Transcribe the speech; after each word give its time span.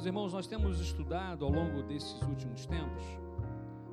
Meus 0.00 0.06
irmãos, 0.06 0.32
nós 0.32 0.46
temos 0.46 0.80
estudado 0.80 1.44
ao 1.44 1.50
longo 1.50 1.82
desses 1.82 2.22
últimos 2.22 2.64
tempos 2.64 3.04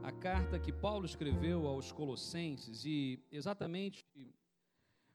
a 0.01 0.09
carta 0.09 0.57
que 0.57 0.71
Paulo 0.71 1.05
escreveu 1.05 1.67
aos 1.67 1.91
Colossenses 1.91 2.85
e 2.85 3.21
exatamente 3.29 4.05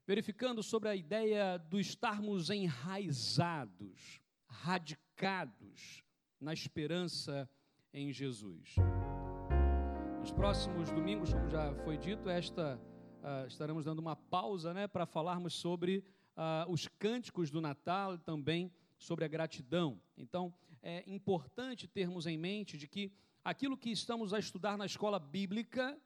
verificando 0.07 0.63
sobre 0.63 0.91
a 0.91 0.95
ideia 0.95 1.57
do 1.57 1.81
estarmos 1.81 2.51
enraizados, 2.51 4.21
radicados 4.47 6.05
na 6.39 6.53
esperança 6.53 7.49
em 7.95 8.13
Jesus. 8.13 8.75
Nos 10.21 10.31
próximos 10.31 10.91
domingos, 10.91 11.33
como 11.33 11.49
já 11.49 11.75
foi 11.85 11.97
dito, 11.97 12.29
esta 12.29 12.79
uh, 13.23 13.47
estaremos 13.47 13.87
dando 13.87 14.01
uma 14.01 14.15
pausa, 14.15 14.75
né, 14.75 14.87
para 14.87 15.07
falarmos 15.07 15.55
sobre 15.55 16.05
uh, 16.37 16.71
os 16.71 16.87
cânticos 16.87 17.51
do 17.51 17.63
Natal 17.63 18.17
e 18.17 18.19
também 18.19 18.71
sobre 18.99 19.25
a 19.25 19.29
gratidão. 19.29 19.99
Então, 20.19 20.55
é 20.83 21.05
importante 21.07 21.87
termos 21.87 22.27
em 22.27 22.37
mente 22.37 22.77
de 22.77 22.89
que 22.89 23.13
aquilo 23.45 23.77
que 23.77 23.91
estamos 23.91 24.35
a 24.35 24.39
estudar 24.39 24.77
na 24.77 24.87
escola 24.87 25.19
bíblica, 25.19 25.99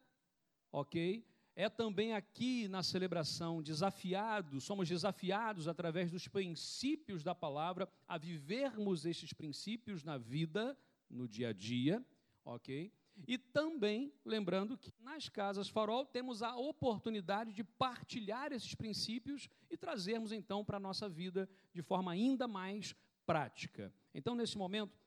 ok, 0.71 1.25
é 1.55 1.71
também 1.71 2.13
aqui 2.13 2.69
na 2.69 2.83
celebração 2.83 3.63
desafiados, 3.63 4.65
somos 4.65 4.87
desafiados 4.89 5.67
através 5.67 6.11
dos 6.11 6.29
princípios 6.29 7.25
da 7.25 7.35
palavra 7.35 7.89
a 8.07 8.19
vivermos 8.19 9.07
esses 9.07 9.33
princípios 9.33 10.05
na 10.05 10.19
vida, 10.19 10.77
no 11.09 11.27
dia 11.27 11.49
a 11.49 11.53
dia, 11.55 12.05
ok? 12.45 12.93
E 13.27 13.39
também, 13.39 14.13
lembrando 14.23 14.77
que 14.77 14.93
nas 15.01 15.31
casas 15.31 15.71
farol 15.71 16.05
temos 16.05 16.43
a 16.43 16.55
oportunidade 16.55 17.55
de 17.55 17.65
partilhar 17.65 18.53
esses 18.53 18.75
princípios 18.75 19.49
e 19.71 19.77
trazermos 19.79 20.33
então 20.33 20.63
para 20.63 20.77
a 20.77 20.81
nossa 20.81 21.09
vida 21.09 21.49
de 21.73 21.81
forma 21.81 22.13
ainda 22.13 22.47
mais 22.47 22.95
prática. 23.25 23.91
Então, 24.17 24.35
nesse 24.35 24.57
momento, 24.57 24.99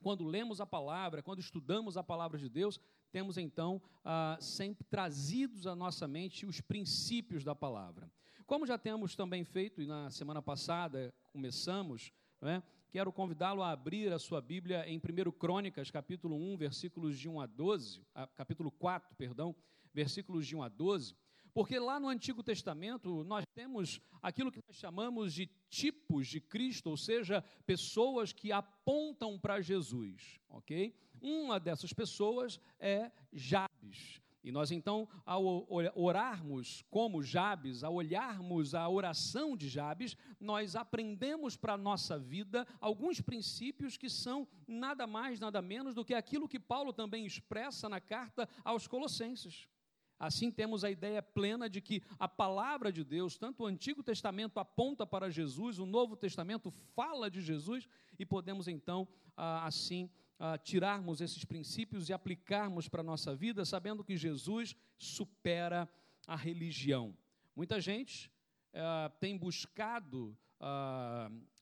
quando 0.00 0.24
lemos 0.24 0.60
a 0.60 0.66
palavra, 0.66 1.24
quando 1.24 1.40
estudamos 1.40 1.96
a 1.96 2.04
palavra 2.04 2.38
de 2.38 2.48
Deus, 2.48 2.80
temos 3.10 3.36
então 3.36 3.82
ah, 4.04 4.38
sempre 4.40 4.84
trazidos 4.84 5.66
à 5.66 5.74
nossa 5.74 6.06
mente 6.06 6.46
os 6.46 6.60
princípios 6.60 7.42
da 7.42 7.52
palavra. 7.52 8.08
Como 8.46 8.64
já 8.64 8.78
temos 8.78 9.16
também 9.16 9.44
feito, 9.44 9.82
e 9.82 9.86
na 9.86 10.08
semana 10.08 10.40
passada 10.40 11.12
começamos, 11.32 12.12
é? 12.42 12.62
quero 12.92 13.12
convidá-lo 13.12 13.60
a 13.60 13.72
abrir 13.72 14.12
a 14.12 14.20
sua 14.20 14.40
Bíblia 14.40 14.88
em 14.88 14.98
1 14.98 15.32
Crônicas, 15.32 15.90
capítulo 15.90 16.36
1, 16.36 16.56
versículos 16.56 17.18
de 17.18 17.28
1 17.28 17.40
a 17.40 17.46
12, 17.46 18.06
ah, 18.14 18.28
capítulo 18.36 18.70
4, 18.70 19.16
perdão, 19.16 19.52
versículos 19.92 20.46
de 20.46 20.54
1 20.54 20.62
a 20.62 20.68
12, 20.68 21.16
porque 21.54 21.78
lá 21.78 22.00
no 22.00 22.08
Antigo 22.08 22.42
Testamento 22.42 23.22
nós 23.22 23.44
temos 23.54 24.00
aquilo 24.20 24.50
que 24.50 24.60
nós 24.66 24.76
chamamos 24.76 25.32
de 25.32 25.46
tipos 25.70 26.26
de 26.26 26.40
Cristo, 26.40 26.90
ou 26.90 26.96
seja, 26.96 27.42
pessoas 27.64 28.32
que 28.32 28.50
apontam 28.50 29.38
para 29.38 29.60
Jesus, 29.60 30.40
ok? 30.48 30.92
Uma 31.20 31.60
dessas 31.60 31.92
pessoas 31.92 32.60
é 32.80 33.10
Jabes. 33.32 34.20
E 34.42 34.52
nós 34.52 34.70
então, 34.70 35.08
ao 35.24 35.66
orarmos 35.94 36.84
como 36.90 37.22
Jabes, 37.22 37.82
ao 37.82 37.94
olharmos 37.94 38.74
a 38.74 38.86
oração 38.86 39.56
de 39.56 39.70
Jabes, 39.70 40.18
nós 40.38 40.76
aprendemos 40.76 41.56
para 41.56 41.72
a 41.72 41.78
nossa 41.78 42.18
vida 42.18 42.66
alguns 42.78 43.22
princípios 43.22 43.96
que 43.96 44.10
são 44.10 44.46
nada 44.66 45.06
mais, 45.06 45.40
nada 45.40 45.62
menos 45.62 45.94
do 45.94 46.04
que 46.04 46.12
aquilo 46.12 46.48
que 46.48 46.60
Paulo 46.60 46.92
também 46.92 47.24
expressa 47.24 47.88
na 47.88 48.00
carta 48.00 48.46
aos 48.62 48.86
Colossenses. 48.86 49.66
Assim 50.18 50.50
temos 50.50 50.84
a 50.84 50.90
ideia 50.90 51.22
plena 51.22 51.68
de 51.68 51.80
que 51.80 52.02
a 52.18 52.28
palavra 52.28 52.92
de 52.92 53.02
Deus, 53.02 53.36
tanto 53.36 53.62
o 53.64 53.66
Antigo 53.66 54.02
Testamento 54.02 54.58
aponta 54.58 55.06
para 55.06 55.30
Jesus, 55.30 55.78
o 55.78 55.86
Novo 55.86 56.16
Testamento 56.16 56.70
fala 56.94 57.30
de 57.30 57.40
Jesus, 57.40 57.88
e 58.18 58.24
podemos 58.24 58.68
então, 58.68 59.08
ah, 59.36 59.66
assim, 59.66 60.08
ah, 60.38 60.56
tirarmos 60.56 61.20
esses 61.20 61.44
princípios 61.44 62.08
e 62.08 62.12
aplicarmos 62.12 62.88
para 62.88 63.00
a 63.00 63.04
nossa 63.04 63.34
vida, 63.34 63.64
sabendo 63.64 64.04
que 64.04 64.16
Jesus 64.16 64.76
supera 64.96 65.88
a 66.26 66.36
religião. 66.36 67.16
Muita 67.54 67.80
gente 67.80 68.30
ah, 68.72 69.10
tem 69.20 69.36
buscado 69.36 70.36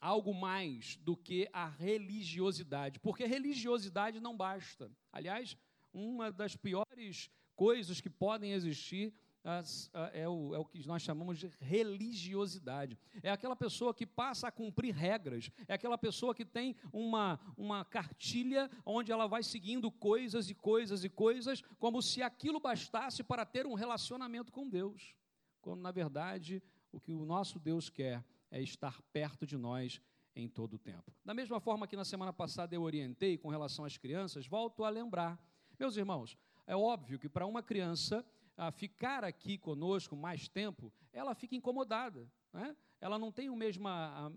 algo 0.00 0.32
mais 0.32 0.94
do 0.98 1.16
que 1.16 1.48
a 1.53 1.66
religiosidade, 1.66 3.00
porque 3.00 3.25
religiosidade 3.25 4.21
não 4.21 4.37
basta. 4.37 4.93
Aliás, 5.10 5.56
uma 5.93 6.31
das 6.31 6.54
piores 6.54 7.28
coisas 7.62 8.00
que 8.00 8.11
podem 8.11 8.55
existir 8.55 9.15
as, 9.45 9.89
é, 10.12 10.28
o, 10.28 10.53
é, 10.53 10.59
o, 10.59 10.65
que 10.65 10.84
nós 10.84 11.00
chamamos 11.00 11.39
de 11.39 11.47
religiosidade. 11.61 12.99
É 13.23 13.31
aquela 13.31 13.55
pessoa 13.55 13.95
que 13.95 14.05
passa 14.05 14.49
a 14.49 14.50
cumprir 14.50 14.93
regras, 14.93 15.49
é 15.69 15.75
aquela 15.75 15.97
pessoa 15.97 16.34
que 16.34 16.45
tem 16.45 16.75
uma, 16.93 17.39
uma 17.56 17.84
cartilha 17.84 18.69
onde 18.84 19.12
ela 19.12 19.28
vai 19.28 19.45
seguindo 19.45 19.93
coisas 19.93 20.51
e 20.51 20.56
coisas 20.56 21.05
e 21.05 21.09
coisas, 21.09 21.62
como 21.78 22.03
se 22.03 22.21
aquilo 22.21 22.59
bastasse 22.59 23.22
para 23.22 23.47
ter 23.47 23.65
um 23.65 23.75
relacionamento 23.75 24.51
com 24.51 24.69
Deus. 24.69 25.15
Quando, 25.61 25.83
na 25.83 25.93
verdade, 25.93 26.61
o 26.91 26.99
que 26.99 27.12
o 27.12 27.25
nosso 27.25 27.61
Deus 27.61 27.89
quer 27.89 28.25
é 28.51 28.61
estar 28.61 29.01
perto 29.12 29.47
de 29.47 29.56
nós 29.56 30.01
em 30.34 30.49
todo 30.49 30.75
o 30.75 30.78
tempo. 30.81 31.15
Da 31.25 31.33
mesma 31.33 31.61
forma 31.61 31.87
que 31.87 31.95
na 31.95 32.05
semana 32.05 32.33
passada 32.33 32.75
eu 32.75 32.83
orientei 32.83 33.39
com 33.39 33.51
relação 33.51 33.84
às 33.84 33.97
crianças, 33.97 34.49
volto 34.49 34.83
a 34.83 34.89
lembrar. 34.89 35.41
Meus 35.78 35.97
irmãos, 35.97 36.37
é 36.67 36.77
óbvio 36.77 37.19
que 37.19 37.28
para 37.28 37.47
uma 37.47 37.62
criança 37.62 38.25
a 38.56 38.71
ficar 38.71 39.25
aqui 39.25 39.59
conosco 39.59 40.15
mais 40.15 40.49
tempo, 40.49 40.93
ela 41.12 41.34
fica 41.34 41.56
incomodada. 41.56 42.31
Né? 42.53 42.77
Ela 43.00 43.19
não 43.19 43.33
tem 43.33 43.50
o 43.50 43.56
mesmo, 43.56 43.89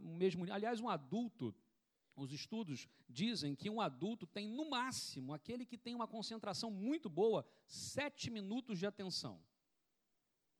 o 0.03 0.15
mesmo. 0.15 0.51
Aliás, 0.51 0.79
um 0.79 0.89
adulto, 0.89 1.53
os 2.15 2.31
estudos 2.31 2.87
dizem 3.09 3.55
que 3.55 3.69
um 3.69 3.81
adulto 3.81 4.25
tem, 4.25 4.47
no 4.49 4.69
máximo, 4.69 5.33
aquele 5.33 5.65
que 5.65 5.77
tem 5.77 5.93
uma 5.93 6.07
concentração 6.07 6.71
muito 6.71 7.09
boa, 7.09 7.45
sete 7.65 8.31
minutos 8.31 8.79
de 8.79 8.85
atenção. 8.85 9.39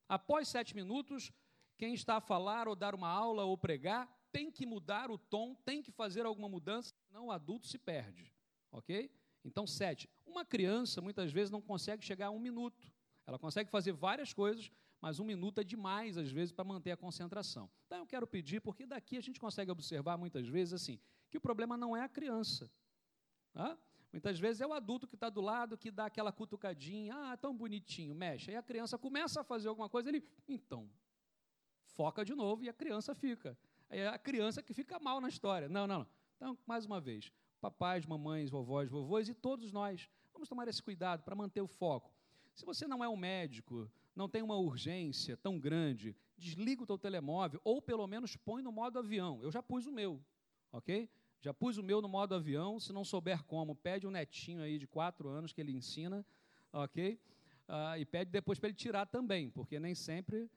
Após 0.08 0.48
sete 0.48 0.74
minutos, 0.74 1.32
quem 1.76 1.94
está 1.94 2.16
a 2.16 2.20
falar 2.20 2.68
ou 2.68 2.76
dar 2.76 2.94
uma 2.94 3.08
aula 3.08 3.44
ou 3.44 3.58
pregar 3.58 4.08
tem 4.30 4.50
que 4.50 4.66
mudar 4.66 5.10
o 5.10 5.16
tom, 5.16 5.54
tem 5.54 5.82
que 5.82 5.90
fazer 5.90 6.26
alguma 6.26 6.48
mudança, 6.48 6.94
senão 7.06 7.26
o 7.26 7.32
adulto 7.32 7.66
se 7.66 7.78
perde. 7.78 8.30
Ok? 8.70 9.10
Então, 9.46 9.66
sete. 9.66 10.10
Uma 10.26 10.44
criança, 10.44 11.00
muitas 11.00 11.32
vezes, 11.32 11.50
não 11.50 11.62
consegue 11.62 12.04
chegar 12.04 12.26
a 12.26 12.30
um 12.30 12.38
minuto. 12.38 12.92
Ela 13.26 13.38
consegue 13.38 13.70
fazer 13.70 13.92
várias 13.92 14.32
coisas, 14.32 14.70
mas 15.00 15.18
um 15.18 15.24
minuto 15.24 15.60
é 15.60 15.64
demais, 15.64 16.18
às 16.18 16.30
vezes, 16.30 16.52
para 16.52 16.64
manter 16.64 16.90
a 16.90 16.96
concentração. 16.96 17.70
Então, 17.86 17.98
eu 17.98 18.06
quero 18.06 18.26
pedir, 18.26 18.60
porque 18.60 18.84
daqui 18.84 19.16
a 19.16 19.20
gente 19.20 19.40
consegue 19.40 19.70
observar, 19.70 20.16
muitas 20.18 20.46
vezes, 20.48 20.74
assim, 20.74 20.98
que 21.30 21.38
o 21.38 21.40
problema 21.40 21.76
não 21.76 21.96
é 21.96 22.02
a 22.02 22.08
criança. 22.08 22.70
Tá? 23.52 23.78
Muitas 24.12 24.38
vezes 24.38 24.60
é 24.60 24.66
o 24.66 24.72
adulto 24.72 25.06
que 25.06 25.14
está 25.14 25.28
do 25.28 25.40
lado, 25.40 25.76
que 25.78 25.90
dá 25.90 26.06
aquela 26.06 26.32
cutucadinha, 26.32 27.14
ah, 27.14 27.36
tão 27.36 27.56
bonitinho, 27.56 28.14
mexe. 28.14 28.50
Aí 28.50 28.56
a 28.56 28.62
criança 28.62 28.98
começa 28.98 29.40
a 29.40 29.44
fazer 29.44 29.68
alguma 29.68 29.88
coisa, 29.88 30.08
ele, 30.08 30.24
então, 30.48 30.90
foca 31.84 32.24
de 32.24 32.34
novo 32.34 32.64
e 32.64 32.68
a 32.68 32.72
criança 32.72 33.14
fica. 33.14 33.56
É 33.88 34.08
a 34.08 34.18
criança 34.18 34.62
que 34.62 34.74
fica 34.74 34.98
mal 34.98 35.20
na 35.20 35.28
história. 35.28 35.68
Não, 35.68 35.86
não, 35.86 36.00
não. 36.00 36.08
Então, 36.36 36.58
mais 36.66 36.84
uma 36.84 37.00
vez, 37.00 37.32
papais, 37.60 38.06
mamães, 38.06 38.50
vovós, 38.50 38.88
vovôs 38.88 39.28
e 39.28 39.34
todos 39.34 39.72
nós. 39.72 40.08
Vamos 40.32 40.48
tomar 40.48 40.68
esse 40.68 40.82
cuidado 40.82 41.22
para 41.22 41.34
manter 41.34 41.60
o 41.60 41.66
foco. 41.66 42.12
Se 42.54 42.64
você 42.64 42.86
não 42.86 43.02
é 43.04 43.08
um 43.08 43.16
médico, 43.16 43.90
não 44.14 44.28
tem 44.28 44.42
uma 44.42 44.56
urgência 44.56 45.36
tão 45.36 45.58
grande, 45.58 46.16
desliga 46.38 46.82
o 46.82 46.86
teu 46.86 46.98
telemóvel 46.98 47.60
ou 47.64 47.82
pelo 47.82 48.06
menos 48.06 48.36
põe 48.36 48.62
no 48.62 48.72
modo 48.72 48.98
avião. 48.98 49.40
Eu 49.42 49.50
já 49.50 49.62
pus 49.62 49.86
o 49.86 49.92
meu, 49.92 50.20
ok? 50.72 51.08
Já 51.40 51.52
pus 51.52 51.78
o 51.78 51.82
meu 51.82 52.00
no 52.00 52.08
modo 52.08 52.34
avião. 52.34 52.80
Se 52.80 52.92
não 52.92 53.04
souber 53.04 53.44
como, 53.44 53.74
pede 53.74 54.06
um 54.06 54.10
netinho 54.10 54.62
aí 54.62 54.78
de 54.78 54.86
quatro 54.86 55.28
anos 55.28 55.52
que 55.52 55.60
ele 55.60 55.72
ensina, 55.72 56.24
ok? 56.72 57.20
Uh, 57.68 57.98
e 57.98 58.04
pede 58.04 58.30
depois 58.30 58.58
para 58.58 58.68
ele 58.68 58.76
tirar 58.76 59.06
também, 59.06 59.50
porque 59.50 59.78
nem 59.78 59.94
sempre 59.94 60.50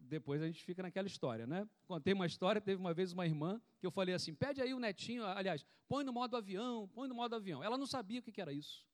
depois 0.00 0.40
a 0.42 0.46
gente 0.46 0.62
fica 0.64 0.82
naquela 0.82 1.06
história, 1.06 1.46
né? 1.46 1.68
Contei 1.86 2.14
uma 2.14 2.26
história, 2.26 2.60
teve 2.60 2.80
uma 2.80 2.94
vez 2.94 3.12
uma 3.12 3.26
irmã 3.26 3.60
que 3.80 3.86
eu 3.86 3.90
falei 3.90 4.14
assim: 4.14 4.34
pede 4.34 4.60
aí 4.60 4.72
o 4.72 4.78
netinho, 4.78 5.24
aliás, 5.24 5.64
põe 5.88 6.04
no 6.04 6.12
modo 6.12 6.36
avião, 6.36 6.88
põe 6.88 7.08
no 7.08 7.14
modo 7.14 7.34
avião. 7.34 7.62
Ela 7.62 7.76
não 7.76 7.86
sabia 7.86 8.20
o 8.20 8.22
que 8.22 8.40
era 8.40 8.52
isso, 8.52 8.86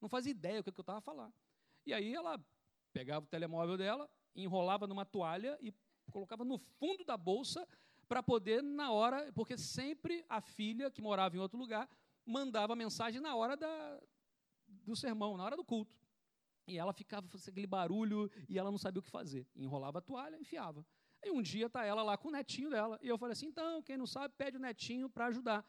não 0.00 0.08
fazia 0.08 0.30
ideia 0.30 0.60
o 0.60 0.62
que 0.62 0.70
eu 0.70 0.80
estava 0.80 0.98
a 0.98 1.02
falar. 1.02 1.32
E 1.84 1.92
aí 1.92 2.14
ela 2.14 2.40
pegava 2.92 3.24
o 3.24 3.28
telemóvel 3.28 3.76
dela, 3.76 4.08
enrolava 4.34 4.86
numa 4.86 5.04
toalha 5.04 5.58
e 5.60 5.72
colocava 6.10 6.44
no 6.44 6.58
fundo 6.58 7.04
da 7.04 7.16
bolsa 7.16 7.66
para 8.08 8.22
poder, 8.22 8.62
na 8.62 8.92
hora, 8.92 9.32
porque 9.32 9.58
sempre 9.58 10.24
a 10.28 10.40
filha, 10.40 10.90
que 10.90 11.02
morava 11.02 11.36
em 11.36 11.40
outro 11.40 11.58
lugar, 11.58 11.88
mandava 12.24 12.76
mensagem 12.76 13.20
na 13.20 13.34
hora 13.34 13.56
da, 13.56 14.00
do 14.66 14.94
sermão, 14.94 15.36
na 15.36 15.44
hora 15.44 15.56
do 15.56 15.64
culto. 15.64 15.94
E 16.66 16.78
ela 16.78 16.92
ficava 16.92 17.28
fazendo 17.28 17.50
aquele 17.50 17.66
barulho 17.66 18.30
e 18.48 18.58
ela 18.58 18.70
não 18.70 18.78
sabia 18.78 19.00
o 19.00 19.02
que 19.02 19.10
fazer. 19.10 19.46
Enrolava 19.54 19.98
a 19.98 20.02
toalha, 20.02 20.36
enfiava. 20.36 20.84
Aí 21.22 21.30
um 21.30 21.40
dia 21.40 21.66
está 21.66 21.84
ela 21.84 22.02
lá 22.02 22.16
com 22.16 22.28
o 22.28 22.30
netinho 22.32 22.70
dela. 22.70 22.98
E 23.00 23.08
eu 23.08 23.16
falei 23.16 23.32
assim: 23.32 23.46
então, 23.46 23.82
quem 23.82 23.96
não 23.96 24.06
sabe, 24.06 24.34
pede 24.36 24.56
o 24.56 24.60
netinho 24.60 25.08
para 25.08 25.26
ajudar. 25.26 25.64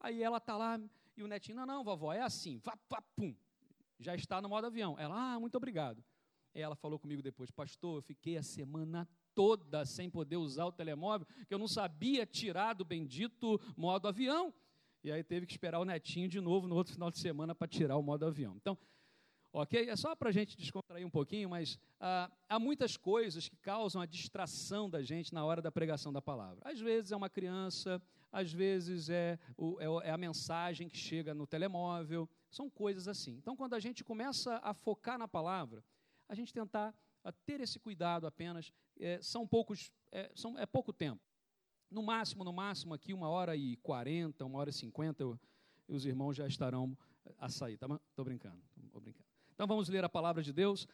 Aí 0.00 0.22
ela 0.22 0.38
está 0.38 0.56
lá 0.56 0.80
e 1.16 1.22
o 1.22 1.26
netinho: 1.26 1.56
não, 1.56 1.66
não, 1.66 1.84
vovó, 1.84 2.12
é 2.12 2.20
assim, 2.20 2.58
vá, 2.58 2.78
vá, 2.88 3.02
pum. 3.14 3.34
Já 3.98 4.14
está 4.14 4.40
no 4.40 4.48
modo 4.48 4.66
avião. 4.66 4.96
Ela: 4.98 5.34
ah, 5.34 5.40
muito 5.40 5.56
obrigado. 5.56 6.02
Ela 6.54 6.74
falou 6.74 6.98
comigo 6.98 7.22
depois: 7.22 7.50
pastor, 7.50 7.98
eu 7.98 8.02
fiquei 8.02 8.36
a 8.36 8.42
semana 8.42 9.08
toda 9.34 9.84
sem 9.84 10.10
poder 10.10 10.36
usar 10.36 10.64
o 10.64 10.72
telemóvel, 10.72 11.26
que 11.46 11.54
eu 11.54 11.58
não 11.58 11.68
sabia 11.68 12.26
tirar 12.26 12.74
do 12.74 12.84
bendito 12.84 13.60
modo 13.76 14.08
avião. 14.08 14.52
e 15.04 15.12
aí 15.12 15.22
teve 15.22 15.46
que 15.46 15.52
esperar 15.52 15.78
o 15.78 15.84
netinho 15.84 16.28
de 16.28 16.40
novo 16.40 16.66
no 16.66 16.74
outro 16.74 16.92
final 16.92 17.10
de 17.10 17.18
semana 17.18 17.54
para 17.54 17.68
tirar 17.68 17.96
o 17.96 18.02
modo 18.02 18.26
avião. 18.26 18.56
Então, 18.56 18.76
ok? 19.52 19.88
É 19.88 19.96
só 19.96 20.14
para 20.14 20.28
a 20.28 20.32
gente 20.32 20.56
descontrair 20.56 21.06
um 21.06 21.10
pouquinho, 21.10 21.50
mas 21.50 21.78
ah, 22.00 22.30
há 22.48 22.58
muitas 22.58 22.96
coisas 22.96 23.48
que 23.48 23.56
causam 23.56 24.00
a 24.00 24.06
distração 24.06 24.88
da 24.88 25.02
gente 25.02 25.32
na 25.32 25.44
hora 25.44 25.62
da 25.62 25.70
pregação 25.70 26.12
da 26.12 26.22
palavra. 26.22 26.60
Às 26.64 26.80
vezes 26.80 27.12
é 27.12 27.16
uma 27.16 27.30
criança, 27.30 28.00
às 28.30 28.52
vezes 28.52 29.08
é, 29.08 29.38
o, 29.56 30.00
é, 30.02 30.08
é 30.08 30.10
a 30.10 30.18
mensagem 30.18 30.88
que 30.88 30.96
chega 30.96 31.34
no 31.34 31.46
telemóvel, 31.46 32.28
são 32.50 32.68
coisas 32.70 33.08
assim. 33.08 33.32
Então, 33.32 33.56
quando 33.56 33.74
a 33.74 33.80
gente 33.80 34.04
começa 34.04 34.60
a 34.62 34.72
focar 34.74 35.18
na 35.18 35.28
palavra, 35.28 35.84
a 36.28 36.34
gente 36.34 36.52
tentar 36.52 36.94
a 37.24 37.32
ter 37.32 37.60
esse 37.60 37.78
cuidado 37.78 38.26
apenas, 38.26 38.72
é, 38.98 39.20
são 39.20 39.46
poucos, 39.46 39.90
é, 40.12 40.30
são, 40.34 40.58
é 40.58 40.66
pouco 40.66 40.92
tempo. 40.92 41.22
No 41.90 42.02
máximo, 42.02 42.44
no 42.44 42.52
máximo, 42.52 42.94
aqui 42.94 43.14
uma 43.14 43.28
hora 43.28 43.56
e 43.56 43.76
quarenta, 43.78 44.44
uma 44.44 44.58
hora 44.58 44.70
e 44.70 44.72
cinquenta, 44.72 45.24
os 45.86 46.04
irmãos 46.04 46.34
já 46.34 46.46
estarão 46.46 46.96
a 47.38 47.48
sair. 47.48 47.74
Estou 47.74 47.98
tá, 48.14 48.24
brincando, 48.24 48.62
estou 48.84 49.00
brincando. 49.00 49.27
Então 49.58 49.66
vamos 49.66 49.88
ler 49.88 50.04
a 50.04 50.08
palavra 50.08 50.40
de 50.40 50.52
Deus. 50.52 50.86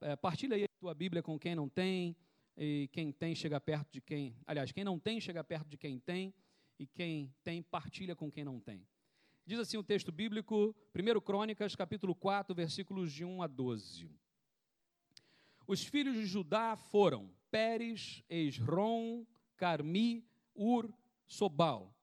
É, 0.00 0.16
partilha 0.16 0.56
aí 0.56 0.64
a 0.64 0.68
tua 0.80 0.94
Bíblia 0.94 1.22
com 1.22 1.38
quem 1.38 1.54
não 1.54 1.68
tem, 1.68 2.16
e 2.56 2.88
quem 2.90 3.12
tem 3.12 3.34
chega 3.34 3.60
perto 3.60 3.92
de 3.92 4.00
quem. 4.00 4.34
Aliás, 4.46 4.72
quem 4.72 4.82
não 4.82 4.98
tem 4.98 5.20
chega 5.20 5.44
perto 5.44 5.68
de 5.68 5.76
quem 5.76 5.98
tem, 5.98 6.32
e 6.78 6.86
quem 6.86 7.30
tem 7.44 7.62
partilha 7.62 8.16
com 8.16 8.30
quem 8.32 8.42
não 8.42 8.58
tem. 8.58 8.88
Diz 9.44 9.58
assim 9.58 9.76
o 9.76 9.82
texto 9.82 10.10
bíblico, 10.10 10.74
1 10.94 11.20
Crônicas, 11.20 11.76
capítulo 11.76 12.14
4, 12.14 12.54
versículos 12.54 13.12
de 13.12 13.22
1 13.22 13.42
a 13.42 13.46
12. 13.46 14.08
Os 15.66 15.84
filhos 15.84 16.14
de 16.14 16.24
Judá 16.24 16.74
foram 16.74 17.30
Pérez, 17.50 18.22
Esrom, 18.30 19.26
Carmi, 19.58 20.26
Ur, 20.54 20.90
Sobal. 21.26 21.94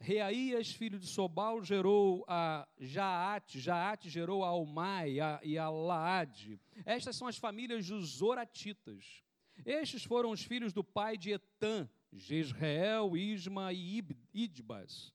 Reaías, 0.00 0.70
filho 0.70 0.98
de 0.98 1.06
Sobal, 1.06 1.62
gerou 1.62 2.24
a 2.28 2.66
Jaate, 2.78 3.58
Jaate 3.58 4.08
gerou 4.08 4.44
a 4.44 4.48
Almai 4.48 5.16
e 5.42 5.58
a 5.58 5.68
Laade. 5.68 6.60
Estas 6.86 7.16
são 7.16 7.26
as 7.26 7.36
famílias 7.36 7.88
dos 7.88 8.16
Zoratitas. 8.18 9.24
Estes 9.66 10.04
foram 10.04 10.30
os 10.30 10.42
filhos 10.42 10.72
do 10.72 10.84
pai 10.84 11.18
de 11.18 11.32
Etã, 11.32 11.88
Jezreel, 12.12 13.16
Isma 13.16 13.72
e 13.72 14.02
Idbas. 14.32 15.12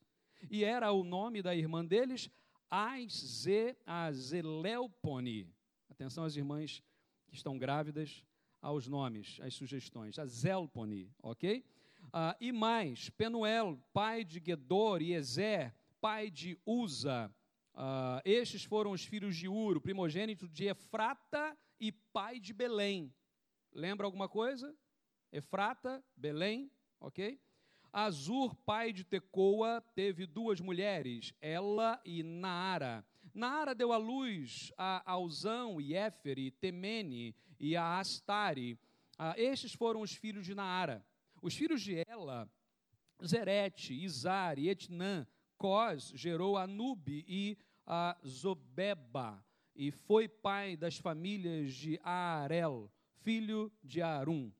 E 0.51 0.65
era 0.65 0.91
o 0.91 1.03
nome 1.03 1.41
da 1.41 1.55
irmã 1.55 1.85
deles, 1.85 2.29
Aize 2.69 3.77
Azeleupone. 3.85 5.49
Atenção 5.89 6.25
às 6.25 6.35
irmãs 6.35 6.83
que 7.27 7.35
estão 7.35 7.57
grávidas, 7.57 8.25
aos 8.61 8.87
nomes, 8.87 9.39
às 9.41 9.53
sugestões. 9.53 10.17
Azelpone, 10.17 11.11
ok? 11.21 11.63
Ah, 12.15 12.37
e 12.39 12.51
mais, 12.51 13.09
Penuel, 13.09 13.83
pai 13.91 14.23
de 14.23 14.39
Gedor, 14.39 15.01
e 15.01 15.13
Ezer, 15.13 15.73
pai 15.99 16.29
de 16.29 16.55
Uza. 16.63 17.33
Ah, 17.73 18.21
estes 18.23 18.63
foram 18.63 18.91
os 18.91 19.03
filhos 19.03 19.35
de 19.35 19.47
Uro, 19.47 19.81
primogênito 19.81 20.47
de 20.47 20.65
Efrata 20.65 21.57
e 21.79 21.91
pai 21.91 22.39
de 22.39 22.53
Belém. 22.53 23.11
Lembra 23.73 24.05
alguma 24.05 24.29
coisa? 24.29 24.75
Efrata, 25.31 26.05
Belém, 26.15 26.71
ok? 26.99 27.41
Azur, 27.91 28.53
pai 28.57 28.93
de 28.93 29.03
Tecoa, 29.03 29.81
teve 29.95 30.27
duas 30.27 30.61
mulheres, 30.61 31.33
Ela 31.41 31.99
e 32.05 32.21
Naara. 32.21 33.03
Naara 33.33 33.73
deu 33.73 33.91
à 33.91 33.97
luz 33.97 34.71
a 34.77 35.01
Alzão 35.11 35.81
e 35.81 35.95
Temene 36.51 37.35
e 37.59 37.75
a 37.75 37.97
Astari. 37.97 38.77
Ah, 39.17 39.33
estes 39.35 39.73
foram 39.73 40.01
os 40.01 40.13
filhos 40.13 40.45
de 40.45 40.53
Naara. 40.53 41.03
Os 41.43 41.57
filhos 41.57 41.81
de 41.81 42.01
Ela, 42.07 42.49
Zerete, 43.21 43.93
Izar 43.93 44.57
e 44.57 44.69
Etnã, 44.69 45.27
Cós 45.57 46.13
gerou 46.15 46.55
a 46.55 46.65
Nube 46.65 47.25
e 47.27 47.57
a 47.85 48.17
Zobeba, 48.25 49.45
e 49.75 49.91
foi 49.91 50.29
pai 50.29 50.77
das 50.77 50.97
famílias 50.97 51.73
de 51.73 51.99
Aarel, 52.01 52.89
filho 53.23 53.69
de 53.83 54.01
Arum. 54.01 54.53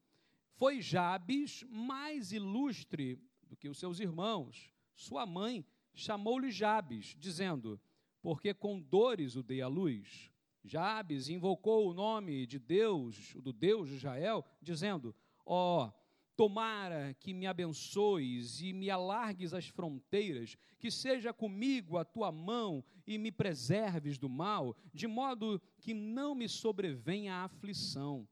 Foi 0.56 0.82
Jabes 0.82 1.64
mais 1.70 2.34
ilustre 2.34 3.18
do 3.48 3.56
que 3.56 3.70
os 3.70 3.80
seus 3.80 4.02
irmãos. 4.02 4.70
Sua 4.94 5.26
mãe 5.26 5.66
chamou-lhe 5.94 6.52
Jabes, 6.52 7.16
dizendo: 7.18 7.80
Porque 8.22 8.54
com 8.54 8.82
dores 8.82 9.38
o 9.38 9.42
dei 9.42 9.62
à 9.62 9.70
luz. 9.70 10.30
Jabes 10.66 11.30
invocou 11.30 11.90
o 11.90 11.94
nome 11.94 12.46
de 12.46 12.60
Deus, 12.60 13.34
do 13.36 13.54
Deus 13.54 13.88
de 13.88 13.96
Israel, 13.96 14.44
dizendo: 14.62 15.16
Ó, 15.46 15.86
oh, 15.86 16.03
Tomara 16.36 17.16
que 17.20 17.34
me 17.34 17.46
abençoes 17.46 18.60
e 18.60 18.74
me 18.74 18.90
alargues 18.90 19.54
as 19.54 19.68
fronteiras, 19.68 20.58
que 20.80 20.90
seja 20.90 21.32
comigo 21.32 21.98
a 21.98 22.04
tua 22.04 22.32
mão 22.32 22.84
e 23.06 23.18
me 23.18 23.32
preserves 23.32 24.18
do 24.18 24.28
mal, 24.28 24.76
de 24.94 25.06
modo 25.06 25.62
que 25.80 25.94
não 25.94 26.34
me 26.34 26.50
sobrevenha 26.50 27.36
a 27.36 27.44
aflição. 27.44 28.28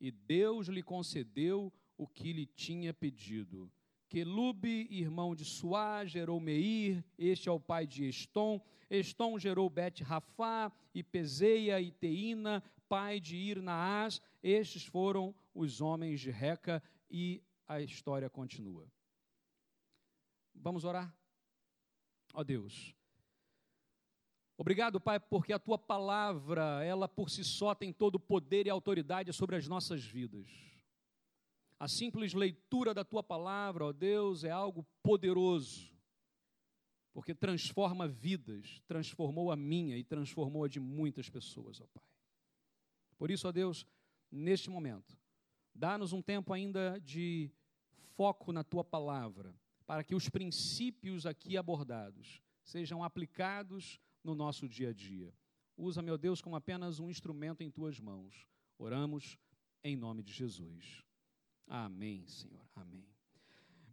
E 0.00 0.10
Deus 0.10 0.68
lhe 0.68 0.82
concedeu 0.82 1.72
o 1.98 2.06
que 2.06 2.32
lhe 2.32 2.46
tinha 2.46 2.94
pedido. 2.94 3.70
Quelube, 4.08 4.88
irmão 4.90 5.34
de 5.34 5.44
Suá, 5.44 6.04
gerou 6.04 6.40
Meir, 6.40 7.04
este 7.16 7.48
é 7.48 7.52
o 7.52 7.60
pai 7.60 7.86
de 7.86 8.08
Estom. 8.08 8.60
Estom 8.88 9.38
gerou 9.38 9.70
Bet 9.70 10.02
Rafá, 10.02 10.72
e 10.92 11.02
Pezeia 11.02 11.80
e 11.80 11.92
Teína, 11.92 12.62
pai 12.88 13.20
de 13.20 13.36
Irnaás. 13.36 14.20
Estes 14.42 14.84
foram 14.84 15.32
os 15.54 15.80
homens 15.80 16.20
de 16.20 16.30
Reca 16.30 16.82
e 17.10 17.42
a 17.66 17.80
história 17.80 18.30
continua. 18.30 18.86
Vamos 20.54 20.84
orar? 20.84 21.14
Ó 22.32 22.44
Deus, 22.44 22.94
obrigado, 24.56 25.00
Pai, 25.00 25.18
porque 25.18 25.52
a 25.52 25.58
tua 25.58 25.76
palavra, 25.76 26.84
ela 26.84 27.08
por 27.08 27.28
si 27.28 27.42
só 27.42 27.74
tem 27.74 27.92
todo 27.92 28.16
o 28.16 28.20
poder 28.20 28.66
e 28.66 28.70
autoridade 28.70 29.32
sobre 29.32 29.56
as 29.56 29.66
nossas 29.66 30.04
vidas. 30.04 30.48
A 31.78 31.88
simples 31.88 32.34
leitura 32.34 32.92
da 32.92 33.04
tua 33.04 33.22
palavra, 33.22 33.86
ó 33.86 33.92
Deus, 33.92 34.44
é 34.44 34.50
algo 34.50 34.86
poderoso, 35.02 35.90
porque 37.12 37.34
transforma 37.34 38.06
vidas, 38.06 38.80
transformou 38.86 39.50
a 39.50 39.56
minha 39.56 39.96
e 39.96 40.04
transformou 40.04 40.64
a 40.64 40.68
de 40.68 40.78
muitas 40.78 41.28
pessoas, 41.28 41.80
ó 41.80 41.86
Pai. 41.86 42.04
Por 43.18 43.30
isso, 43.30 43.48
ó 43.48 43.52
Deus, 43.52 43.86
neste 44.30 44.70
momento, 44.70 45.19
Dá-nos 45.80 46.12
um 46.12 46.20
tempo 46.20 46.52
ainda 46.52 47.00
de 47.02 47.50
foco 48.14 48.52
na 48.52 48.62
tua 48.62 48.84
palavra, 48.84 49.58
para 49.86 50.04
que 50.04 50.14
os 50.14 50.28
princípios 50.28 51.24
aqui 51.24 51.56
abordados 51.56 52.42
sejam 52.62 53.02
aplicados 53.02 53.98
no 54.22 54.34
nosso 54.34 54.68
dia 54.68 54.90
a 54.90 54.92
dia. 54.92 55.32
Usa, 55.78 56.02
meu 56.02 56.18
Deus, 56.18 56.42
como 56.42 56.54
apenas 56.54 57.00
um 57.00 57.08
instrumento 57.08 57.62
em 57.62 57.70
tuas 57.70 57.98
mãos. 57.98 58.46
Oramos 58.78 59.38
em 59.82 59.96
nome 59.96 60.22
de 60.22 60.34
Jesus. 60.34 61.02
Amém, 61.66 62.26
Senhor. 62.26 62.68
Amém. 62.74 63.08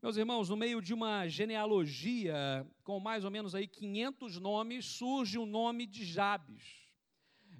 Meus 0.01 0.17
irmãos, 0.17 0.49
no 0.49 0.57
meio 0.57 0.81
de 0.81 0.93
uma 0.93 1.25
genealogia 1.29 2.69
com 2.83 2.99
mais 2.99 3.23
ou 3.23 3.31
menos 3.31 3.55
aí 3.55 3.65
500 3.65 4.41
nomes, 4.41 4.85
surge 4.85 5.37
o 5.37 5.45
nome 5.45 5.87
de 5.87 6.03
Jabes. 6.03 6.91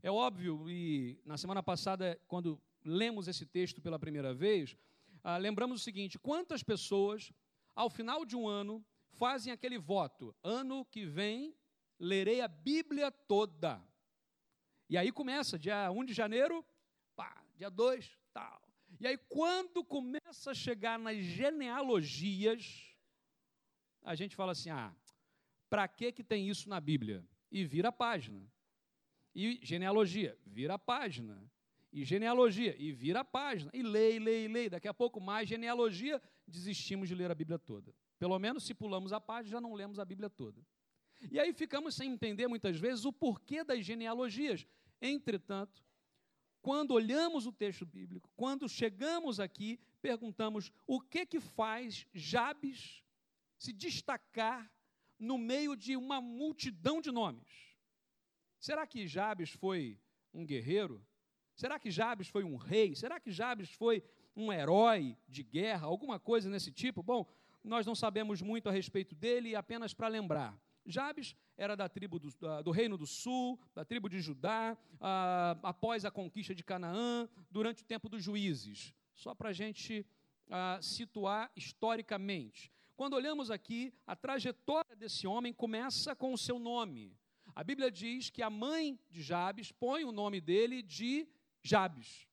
É 0.04 0.12
óbvio, 0.12 0.70
e 0.70 1.18
na 1.24 1.38
semana 1.38 1.64
passada, 1.64 2.20
quando 2.28 2.62
lemos 2.88 3.28
esse 3.28 3.46
texto 3.46 3.82
pela 3.82 4.00
primeira 4.00 4.34
vez, 4.34 4.78
ah, 5.24 5.38
lembramos 5.38 5.82
o 5.82 5.84
seguinte: 5.84 6.18
quantas 6.18 6.64
pessoas, 6.64 7.32
ao 7.76 7.90
final 7.90 8.26
de 8.26 8.36
um 8.36 8.48
ano, 8.48 8.84
fazem 9.12 9.52
aquele 9.52 9.78
voto? 9.78 10.36
Ano 10.42 10.86
que 10.86 11.06
vem, 11.06 11.56
lerei 12.00 12.42
a 12.42 12.48
Bíblia 12.48 13.12
toda. 13.12 13.84
E 14.90 14.98
aí 14.98 15.12
começa, 15.12 15.60
dia 15.60 15.92
1 15.92 16.06
de 16.06 16.14
janeiro, 16.14 16.66
pá, 17.16 17.44
dia 17.56 17.70
2, 17.70 18.18
tal. 18.34 18.66
E 19.02 19.06
aí, 19.06 19.18
quando 19.18 19.84
começa 19.84 20.52
a 20.52 20.56
chegar 20.56 20.98
nas 20.98 21.18
genealogias, 21.18 22.96
a 24.02 24.16
gente 24.16 24.36
fala 24.36 24.54
assim: 24.54 24.70
ah, 24.70 24.96
para 25.70 25.88
que, 25.90 26.12
que 26.14 26.24
tem 26.24 26.48
isso 26.48 26.70
na 26.70 26.80
Bíblia? 26.80 27.28
E 27.52 27.66
vira 27.66 27.90
a 27.90 27.92
página. 27.92 28.50
E 29.36 29.60
genealogia, 29.62 30.38
vira 30.46 30.76
a 30.76 30.80
página 30.80 31.50
e 31.98 32.06
genealogia, 32.06 32.76
e 32.78 32.92
vira 32.92 33.22
a 33.22 33.26
página, 33.26 33.72
e 33.74 33.82
lê, 33.82 34.20
lê, 34.20 34.48
lê. 34.48 34.70
Daqui 34.70 34.88
a 34.88 34.94
pouco 34.94 35.20
mais 35.20 35.50
genealogia, 35.50 36.22
desistimos 36.48 37.10
de 37.10 37.16
ler 37.16 37.32
a 37.32 37.36
Bíblia 37.36 37.58
toda. 37.58 37.92
Pelo 38.20 38.38
menos 38.38 38.68
se 38.68 38.74
pulamos 38.76 39.12
a 39.12 39.20
página, 39.20 39.54
já 39.54 39.62
não 39.62 39.74
lemos 39.74 39.98
a 39.98 40.06
Bíblia 40.06 40.30
toda. 40.30 40.62
E 41.32 41.40
aí 41.40 41.52
ficamos 41.54 41.96
sem 41.96 42.12
entender 42.12 42.48
muitas 42.48 42.78
vezes 42.78 43.04
o 43.04 43.12
porquê 43.12 43.64
das 43.64 43.84
genealogias. 43.84 44.64
Entretanto, 45.02 45.84
quando 46.62 46.92
olhamos 46.92 47.48
o 47.48 47.52
texto 47.52 47.84
bíblico, 47.84 48.30
quando 48.36 48.70
chegamos 48.70 49.40
aqui, 49.40 49.80
perguntamos 50.00 50.72
o 50.86 51.02
que 51.02 51.26
que 51.26 51.40
faz 51.40 52.06
Jabes 52.14 53.04
se 53.58 53.74
destacar 53.74 54.72
no 55.18 55.40
meio 55.40 55.76
de 55.76 55.98
uma 55.98 56.22
multidão 56.22 57.02
de 57.02 57.10
nomes. 57.10 57.76
Será 58.60 58.86
que 58.86 59.08
Jabes 59.08 59.50
foi 59.50 60.00
um 60.32 60.46
guerreiro? 60.46 61.04
Será 61.58 61.80
que 61.80 61.90
Jabes 61.90 62.28
foi 62.28 62.44
um 62.44 62.56
rei? 62.56 62.96
Será 62.96 63.20
que 63.20 63.32
Jabes 63.32 63.72
foi 63.72 64.04
um 64.36 64.54
herói 64.54 65.18
de 65.28 65.42
guerra? 65.42 65.88
Alguma 65.88 66.20
coisa 66.20 66.48
nesse 66.52 66.72
tipo? 66.72 67.02
Bom, 67.02 67.26
nós 67.64 67.84
não 67.84 67.96
sabemos 67.96 68.44
muito 68.44 68.70
a 68.70 68.72
respeito 68.72 69.16
dele, 69.16 69.56
apenas 69.56 69.92
para 69.92 70.08
lembrar. 70.08 70.56
Jabes 70.86 71.36
era 71.58 71.76
da 71.76 71.90
tribo 71.90 72.20
do, 72.20 72.30
do, 72.64 72.70
Reino 72.70 72.96
do 72.96 73.08
Sul, 73.08 73.60
da 73.74 73.84
tribo 73.84 74.08
de 74.08 74.22
Judá, 74.22 74.78
ah, 75.02 75.58
após 75.64 76.06
a 76.06 76.12
conquista 76.12 76.54
de 76.54 76.64
Canaã, 76.64 77.28
durante 77.50 77.82
o 77.82 77.86
tempo 77.86 78.08
dos 78.08 78.24
juízes. 78.24 78.94
Só 79.16 79.34
para 79.34 79.50
a 79.50 79.54
gente 79.54 80.06
ah, 80.52 80.78
situar 80.80 81.52
historicamente. 81.56 82.72
Quando 82.96 83.16
olhamos 83.16 83.50
aqui, 83.50 83.92
a 84.06 84.16
trajetória 84.16 84.96
desse 84.96 85.26
homem 85.26 85.52
começa 85.52 86.16
com 86.16 86.34
o 86.34 86.38
seu 86.38 86.60
nome. 86.60 87.18
A 87.56 87.64
Bíblia 87.64 87.90
diz 87.90 88.30
que 88.30 88.44
a 88.44 88.50
mãe 88.50 89.00
de 89.10 89.24
Jabes 89.24 89.72
põe 89.72 90.04
o 90.04 90.12
nome 90.12 90.40
dele 90.40 90.84
de 90.84 91.28
Jabes. 91.68 92.28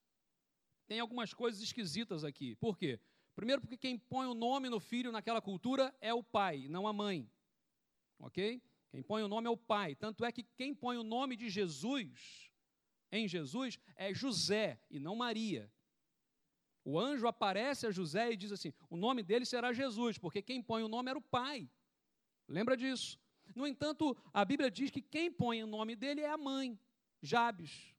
Tem 0.86 1.00
algumas 1.00 1.34
coisas 1.34 1.60
esquisitas 1.60 2.24
aqui. 2.24 2.54
Por 2.56 2.78
quê? 2.78 3.00
Primeiro, 3.34 3.60
porque 3.60 3.76
quem 3.76 3.98
põe 3.98 4.26
o 4.26 4.34
nome 4.34 4.68
no 4.68 4.78
filho 4.78 5.10
naquela 5.10 5.40
cultura 5.40 5.94
é 6.00 6.14
o 6.14 6.22
pai, 6.22 6.68
não 6.68 6.86
a 6.86 6.92
mãe. 6.92 7.28
Ok? 8.18 8.62
Quem 8.90 9.02
põe 9.02 9.22
o 9.22 9.28
nome 9.28 9.48
é 9.48 9.50
o 9.50 9.56
pai. 9.56 9.96
Tanto 9.96 10.24
é 10.24 10.30
que 10.30 10.44
quem 10.44 10.72
põe 10.74 10.96
o 10.96 11.02
nome 11.02 11.36
de 11.36 11.50
Jesus 11.50 12.50
em 13.10 13.26
Jesus 13.26 13.78
é 13.96 14.14
José 14.14 14.80
e 14.88 15.00
não 15.00 15.16
Maria. 15.16 15.70
O 16.84 17.00
anjo 17.00 17.26
aparece 17.26 17.86
a 17.86 17.90
José 17.90 18.32
e 18.32 18.36
diz 18.36 18.52
assim: 18.52 18.72
o 18.88 18.96
nome 18.96 19.22
dele 19.22 19.44
será 19.44 19.72
Jesus, 19.72 20.18
porque 20.18 20.42
quem 20.42 20.62
põe 20.62 20.82
o 20.82 20.88
nome 20.88 21.10
era 21.10 21.18
o 21.18 21.22
pai. 21.22 21.68
Lembra 22.46 22.76
disso? 22.76 23.18
No 23.54 23.66
entanto, 23.66 24.16
a 24.32 24.44
Bíblia 24.44 24.70
diz 24.70 24.90
que 24.90 25.02
quem 25.02 25.30
põe 25.32 25.62
o 25.62 25.66
nome 25.66 25.96
dele 25.96 26.20
é 26.20 26.30
a 26.30 26.36
mãe, 26.36 26.78
Jabes. 27.22 27.93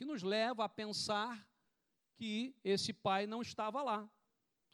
Que 0.00 0.04
nos 0.06 0.22
leva 0.22 0.64
a 0.64 0.68
pensar 0.68 1.46
que 2.14 2.56
esse 2.64 2.90
pai 2.90 3.26
não 3.26 3.42
estava 3.42 3.82
lá. 3.82 4.10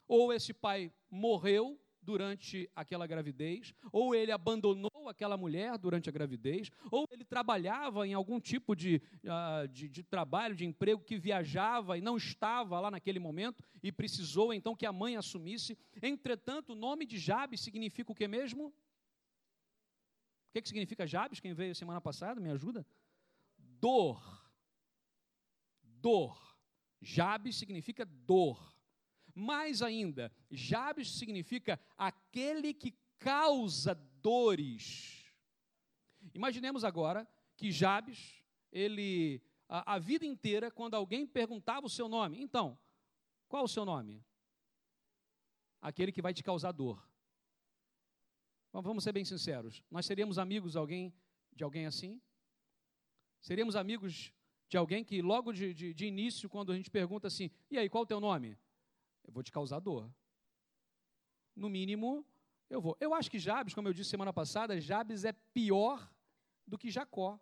Ou 0.07 0.31
esse 0.31 0.53
pai 0.53 0.89
morreu 1.09 1.77
durante 2.01 2.71
aquela 2.73 3.05
gravidez, 3.05 3.73
ou 3.91 4.15
ele 4.15 4.31
abandonou 4.31 5.09
aquela 5.09 5.35
mulher 5.35 5.77
durante 5.77 6.07
a 6.07 6.13
gravidez, 6.13 6.71
ou 6.89 7.05
ele 7.11 7.25
trabalhava 7.25 8.07
em 8.07 8.13
algum 8.13 8.39
tipo 8.39 8.73
de, 8.73 9.01
uh, 9.25 9.67
de, 9.67 9.89
de, 9.89 10.01
trabalho, 10.01 10.55
de 10.55 10.63
emprego 10.63 11.03
que 11.03 11.17
viajava 11.17 11.97
e 11.97 12.01
não 12.01 12.15
estava 12.15 12.79
lá 12.79 12.89
naquele 12.89 13.19
momento 13.19 13.61
e 13.83 13.91
precisou 13.91 14.53
então 14.53 14.77
que 14.77 14.85
a 14.85 14.93
mãe 14.93 15.17
assumisse. 15.17 15.77
Entretanto, 16.01 16.71
o 16.71 16.75
nome 16.75 17.05
de 17.05 17.17
Jabes 17.17 17.59
significa 17.59 18.13
o 18.13 18.15
que 18.15 18.29
mesmo? 18.29 18.67
O 18.67 18.73
que, 20.53 20.61
que 20.61 20.69
significa 20.69 21.05
Jabes? 21.05 21.41
Quem 21.41 21.53
veio 21.53 21.75
semana 21.75 21.99
passada, 21.99 22.39
me 22.39 22.49
ajuda? 22.49 22.87
Dor. 23.57 24.46
Dor. 26.01 26.57
Jabes 27.01 27.55
significa 27.55 28.05
dor. 28.05 28.75
Mais 29.33 29.81
ainda, 29.81 30.31
Jabes 30.49 31.11
significa 31.11 31.79
aquele 31.95 32.73
que 32.73 32.97
causa 33.19 33.93
dores. 34.21 35.31
Imaginemos 36.33 36.83
agora 36.83 37.27
que 37.55 37.71
Jabes, 37.71 38.43
ele, 38.71 39.41
a, 39.69 39.93
a 39.95 39.99
vida 39.99 40.25
inteira, 40.25 40.71
quando 40.71 40.95
alguém 40.95 41.25
perguntava 41.25 41.85
o 41.85 41.89
seu 41.89 42.07
nome, 42.07 42.41
então, 42.41 42.77
qual 43.47 43.63
o 43.63 43.67
seu 43.67 43.85
nome? 43.85 44.25
Aquele 45.79 46.11
que 46.11 46.21
vai 46.21 46.33
te 46.33 46.43
causar 46.43 46.71
dor. 46.71 47.07
Vamos 48.71 49.03
ser 49.03 49.11
bem 49.11 49.25
sinceros. 49.25 49.83
Nós 49.89 50.05
seríamos 50.05 50.37
amigos 50.37 50.73
de 50.73 50.77
alguém, 50.77 51.13
de 51.53 51.63
alguém 51.63 51.85
assim? 51.85 52.21
Seríamos 53.39 53.75
amigos 53.75 54.33
de 54.67 54.77
alguém 54.77 55.03
que 55.03 55.21
logo 55.21 55.51
de, 55.51 55.73
de, 55.73 55.93
de 55.93 56.05
início, 56.05 56.49
quando 56.49 56.71
a 56.71 56.75
gente 56.75 56.89
pergunta 56.89 57.27
assim, 57.27 57.49
e 57.71 57.77
aí, 57.77 57.89
qual 57.89 58.03
o 58.03 58.07
teu 58.07 58.19
nome? 58.19 58.57
eu 59.27 59.33
vou 59.33 59.43
te 59.43 59.51
causar 59.51 59.79
dor. 59.79 60.09
No 61.55 61.69
mínimo, 61.69 62.25
eu 62.69 62.81
vou. 62.81 62.97
Eu 62.99 63.13
acho 63.13 63.29
que 63.29 63.37
Jabes, 63.37 63.73
como 63.73 63.87
eu 63.87 63.93
disse 63.93 64.09
semana 64.09 64.31
passada, 64.31 64.79
Jabes 64.79 65.25
é 65.25 65.33
pior 65.33 66.09
do 66.65 66.77
que 66.77 66.89
Jacó. 66.89 67.39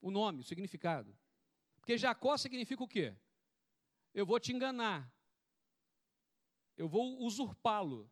O 0.00 0.10
nome, 0.10 0.40
o 0.40 0.44
significado. 0.44 1.16
Porque 1.76 1.96
Jacó 1.96 2.36
significa 2.36 2.82
o 2.82 2.88
quê? 2.88 3.16
Eu 4.12 4.26
vou 4.26 4.40
te 4.40 4.52
enganar. 4.52 5.10
Eu 6.76 6.88
vou 6.88 7.22
usurpá-lo. 7.22 8.10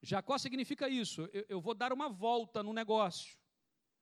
Jacó 0.00 0.38
significa 0.38 0.88
isso. 0.88 1.28
Eu, 1.32 1.44
eu, 1.48 1.60
vou 1.60 1.74
dar 1.74 1.92
uma 1.92 2.08
volta 2.08 2.62
no 2.62 2.72
negócio. 2.72 3.36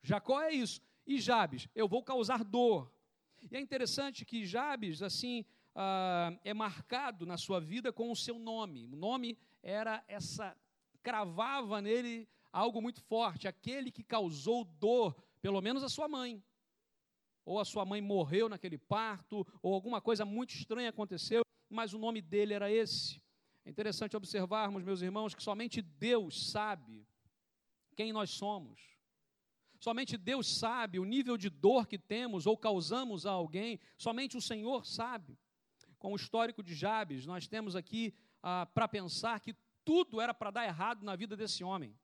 Jacó 0.02 0.40
é 0.42 0.52
isso. 0.52 0.80
E 1.06 1.18
Jabes, 1.20 1.68
eu 1.74 1.88
vou 1.88 2.02
causar 2.02 2.44
dor. 2.44 2.92
E 3.40 3.56
é 3.56 3.60
interessante 3.60 4.24
que 4.24 4.44
Jabes, 4.44 5.02
assim, 5.02 5.44
ah, 5.74 6.32
é 6.44 6.52
marcado 6.52 7.24
na 7.24 7.36
sua 7.36 7.60
vida 7.60 7.92
com 7.92 8.10
o 8.10 8.16
seu 8.16 8.38
nome. 8.38 8.86
O 8.86 8.96
nome 8.96 9.38
era 9.62 10.04
essa, 10.08 10.56
cravava 11.02 11.80
nele 11.80 12.28
algo 12.52 12.82
muito 12.82 13.00
forte, 13.02 13.48
aquele 13.48 13.90
que 13.90 14.02
causou 14.02 14.64
dor, 14.64 15.14
pelo 15.40 15.60
menos 15.60 15.82
a 15.82 15.88
sua 15.88 16.08
mãe. 16.08 16.42
Ou 17.44 17.58
a 17.58 17.64
sua 17.64 17.84
mãe 17.84 18.00
morreu 18.00 18.48
naquele 18.48 18.78
parto, 18.78 19.46
ou 19.62 19.74
alguma 19.74 20.00
coisa 20.00 20.24
muito 20.24 20.54
estranha 20.54 20.90
aconteceu, 20.90 21.42
mas 21.68 21.94
o 21.94 21.98
nome 21.98 22.20
dele 22.20 22.52
era 22.52 22.70
esse. 22.70 23.22
É 23.64 23.70
interessante 23.70 24.16
observarmos, 24.16 24.82
meus 24.82 25.00
irmãos, 25.00 25.34
que 25.34 25.42
somente 25.42 25.80
Deus 25.80 26.50
sabe 26.50 27.06
quem 27.96 28.12
nós 28.12 28.30
somos. 28.30 28.80
Somente 29.80 30.18
Deus 30.18 30.46
sabe 30.46 31.00
o 31.00 31.04
nível 31.04 31.38
de 31.38 31.48
dor 31.48 31.86
que 31.86 31.98
temos 31.98 32.46
ou 32.46 32.56
causamos 32.56 33.24
a 33.24 33.30
alguém, 33.30 33.80
somente 33.96 34.36
o 34.36 34.40
Senhor 34.40 34.84
sabe 34.86 35.38
com 35.98 36.12
o 36.12 36.16
histórico 36.16 36.62
de 36.62 36.74
Jabes, 36.74 37.26
nós 37.26 37.48
temos 37.48 37.74
aqui 37.74 38.14
ah, 38.42 38.66
para 38.74 38.86
pensar 38.86 39.40
que 39.40 39.54
tudo 39.84 40.20
era 40.20 40.32
para 40.34 40.50
dar 40.50 40.64
errado 40.64 41.04
na 41.04 41.14
vida 41.14 41.36
desse 41.36 41.62
homem. 41.62 41.98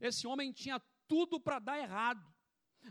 Esse 0.00 0.26
homem 0.26 0.52
tinha 0.52 0.80
tudo 1.06 1.38
para 1.40 1.58
dar 1.58 1.78
errado. 1.78 2.32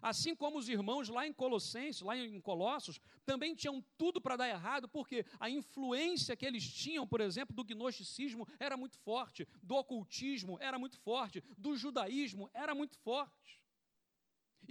Assim 0.01 0.33
como 0.33 0.57
os 0.57 0.69
irmãos 0.69 1.09
lá 1.09 1.27
em 1.27 1.33
Colossenses, 1.33 2.01
lá 2.01 2.15
em 2.17 2.39
Colossos, 2.39 2.99
também 3.25 3.53
tinham 3.53 3.83
tudo 3.97 4.21
para 4.21 4.37
dar 4.37 4.47
errado, 4.47 4.87
porque 4.87 5.25
a 5.37 5.49
influência 5.49 6.35
que 6.35 6.45
eles 6.45 6.65
tinham, 6.71 7.05
por 7.05 7.19
exemplo, 7.19 7.53
do 7.53 7.63
gnosticismo 7.63 8.47
era 8.57 8.77
muito 8.77 8.97
forte, 8.99 9.45
do 9.61 9.75
ocultismo 9.75 10.57
era 10.61 10.79
muito 10.79 10.97
forte, 10.99 11.43
do 11.57 11.75
judaísmo 11.75 12.49
era 12.53 12.73
muito 12.73 12.97
forte. 12.99 13.60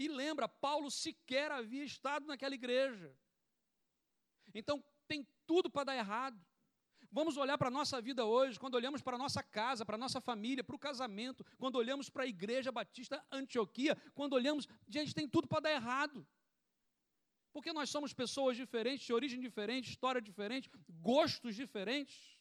E 0.00 0.08
lembra, 0.08 0.48
Paulo 0.48 0.90
sequer 0.90 1.52
havia 1.52 1.84
estado 1.84 2.26
naquela 2.26 2.54
igreja. 2.54 3.14
Então, 4.54 4.82
tem 5.06 5.28
tudo 5.46 5.68
para 5.68 5.84
dar 5.84 5.94
errado. 5.94 6.40
Vamos 7.12 7.36
olhar 7.36 7.58
para 7.58 7.68
a 7.68 7.70
nossa 7.70 8.00
vida 8.00 8.24
hoje, 8.24 8.58
quando 8.58 8.76
olhamos 8.76 9.02
para 9.02 9.16
a 9.16 9.18
nossa 9.18 9.42
casa, 9.42 9.84
para 9.84 9.96
a 9.96 9.98
nossa 9.98 10.18
família, 10.18 10.64
para 10.64 10.74
o 10.74 10.78
casamento, 10.78 11.44
quando 11.58 11.76
olhamos 11.76 12.08
para 12.08 12.22
a 12.22 12.26
Igreja 12.26 12.72
Batista 12.72 13.22
Antioquia, 13.30 13.94
quando 14.14 14.32
olhamos, 14.32 14.66
gente, 14.88 15.14
tem 15.14 15.28
tudo 15.28 15.46
para 15.46 15.60
dar 15.60 15.72
errado. 15.72 16.26
Porque 17.52 17.70
nós 17.70 17.90
somos 17.90 18.14
pessoas 18.14 18.56
diferentes, 18.56 19.04
de 19.04 19.12
origem 19.12 19.38
diferente, 19.38 19.90
história 19.90 20.22
diferente, 20.22 20.70
gostos 20.88 21.54
diferentes. 21.54 22.39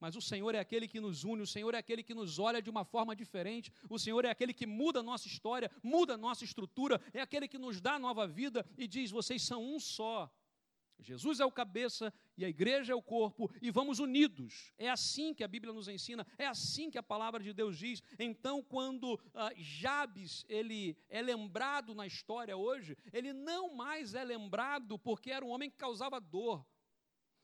Mas 0.00 0.16
o 0.16 0.20
Senhor 0.20 0.54
é 0.54 0.58
aquele 0.58 0.88
que 0.88 0.98
nos 0.98 1.24
une, 1.24 1.42
o 1.42 1.46
Senhor 1.46 1.74
é 1.74 1.78
aquele 1.78 2.02
que 2.02 2.14
nos 2.14 2.38
olha 2.38 2.62
de 2.62 2.70
uma 2.70 2.84
forma 2.84 3.14
diferente, 3.14 3.70
o 3.88 3.98
Senhor 3.98 4.24
é 4.24 4.30
aquele 4.30 4.54
que 4.54 4.66
muda 4.66 5.00
a 5.00 5.02
nossa 5.02 5.28
história, 5.28 5.70
muda 5.82 6.14
a 6.14 6.16
nossa 6.16 6.42
estrutura, 6.42 7.00
é 7.12 7.20
aquele 7.20 7.46
que 7.46 7.58
nos 7.58 7.80
dá 7.80 7.98
nova 7.98 8.26
vida 8.26 8.64
e 8.78 8.88
diz: 8.88 9.10
vocês 9.10 9.42
são 9.42 9.62
um 9.62 9.78
só. 9.78 10.32
Jesus 11.02 11.40
é 11.40 11.44
o 11.44 11.52
cabeça 11.52 12.12
e 12.36 12.44
a 12.44 12.48
igreja 12.48 12.92
é 12.92 12.96
o 12.96 13.02
corpo 13.02 13.50
e 13.60 13.70
vamos 13.70 13.98
unidos. 13.98 14.72
É 14.76 14.88
assim 14.88 15.32
que 15.34 15.42
a 15.42 15.48
Bíblia 15.48 15.72
nos 15.72 15.88
ensina, 15.88 16.26
é 16.38 16.46
assim 16.46 16.90
que 16.90 16.98
a 16.98 17.02
palavra 17.02 17.42
de 17.42 17.52
Deus 17.52 17.78
diz. 17.78 18.02
Então, 18.18 18.62
quando 18.62 19.14
uh, 19.14 19.20
Jabes 19.56 20.44
ele 20.48 20.96
é 21.08 21.22
lembrado 21.22 21.94
na 21.94 22.06
história 22.06 22.56
hoje, 22.56 22.96
ele 23.12 23.32
não 23.32 23.74
mais 23.74 24.14
é 24.14 24.24
lembrado 24.24 24.98
porque 24.98 25.30
era 25.30 25.44
um 25.44 25.50
homem 25.50 25.70
que 25.70 25.76
causava 25.76 26.20
dor. 26.20 26.66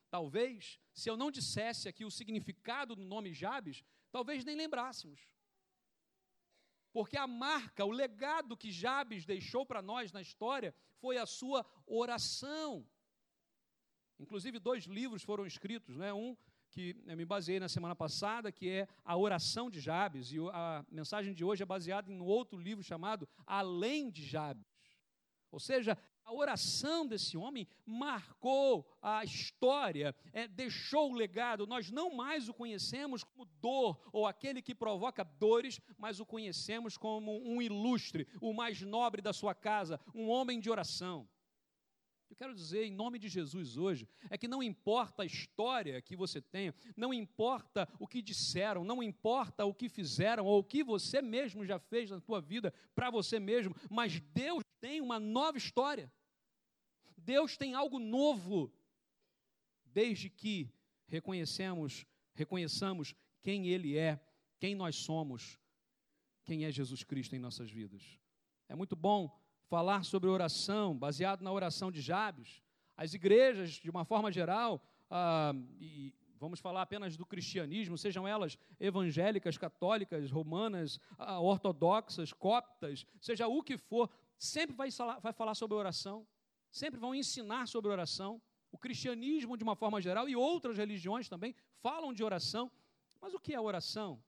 Talvez, 0.08 0.78
se 0.92 1.10
eu 1.10 1.16
não 1.16 1.30
dissesse 1.30 1.88
aqui 1.88 2.04
o 2.04 2.10
significado 2.10 2.94
do 2.94 3.02
nome 3.02 3.32
Jabes, 3.32 3.82
talvez 4.10 4.44
nem 4.44 4.56
lembrássemos. 4.56 5.20
Porque 6.92 7.16
a 7.16 7.26
marca, 7.26 7.84
o 7.84 7.90
legado 7.90 8.56
que 8.56 8.70
Jabes 8.70 9.26
deixou 9.26 9.66
para 9.66 9.82
nós 9.82 10.12
na 10.12 10.22
história 10.22 10.74
foi 10.98 11.18
a 11.18 11.26
sua 11.26 11.66
oração. 11.86 12.88
Inclusive, 14.18 14.58
dois 14.58 14.84
livros 14.84 15.22
foram 15.22 15.44
escritos, 15.44 15.96
né? 15.96 16.12
um 16.14 16.36
que 16.70 16.94
me 17.04 17.24
baseei 17.24 17.60
na 17.60 17.68
semana 17.68 17.94
passada, 17.94 18.52
que 18.52 18.68
é 18.68 18.88
a 19.04 19.16
oração 19.16 19.70
de 19.70 19.80
Jabes, 19.80 20.32
e 20.32 20.38
a 20.52 20.84
mensagem 20.90 21.32
de 21.32 21.44
hoje 21.44 21.62
é 21.62 21.66
baseada 21.66 22.12
em 22.12 22.20
outro 22.20 22.58
livro 22.58 22.82
chamado 22.82 23.28
Além 23.46 24.10
de 24.10 24.24
Jabes. 24.24 24.66
Ou 25.50 25.60
seja, 25.60 25.96
a 26.26 26.34
oração 26.34 27.06
desse 27.06 27.36
homem 27.36 27.68
marcou 27.86 28.84
a 29.00 29.24
história, 29.24 30.14
é, 30.32 30.48
deixou 30.48 31.12
o 31.12 31.14
legado. 31.14 31.68
Nós 31.68 31.88
não 31.88 32.14
mais 32.14 32.48
o 32.48 32.54
conhecemos 32.54 33.22
como 33.22 33.44
dor 33.60 33.98
ou 34.12 34.26
aquele 34.26 34.60
que 34.60 34.74
provoca 34.74 35.22
dores, 35.22 35.80
mas 35.96 36.18
o 36.18 36.26
conhecemos 36.26 36.98
como 36.98 37.40
um 37.48 37.62
ilustre, 37.62 38.26
o 38.40 38.52
mais 38.52 38.82
nobre 38.82 39.22
da 39.22 39.32
sua 39.32 39.54
casa, 39.54 40.00
um 40.12 40.28
homem 40.28 40.58
de 40.58 40.68
oração. 40.68 41.28
Eu 42.28 42.34
quero 42.34 42.54
dizer, 42.54 42.84
em 42.84 42.90
nome 42.90 43.20
de 43.20 43.28
Jesus 43.28 43.76
hoje, 43.76 44.08
é 44.28 44.36
que 44.36 44.48
não 44.48 44.60
importa 44.60 45.22
a 45.22 45.26
história 45.26 46.02
que 46.02 46.16
você 46.16 46.40
tenha, 46.40 46.74
não 46.96 47.14
importa 47.14 47.88
o 48.00 48.06
que 48.06 48.20
disseram, 48.20 48.84
não 48.84 49.00
importa 49.00 49.64
o 49.64 49.72
que 49.72 49.88
fizeram 49.88 50.44
ou 50.44 50.58
o 50.58 50.64
que 50.64 50.82
você 50.82 51.22
mesmo 51.22 51.64
já 51.64 51.78
fez 51.78 52.10
na 52.10 52.18
sua 52.18 52.40
vida 52.40 52.74
para 52.96 53.10
você 53.10 53.38
mesmo, 53.38 53.74
mas 53.88 54.18
Deus 54.34 54.64
tem 54.80 55.00
uma 55.00 55.18
nova 55.18 55.58
história. 55.58 56.12
Deus 57.16 57.56
tem 57.56 57.74
algo 57.74 57.98
novo, 57.98 58.72
desde 59.84 60.30
que 60.30 60.70
reconhecemos, 61.06 62.06
reconheçamos 62.34 63.14
quem 63.42 63.66
Ele 63.68 63.96
é, 63.96 64.20
quem 64.58 64.74
nós 64.74 64.96
somos, 64.96 65.58
quem 66.44 66.64
é 66.64 66.70
Jesus 66.70 67.02
Cristo 67.02 67.34
em 67.34 67.38
nossas 67.38 67.70
vidas. 67.70 68.02
É 68.68 68.74
muito 68.74 68.94
bom 68.94 69.36
falar 69.68 70.04
sobre 70.04 70.28
oração, 70.28 70.96
baseado 70.96 71.42
na 71.42 71.52
oração 71.52 71.90
de 71.90 72.00
Jabes. 72.00 72.62
As 72.96 73.14
igrejas, 73.14 73.72
de 73.72 73.90
uma 73.90 74.04
forma 74.04 74.30
geral, 74.30 74.82
ah, 75.10 75.52
e 75.80 76.14
vamos 76.38 76.60
falar 76.60 76.82
apenas 76.82 77.16
do 77.16 77.26
cristianismo, 77.26 77.98
sejam 77.98 78.26
elas 78.26 78.56
evangélicas, 78.78 79.58
católicas, 79.58 80.30
romanas, 80.30 81.00
ah, 81.18 81.40
ortodoxas, 81.40 82.32
coptas, 82.32 83.04
seja 83.20 83.48
o 83.48 83.62
que 83.62 83.76
for, 83.76 84.10
sempre 84.38 84.74
vai 84.76 84.90
falar, 84.90 85.18
vai 85.18 85.32
falar 85.32 85.54
sobre 85.54 85.76
oração, 85.76 86.26
sempre 86.70 86.98
vão 87.00 87.14
ensinar 87.14 87.66
sobre 87.68 87.90
oração. 87.90 88.40
O 88.70 88.78
cristianismo, 88.78 89.56
de 89.56 89.64
uma 89.64 89.76
forma 89.76 90.00
geral, 90.00 90.28
e 90.28 90.36
outras 90.36 90.76
religiões 90.76 91.28
também 91.28 91.54
falam 91.80 92.12
de 92.12 92.22
oração. 92.22 92.70
Mas 93.20 93.32
o 93.32 93.40
que 93.40 93.54
é 93.54 93.60
oração? 93.60 94.22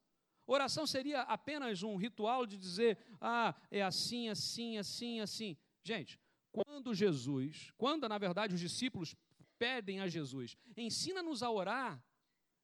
Oração 0.47 0.87
seria 0.87 1.23
apenas 1.23 1.83
um 1.83 1.97
ritual 1.97 2.47
de 2.47 2.57
dizer, 2.57 2.99
ah, 3.21 3.55
é 3.71 3.83
assim, 3.83 4.31
assim, 4.31 4.79
assim, 4.79 5.21
assim. 5.21 5.57
Gente, 5.85 6.19
quando 6.51 6.95
Jesus, 6.95 7.71
quando 7.77 8.09
na 8.09 8.17
verdade 8.17 8.55
os 8.55 8.61
discípulos 8.61 9.15
pedem 9.59 10.01
a 10.01 10.09
Jesus, 10.09 10.57
ensina-nos 10.77 11.43
a 11.43 11.51
orar, 11.51 12.03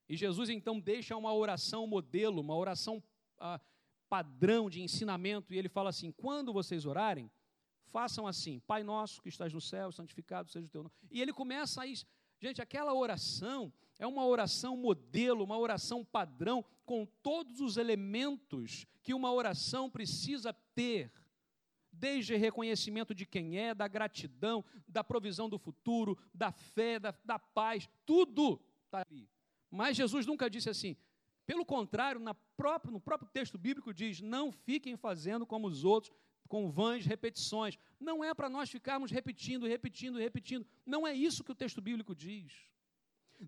e 0.08 0.16
Jesus 0.16 0.48
então 0.48 0.80
deixa 0.80 1.16
uma 1.16 1.34
oração 1.34 1.86
modelo, 1.86 2.40
uma 2.40 2.56
oração 2.56 3.02
ah, 3.38 3.60
padrão 4.14 4.70
de 4.70 4.80
ensinamento, 4.80 5.52
e 5.52 5.58
ele 5.58 5.68
fala 5.68 5.90
assim: 5.90 6.12
quando 6.12 6.52
vocês 6.52 6.86
orarem, 6.86 7.28
façam 7.86 8.28
assim, 8.28 8.60
Pai 8.60 8.84
nosso 8.84 9.20
que 9.20 9.28
estás 9.28 9.52
no 9.52 9.60
céu, 9.60 9.90
santificado 9.90 10.48
seja 10.52 10.66
o 10.66 10.70
teu 10.70 10.84
nome. 10.84 10.94
E 11.10 11.20
ele 11.20 11.32
começa 11.32 11.82
a. 11.82 11.86
Gente, 12.40 12.62
aquela 12.62 12.94
oração 12.94 13.72
é 13.98 14.06
uma 14.06 14.24
oração 14.24 14.76
modelo, 14.76 15.42
uma 15.42 15.58
oração 15.58 16.04
padrão, 16.04 16.64
com 16.84 17.04
todos 17.24 17.60
os 17.60 17.76
elementos 17.76 18.86
que 19.02 19.12
uma 19.12 19.32
oração 19.32 19.90
precisa 19.90 20.52
ter. 20.52 21.10
Desde 21.90 22.36
reconhecimento 22.36 23.14
de 23.14 23.26
quem 23.26 23.58
é, 23.58 23.74
da 23.74 23.88
gratidão, 23.88 24.64
da 24.86 25.02
provisão 25.02 25.48
do 25.48 25.58
futuro, 25.58 26.16
da 26.32 26.52
fé, 26.52 27.00
da, 27.00 27.12
da 27.24 27.38
paz, 27.38 27.88
tudo 28.06 28.60
está 28.84 29.04
ali. 29.08 29.28
Mas 29.68 29.96
Jesus 29.96 30.24
nunca 30.24 30.48
disse 30.48 30.70
assim. 30.70 30.96
Pelo 31.46 31.64
contrário, 31.64 32.20
própria, 32.56 32.90
no 32.90 33.00
próprio 33.00 33.28
texto 33.30 33.58
bíblico 33.58 33.92
diz: 33.92 34.20
não 34.20 34.50
fiquem 34.50 34.96
fazendo 34.96 35.46
como 35.46 35.66
os 35.66 35.84
outros, 35.84 36.12
com 36.48 36.70
vãs 36.70 37.04
repetições. 37.04 37.78
Não 38.00 38.22
é 38.22 38.32
para 38.34 38.48
nós 38.48 38.70
ficarmos 38.70 39.10
repetindo, 39.10 39.66
repetindo, 39.66 40.18
repetindo. 40.18 40.66
Não 40.86 41.06
é 41.06 41.12
isso 41.12 41.44
que 41.44 41.52
o 41.52 41.54
texto 41.54 41.80
bíblico 41.80 42.14
diz. 42.14 42.52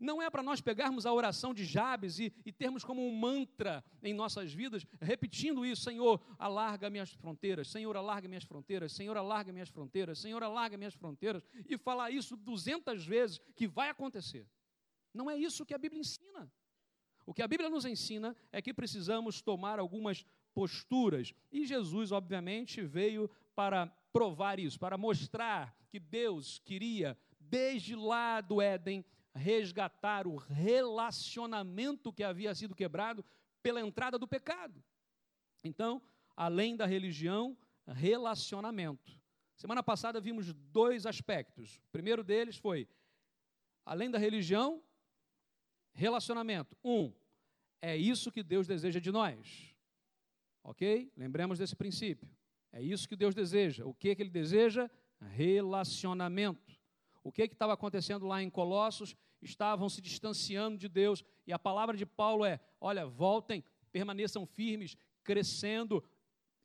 Não 0.00 0.20
é 0.20 0.28
para 0.28 0.42
nós 0.42 0.60
pegarmos 0.60 1.06
a 1.06 1.12
oração 1.12 1.54
de 1.54 1.64
Jabes 1.64 2.18
e, 2.18 2.32
e, 2.44 2.52
termos 2.52 2.84
como 2.84 3.06
um 3.06 3.14
mantra 3.14 3.84
em 4.02 4.12
nossas 4.12 4.52
vidas, 4.52 4.84
repetindo 5.00 5.64
isso: 5.64 5.82
Senhor, 5.82 6.20
alarga 6.38 6.90
minhas 6.90 7.12
fronteiras, 7.12 7.68
Senhor, 7.68 7.96
alarga 7.96 8.28
minhas 8.28 8.44
fronteiras, 8.44 8.92
Senhor, 8.92 9.16
alarga 9.16 9.52
minhas 9.52 9.68
fronteiras, 9.68 10.18
Senhor, 10.18 10.42
alarga 10.42 10.76
minhas 10.76 10.94
fronteiras, 10.94 11.42
e 11.68 11.78
falar 11.78 12.10
isso 12.10 12.36
duzentas 12.36 13.06
vezes, 13.06 13.38
que 13.54 13.66
vai 13.66 13.88
acontecer. 13.88 14.46
Não 15.14 15.30
é 15.30 15.36
isso 15.36 15.64
que 15.64 15.72
a 15.72 15.78
Bíblia 15.78 16.00
ensina. 16.00 16.50
O 17.26 17.34
que 17.34 17.42
a 17.42 17.48
Bíblia 17.48 17.68
nos 17.68 17.84
ensina 17.84 18.36
é 18.52 18.62
que 18.62 18.72
precisamos 18.72 19.42
tomar 19.42 19.80
algumas 19.80 20.24
posturas, 20.54 21.34
e 21.52 21.66
Jesus, 21.66 22.12
obviamente, 22.12 22.80
veio 22.80 23.28
para 23.54 23.86
provar 24.12 24.58
isso, 24.58 24.78
para 24.78 24.96
mostrar 24.96 25.76
que 25.90 25.98
Deus 25.98 26.60
queria, 26.64 27.18
desde 27.38 27.94
lá 27.94 28.40
do 28.40 28.62
Éden, 28.62 29.04
resgatar 29.34 30.26
o 30.26 30.36
relacionamento 30.36 32.12
que 32.12 32.22
havia 32.22 32.54
sido 32.54 32.74
quebrado 32.74 33.24
pela 33.62 33.80
entrada 33.80 34.18
do 34.18 34.26
pecado. 34.26 34.82
Então, 35.62 36.00
além 36.36 36.76
da 36.76 36.86
religião, 36.86 37.56
relacionamento. 37.86 39.18
Semana 39.56 39.82
passada 39.82 40.20
vimos 40.20 40.52
dois 40.52 41.06
aspectos. 41.06 41.76
O 41.88 41.90
primeiro 41.90 42.22
deles 42.22 42.56
foi, 42.56 42.88
além 43.84 44.10
da 44.10 44.18
religião, 44.18 44.82
relacionamento. 45.96 46.76
Um, 46.84 47.12
é 47.82 47.96
isso 47.96 48.30
que 48.30 48.42
Deus 48.42 48.66
deseja 48.66 49.00
de 49.00 49.10
nós. 49.10 49.74
Ok? 50.62 51.10
Lembremos 51.16 51.58
desse 51.58 51.74
princípio. 51.74 52.30
É 52.72 52.82
isso 52.82 53.08
que 53.08 53.16
Deus 53.16 53.34
deseja. 53.34 53.84
O 53.84 53.94
que, 53.94 54.14
que 54.14 54.22
Ele 54.22 54.30
deseja? 54.30 54.90
Relacionamento. 55.20 56.76
O 57.24 57.32
que 57.32 57.42
estava 57.42 57.72
acontecendo 57.72 58.26
lá 58.26 58.42
em 58.42 58.50
Colossos? 58.50 59.16
estavam 59.42 59.88
se 59.88 60.00
distanciando 60.00 60.78
de 60.78 60.88
Deus. 60.88 61.24
E 61.46 61.52
a 61.52 61.58
palavra 61.58 61.96
de 61.96 62.06
Paulo 62.06 62.44
é: 62.44 62.60
olha, 62.80 63.06
voltem, 63.06 63.64
permaneçam 63.92 64.46
firmes, 64.46 64.96
crescendo. 65.22 66.02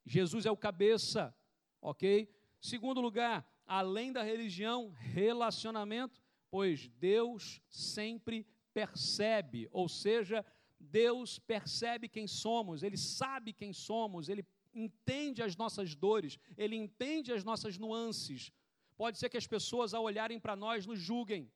Jesus 0.05 0.45
é 0.45 0.51
o 0.51 0.57
cabeça, 0.57 1.35
ok? 1.81 2.29
Segundo 2.59 3.01
lugar, 3.01 3.47
além 3.65 4.11
da 4.11 4.23
religião, 4.23 4.91
relacionamento, 4.91 6.21
pois 6.49 6.87
Deus 6.87 7.61
sempre 7.69 8.45
percebe, 8.73 9.67
ou 9.71 9.87
seja, 9.87 10.45
Deus 10.79 11.39
percebe 11.39 12.07
quem 12.07 12.27
somos, 12.27 12.83
Ele 12.83 12.97
sabe 12.97 13.53
quem 13.53 13.73
somos, 13.73 14.29
Ele 14.29 14.45
entende 14.73 15.43
as 15.43 15.55
nossas 15.55 15.95
dores, 15.95 16.39
Ele 16.57 16.75
entende 16.75 17.31
as 17.31 17.43
nossas 17.43 17.77
nuances. 17.77 18.51
Pode 18.97 19.17
ser 19.17 19.29
que 19.29 19.37
as 19.37 19.47
pessoas, 19.47 19.93
ao 19.93 20.03
olharem 20.03 20.39
para 20.39 20.55
nós, 20.55 20.85
nos 20.85 20.99
julguem, 20.99 21.51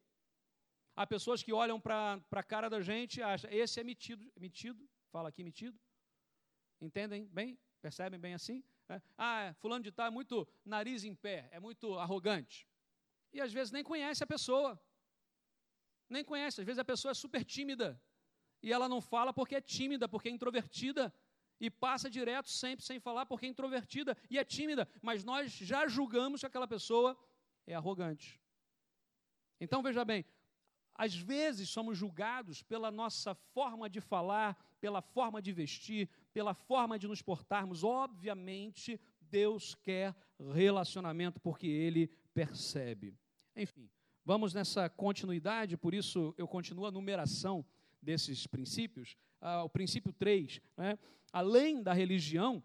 Há 0.95 1.05
pessoas 1.05 1.43
que 1.43 1.51
olham 1.51 1.79
para 1.79 2.21
a 2.31 2.43
cara 2.43 2.69
da 2.69 2.81
gente 2.81 3.19
e 3.19 3.23
acham, 3.23 3.49
esse 3.51 3.79
é 3.81 3.83
metido. 3.83 4.31
Metido? 4.39 4.87
Fala 5.11 5.27
aqui, 5.27 5.43
metido. 5.43 5.77
Entendem 6.79 7.25
bem? 7.27 7.59
Percebem 7.81 8.17
bem 8.17 8.33
assim? 8.33 8.63
É. 8.87 9.01
Ah, 9.17 9.53
fulano 9.57 9.83
de 9.83 9.91
tal 9.91 10.07
é 10.07 10.09
muito 10.09 10.47
nariz 10.63 11.03
em 11.03 11.13
pé, 11.13 11.49
é 11.51 11.59
muito 11.59 11.95
arrogante. 11.99 12.65
E 13.33 13.41
às 13.41 13.51
vezes 13.51 13.71
nem 13.73 13.83
conhece 13.83 14.23
a 14.23 14.27
pessoa. 14.27 14.79
Nem 16.09 16.23
conhece. 16.23 16.61
Às 16.61 16.65
vezes 16.65 16.79
a 16.79 16.85
pessoa 16.85 17.11
é 17.11 17.15
super 17.15 17.43
tímida. 17.43 17.99
E 18.61 18.71
ela 18.71 18.89
não 18.89 19.01
fala 19.01 19.33
porque 19.33 19.55
é 19.55 19.61
tímida, 19.61 20.07
porque 20.07 20.29
é 20.29 20.31
introvertida. 20.31 21.13
E 21.59 21.69
passa 21.69 22.09
direto 22.09 22.49
sempre 22.49 22.83
sem 22.85 22.99
falar 22.99 23.25
porque 23.25 23.45
é 23.45 23.49
introvertida 23.49 24.17
e 24.29 24.37
é 24.37 24.43
tímida. 24.43 24.87
Mas 25.01 25.23
nós 25.23 25.51
já 25.51 25.87
julgamos 25.87 26.41
que 26.41 26.45
aquela 26.45 26.67
pessoa 26.67 27.17
é 27.65 27.73
arrogante. 27.73 28.41
Então 29.59 29.81
veja 29.81 30.03
bem, 30.03 30.25
às 30.93 31.15
vezes 31.15 31.69
somos 31.69 31.97
julgados 31.97 32.61
pela 32.61 32.89
nossa 32.89 33.33
forma 33.35 33.89
de 33.89 33.99
falar, 33.99 34.57
pela 34.79 35.01
forma 35.01 35.41
de 35.41 35.51
vestir, 35.51 36.09
pela 36.33 36.53
forma 36.53 36.97
de 36.97 37.07
nos 37.07 37.21
portarmos. 37.21 37.83
Obviamente, 37.83 38.99
Deus 39.19 39.75
quer 39.75 40.15
relacionamento 40.53 41.39
porque 41.39 41.67
Ele 41.67 42.07
percebe. 42.33 43.17
Enfim, 43.55 43.89
vamos 44.25 44.53
nessa 44.53 44.89
continuidade, 44.89 45.77
por 45.77 45.93
isso 45.93 46.33
eu 46.37 46.47
continuo 46.47 46.87
a 46.87 46.91
numeração 46.91 47.63
desses 48.01 48.47
princípios. 48.47 49.15
Ah, 49.39 49.63
o 49.63 49.69
princípio 49.69 50.11
3, 50.11 50.59
né? 50.75 50.97
além 51.31 51.83
da 51.83 51.93
religião, 51.93 52.63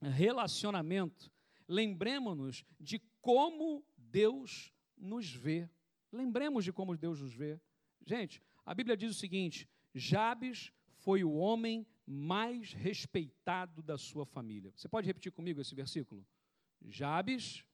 relacionamento. 0.00 1.30
Lembremos-nos 1.68 2.64
de 2.78 3.00
como 3.20 3.84
Deus 3.96 4.72
nos 4.96 5.32
vê. 5.32 5.68
Lembremos 6.12 6.64
de 6.64 6.72
como 6.72 6.96
Deus 6.96 7.20
nos 7.20 7.32
vê. 7.32 7.60
Gente, 8.04 8.42
a 8.66 8.74
Bíblia 8.74 8.96
diz 8.96 9.10
o 9.12 9.18
seguinte: 9.18 9.68
Jabes 9.94 10.72
foi 10.96 11.22
o 11.22 11.34
homem 11.34 11.86
mais 12.06 12.72
respeitado 12.72 13.82
da 13.82 13.96
sua 13.96 14.26
família. 14.26 14.72
Você 14.74 14.88
pode 14.88 15.06
repetir 15.06 15.30
comigo 15.30 15.60
esse 15.60 15.74
versículo? 15.74 16.26
Jabes. 16.82 17.64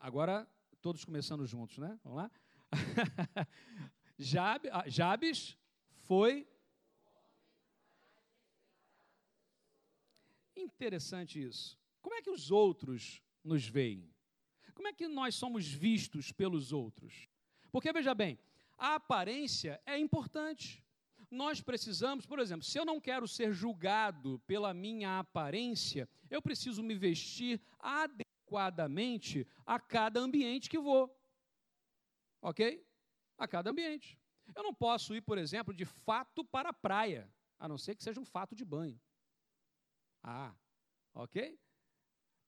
Agora, 0.00 0.48
todos 0.80 1.04
começando 1.04 1.44
juntos, 1.46 1.78
né? 1.78 1.98
Vamos 2.04 2.18
lá? 2.18 2.30
Ah, 4.72 4.88
Jabes 4.88 5.56
foi. 6.00 6.44
Interessante 10.56 11.40
isso. 11.40 11.78
Como 12.02 12.16
é 12.16 12.20
que 12.20 12.28
os 12.28 12.50
outros 12.50 13.22
nos 13.44 13.64
veem? 13.64 14.12
Como 14.74 14.88
é 14.88 14.92
que 14.92 15.06
nós 15.06 15.36
somos 15.36 15.68
vistos 15.68 16.32
pelos 16.32 16.72
outros? 16.72 17.28
Porque, 17.70 17.92
veja 17.92 18.12
bem, 18.12 18.36
a 18.76 18.96
aparência 18.96 19.80
é 19.86 19.96
importante. 19.96 20.84
Nós 21.30 21.60
precisamos, 21.60 22.26
por 22.26 22.40
exemplo, 22.40 22.64
se 22.64 22.76
eu 22.76 22.84
não 22.84 23.00
quero 23.00 23.28
ser 23.28 23.52
julgado 23.52 24.40
pela 24.48 24.74
minha 24.74 25.20
aparência, 25.20 26.08
eu 26.28 26.42
preciso 26.42 26.82
me 26.82 26.96
vestir 26.96 27.60
adequadamente 27.78 28.27
adequadamente 28.48 29.46
a 29.66 29.78
cada 29.78 30.20
ambiente 30.20 30.70
que 30.70 30.78
vou. 30.78 31.14
Ok? 32.40 32.84
A 33.36 33.46
cada 33.46 33.70
ambiente. 33.70 34.18
Eu 34.54 34.62
não 34.62 34.72
posso 34.72 35.14
ir, 35.14 35.20
por 35.20 35.36
exemplo, 35.36 35.74
de 35.74 35.84
fato 35.84 36.44
para 36.44 36.70
a 36.70 36.72
praia, 36.72 37.30
a 37.58 37.68
não 37.68 37.76
ser 37.76 37.94
que 37.94 38.02
seja 38.02 38.20
um 38.20 38.24
fato 38.24 38.56
de 38.56 38.64
banho. 38.64 38.98
Ah, 40.22 40.54
ok? 41.14 41.58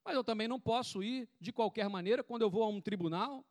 Mas 0.05 0.15
eu 0.15 0.25
também 0.25 0.49
não 0.49 0.59
posso 0.59 1.03
ir 1.03 1.29
de 1.39 1.53
qualquer 1.53 1.89
maneira 1.89 2.25
quando 2.25 2.43
eu 2.43 2.51
vou 2.51 2.63
a 2.63 2.69
um 2.69 2.81
tribunal, 2.81 3.47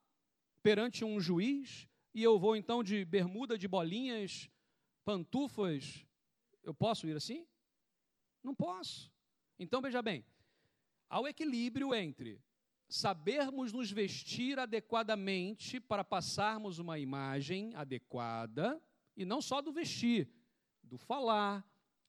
perante 0.64 1.06
um 1.06 1.20
juiz, 1.20 1.88
e 2.14 2.24
eu 2.24 2.40
vou 2.40 2.56
então 2.56 2.84
de 2.84 3.06
bermuda, 3.06 3.58
de 3.58 3.68
bolinhas, 3.68 4.50
pantufas. 5.06 6.06
Eu 6.64 6.74
posso 6.74 7.08
ir 7.08 7.16
assim? 7.16 7.48
Não 8.44 8.56
posso. 8.56 9.12
Então 9.60 9.82
veja 9.82 10.02
bem, 10.02 10.26
há 11.10 11.19
o 11.19 11.28
equilíbrio 11.28 11.93
entre 11.93 12.41
sabermos 12.89 13.72
nos 13.72 13.91
vestir 13.91 14.58
adequadamente 14.58 15.80
para 15.80 16.04
passarmos 16.04 16.80
uma 16.80 16.98
imagem 16.98 17.74
adequada, 17.76 18.82
e 19.15 19.24
não 19.26 19.41
só 19.41 19.62
do 19.62 19.72
vestir, 19.72 20.28
do 20.82 20.98
falar, 20.98 21.63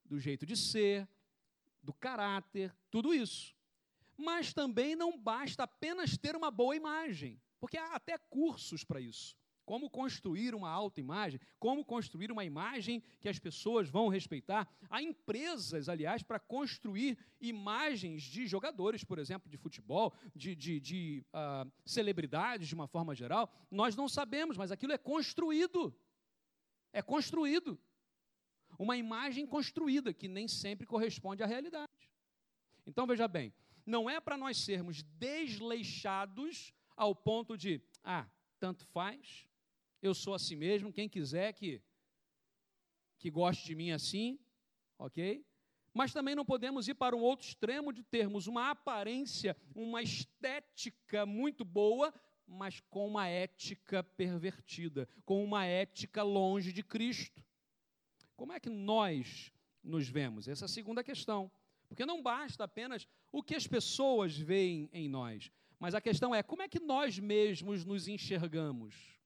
do 0.04 0.18
jeito 0.18 0.46
de 0.46 0.56
ser, 0.56 1.06
do 1.82 1.92
caráter, 1.92 2.74
tudo 2.90 3.12
isso. 3.12 3.54
Mas 4.16 4.54
também 4.54 4.96
não 4.96 5.18
basta 5.18 5.64
apenas 5.64 6.16
ter 6.16 6.34
uma 6.34 6.50
boa 6.50 6.74
imagem, 6.74 7.40
porque 7.58 7.76
há 7.76 7.94
até 7.94 8.16
cursos 8.16 8.82
para 8.84 9.00
isso. 9.00 9.36
Como 9.70 9.88
construir 9.88 10.52
uma 10.52 10.68
autoimagem, 10.68 11.38
como 11.56 11.84
construir 11.84 12.32
uma 12.32 12.44
imagem 12.44 13.00
que 13.20 13.28
as 13.28 13.38
pessoas 13.38 13.88
vão 13.88 14.08
respeitar. 14.08 14.68
Há 14.90 15.00
empresas, 15.00 15.88
aliás, 15.88 16.24
para 16.24 16.40
construir 16.40 17.16
imagens 17.40 18.24
de 18.24 18.48
jogadores, 18.48 19.04
por 19.04 19.16
exemplo, 19.16 19.48
de 19.48 19.56
futebol, 19.56 20.12
de, 20.34 20.56
de, 20.56 20.80
de 20.80 21.24
uh, 21.32 21.70
celebridades 21.86 22.66
de 22.66 22.74
uma 22.74 22.88
forma 22.88 23.14
geral. 23.14 23.48
Nós 23.70 23.94
não 23.94 24.08
sabemos, 24.08 24.56
mas 24.56 24.72
aquilo 24.72 24.92
é 24.92 24.98
construído. 24.98 25.96
É 26.92 27.00
construído. 27.00 27.78
Uma 28.76 28.96
imagem 28.96 29.46
construída, 29.46 30.12
que 30.12 30.26
nem 30.26 30.48
sempre 30.48 30.84
corresponde 30.84 31.44
à 31.44 31.46
realidade. 31.46 31.92
Então, 32.84 33.06
veja 33.06 33.28
bem, 33.28 33.54
não 33.86 34.10
é 34.10 34.18
para 34.18 34.36
nós 34.36 34.56
sermos 34.56 35.04
desleixados 35.04 36.74
ao 36.96 37.14
ponto 37.14 37.56
de, 37.56 37.80
ah, 38.02 38.28
tanto 38.58 38.84
faz, 38.86 39.48
eu 40.02 40.14
sou 40.14 40.34
assim 40.34 40.56
mesmo, 40.56 40.92
quem 40.92 41.08
quiser 41.08 41.52
que, 41.52 41.82
que 43.18 43.30
goste 43.30 43.66
de 43.66 43.74
mim 43.74 43.90
assim, 43.90 44.38
ok? 44.98 45.44
Mas 45.92 46.12
também 46.12 46.34
não 46.34 46.44
podemos 46.44 46.88
ir 46.88 46.94
para 46.94 47.16
um 47.16 47.20
outro 47.20 47.46
extremo 47.46 47.92
de 47.92 48.02
termos 48.02 48.46
uma 48.46 48.70
aparência, 48.70 49.56
uma 49.74 50.02
estética 50.02 51.26
muito 51.26 51.64
boa, 51.64 52.14
mas 52.46 52.80
com 52.80 53.06
uma 53.06 53.28
ética 53.28 54.02
pervertida, 54.02 55.08
com 55.24 55.42
uma 55.44 55.64
ética 55.64 56.22
longe 56.22 56.72
de 56.72 56.82
Cristo. 56.82 57.44
Como 58.36 58.52
é 58.52 58.60
que 58.60 58.70
nós 58.70 59.52
nos 59.82 60.08
vemos? 60.08 60.48
Essa 60.48 60.64
é 60.64 60.66
a 60.66 60.68
segunda 60.68 61.02
questão. 61.04 61.50
Porque 61.88 62.06
não 62.06 62.22
basta 62.22 62.64
apenas 62.64 63.06
o 63.32 63.42
que 63.42 63.54
as 63.54 63.66
pessoas 63.66 64.36
veem 64.36 64.88
em 64.92 65.08
nós, 65.08 65.50
mas 65.78 65.94
a 65.94 66.00
questão 66.00 66.32
é 66.32 66.42
como 66.42 66.62
é 66.62 66.68
que 66.68 66.78
nós 66.78 67.18
mesmos 67.18 67.84
nos 67.84 68.06
enxergamos. 68.06 69.19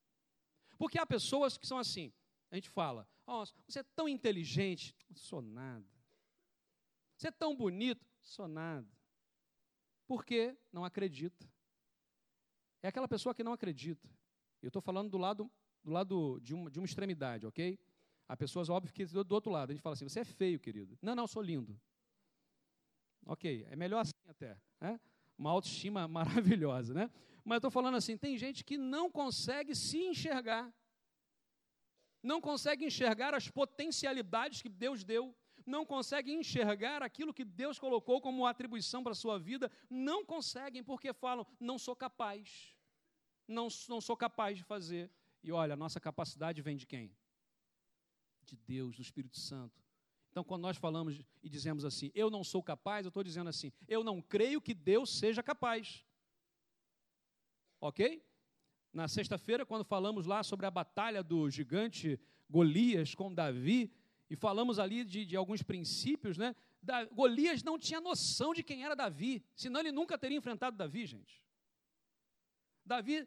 Porque 0.85 0.99
há 0.99 1.07
pessoas 1.07 1.57
que 1.57 1.67
são 1.67 1.79
assim. 1.79 2.13
A 2.51 2.57
gente 2.57 2.69
fala, 2.69 3.09
oh, 3.27 3.43
você 3.67 3.79
é 3.79 3.83
tão 3.83 4.07
inteligente, 4.07 4.95
sou 5.15 5.41
nada. 5.41 5.89
Você 7.17 7.29
é 7.29 7.31
tão 7.31 7.57
bonito, 7.57 8.07
sou 8.21 8.47
nada. 8.47 8.87
Porque 10.07 10.55
não 10.71 10.85
acredita. 10.85 11.51
É 12.83 12.89
aquela 12.89 13.09
pessoa 13.09 13.35
que 13.35 13.43
não 13.43 13.55
acredita. 13.55 14.07
Eu 14.61 14.69
estou 14.69 14.83
falando 14.83 15.09
do 15.09 15.17
lado, 15.17 15.51
do 15.83 15.91
lado 15.91 16.39
de, 16.43 16.53
uma, 16.53 16.71
de 16.71 16.79
uma 16.79 16.85
extremidade, 16.85 17.47
ok? 17.47 17.79
Há 18.29 18.37
pessoas, 18.37 18.69
óbvio, 18.69 18.93
que 18.93 19.07
do, 19.07 19.25
do 19.25 19.35
outro 19.35 19.51
lado. 19.51 19.71
A 19.71 19.73
gente 19.73 19.83
fala 19.83 19.95
assim, 19.95 20.07
você 20.07 20.21
é 20.21 20.25
feio, 20.25 20.61
querido. 20.61 20.99
Não, 21.01 21.15
não, 21.15 21.27
sou 21.27 21.41
lindo. 21.41 21.81
Ok, 23.25 23.67
é 23.71 23.75
melhor 23.75 24.01
assim 24.01 24.13
até. 24.29 24.61
Né? 24.79 25.01
Uma 25.39 25.49
autoestima 25.49 26.07
maravilhosa, 26.07 26.93
né? 26.93 27.11
Mas 27.45 27.57
eu 27.57 27.59
estou 27.59 27.71
falando 27.71 27.97
assim: 27.97 28.17
tem 28.17 28.37
gente 28.39 28.65
que 28.65 28.79
não 28.79 29.11
consegue 29.11 29.75
se 29.75 29.99
enxergar, 29.99 30.73
não 32.23 32.41
consegue 32.41 32.85
enxergar 32.85 33.35
as 33.35 33.49
potencialidades 33.51 34.63
que 34.63 34.69
Deus 34.69 35.05
deu, 35.05 35.37
não 35.67 35.85
consegue 35.85 36.33
enxergar 36.33 37.03
aquilo 37.03 37.35
que 37.35 37.45
Deus 37.45 37.79
colocou 37.79 38.21
como 38.21 38.47
atribuição 38.47 39.03
para 39.03 39.13
a 39.13 39.17
sua 39.17 39.39
vida, 39.39 39.71
não 39.91 40.25
conseguem 40.25 40.83
porque 40.83 41.13
falam: 41.13 41.47
não 41.61 41.79
sou 41.79 41.95
capaz, 41.95 42.75
não, 43.47 43.69
não 43.89 44.01
sou 44.01 44.17
capaz 44.17 44.57
de 44.57 44.65
fazer. 44.65 45.11
E 45.43 45.53
olha, 45.53 45.75
a 45.75 45.77
nossa 45.77 46.01
capacidade 46.01 46.63
vem 46.63 46.77
de 46.77 46.87
quem? 46.87 47.15
De 48.43 48.57
Deus, 48.57 48.97
do 48.97 49.03
Espírito 49.03 49.39
Santo. 49.39 49.85
Então, 50.31 50.43
quando 50.43 50.63
nós 50.63 50.77
falamos 50.77 51.21
e 51.43 51.49
dizemos 51.49 51.85
assim, 51.85 52.11
eu 52.15 52.29
não 52.29 52.43
sou 52.43 52.63
capaz, 52.63 53.05
eu 53.05 53.09
estou 53.09 53.23
dizendo 53.23 53.49
assim, 53.49 53.71
eu 53.87 54.03
não 54.03 54.21
creio 54.21 54.61
que 54.61 54.75
Deus 54.75 55.17
seja 55.19 55.43
capaz. 55.43 56.05
Ok? 57.85 58.25
Na 58.95 59.07
sexta-feira, 59.09 59.67
quando 59.67 59.85
falamos 59.85 60.25
lá 60.25 60.43
sobre 60.43 60.65
a 60.65 60.71
batalha 60.71 61.23
do 61.23 61.51
gigante 61.51 62.19
Golias 62.49 63.15
com 63.15 63.31
Davi, 63.31 63.93
e 64.31 64.35
falamos 64.35 64.79
ali 64.79 65.05
de, 65.05 65.27
de 65.27 65.37
alguns 65.37 65.63
princípios, 65.63 66.39
né? 66.39 66.57
Da, 66.83 67.05
Golias 67.05 67.63
não 67.63 67.79
tinha 67.79 68.01
noção 68.01 68.55
de 68.55 68.63
quem 68.63 68.85
era 68.87 68.97
Davi, 68.97 69.45
senão 69.55 69.81
ele 69.81 69.93
nunca 69.93 70.17
teria 70.17 70.39
enfrentado 70.39 70.79
Davi, 70.79 71.05
gente. 71.05 71.45
Davi 72.87 73.17
eh, 73.19 73.27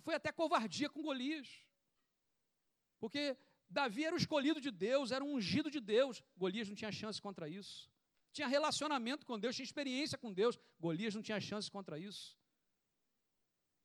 foi 0.00 0.14
até 0.14 0.30
covardia 0.30 0.90
com 0.90 1.00
Golias, 1.00 1.48
porque 3.00 3.38
Davi 3.70 4.04
era 4.04 4.14
o 4.14 4.18
escolhido 4.18 4.60
de 4.60 4.70
Deus, 4.70 5.12
era 5.12 5.24
um 5.24 5.32
ungido 5.32 5.70
de 5.70 5.80
Deus. 5.80 6.22
Golias 6.36 6.68
não 6.68 6.76
tinha 6.76 6.92
chance 6.92 7.22
contra 7.22 7.48
isso. 7.48 7.90
Tinha 8.34 8.48
relacionamento 8.48 9.24
com 9.24 9.38
Deus, 9.38 9.56
tinha 9.56 9.64
experiência 9.64 10.18
com 10.18 10.30
Deus. 10.30 10.58
Golias 10.78 11.14
não 11.14 11.22
tinha 11.22 11.40
chance 11.40 11.70
contra 11.70 11.98
isso. 11.98 12.36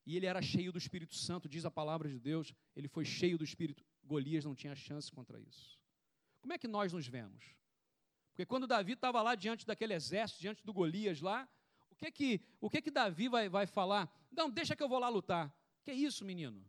E 0.06 0.18
ele 0.18 0.26
era 0.26 0.42
cheio 0.42 0.72
do 0.72 0.78
Espírito 0.78 1.16
Santo, 1.16 1.48
diz 1.48 1.66
a 1.66 1.72
palavra 1.72 2.10
de 2.10 2.20
Deus. 2.20 2.54
Ele 2.76 2.88
foi 2.88 3.06
cheio 3.06 3.38
do 3.38 3.44
Espírito. 3.44 3.84
Golias 4.04 4.46
não 4.46 4.56
tinha 4.56 4.76
chance 4.76 5.12
contra 5.12 5.40
isso. 5.40 5.80
Como 6.40 6.54
é 6.54 6.58
que 6.58 6.68
nós 6.68 6.92
nos 6.92 7.08
vemos? 7.08 7.46
Porque 8.30 8.46
quando 8.46 8.66
Davi 8.66 8.94
estava 8.94 9.22
lá 9.22 9.36
diante 9.36 9.66
daquele 9.66 9.94
exército, 9.94 10.42
diante 10.42 10.66
do 10.66 10.74
Golias 10.74 11.22
lá, 11.22 11.48
o 11.90 11.96
que 11.96 12.12
que, 12.12 12.42
o 12.60 12.70
que, 12.70 12.82
que 12.82 12.90
Davi 12.90 13.28
vai, 13.28 13.48
vai 13.48 13.68
falar? 13.68 14.12
Não, 14.32 14.50
deixa 14.50 14.76
que 14.76 14.82
eu 14.82 14.90
vou 14.90 15.00
lá 15.00 15.10
lutar. 15.10 15.54
Que 15.84 15.92
isso, 15.92 16.26
menino? 16.26 16.66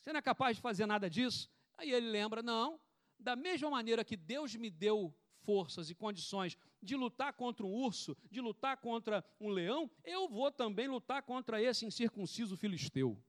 Você 0.00 0.12
não 0.12 0.18
é 0.18 0.22
capaz 0.22 0.56
de 0.56 0.62
fazer 0.62 0.86
nada 0.86 1.10
disso? 1.10 1.50
Aí 1.76 1.90
ele 1.90 2.08
lembra: 2.08 2.42
não, 2.42 2.80
da 3.18 3.34
mesma 3.34 3.70
maneira 3.70 4.04
que 4.04 4.16
Deus 4.16 4.54
me 4.54 4.70
deu 4.70 5.14
forças 5.42 5.90
e 5.90 5.94
condições 5.94 6.56
de 6.82 6.96
lutar 6.96 7.32
contra 7.34 7.64
um 7.64 7.72
urso, 7.72 8.16
de 8.30 8.40
lutar 8.40 8.76
contra 8.78 9.24
um 9.40 9.48
leão, 9.48 9.90
eu 10.04 10.28
vou 10.28 10.50
também 10.50 10.88
lutar 10.88 11.22
contra 11.22 11.62
esse 11.62 11.84
incircunciso 11.84 12.56
filisteu. 12.56 13.22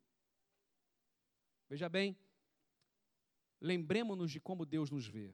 Veja 1.69 1.87
bem, 1.89 2.17
lembremos-nos 3.59 4.31
de 4.31 4.39
como 4.39 4.65
Deus 4.65 4.89
nos 4.89 5.07
vê. 5.07 5.33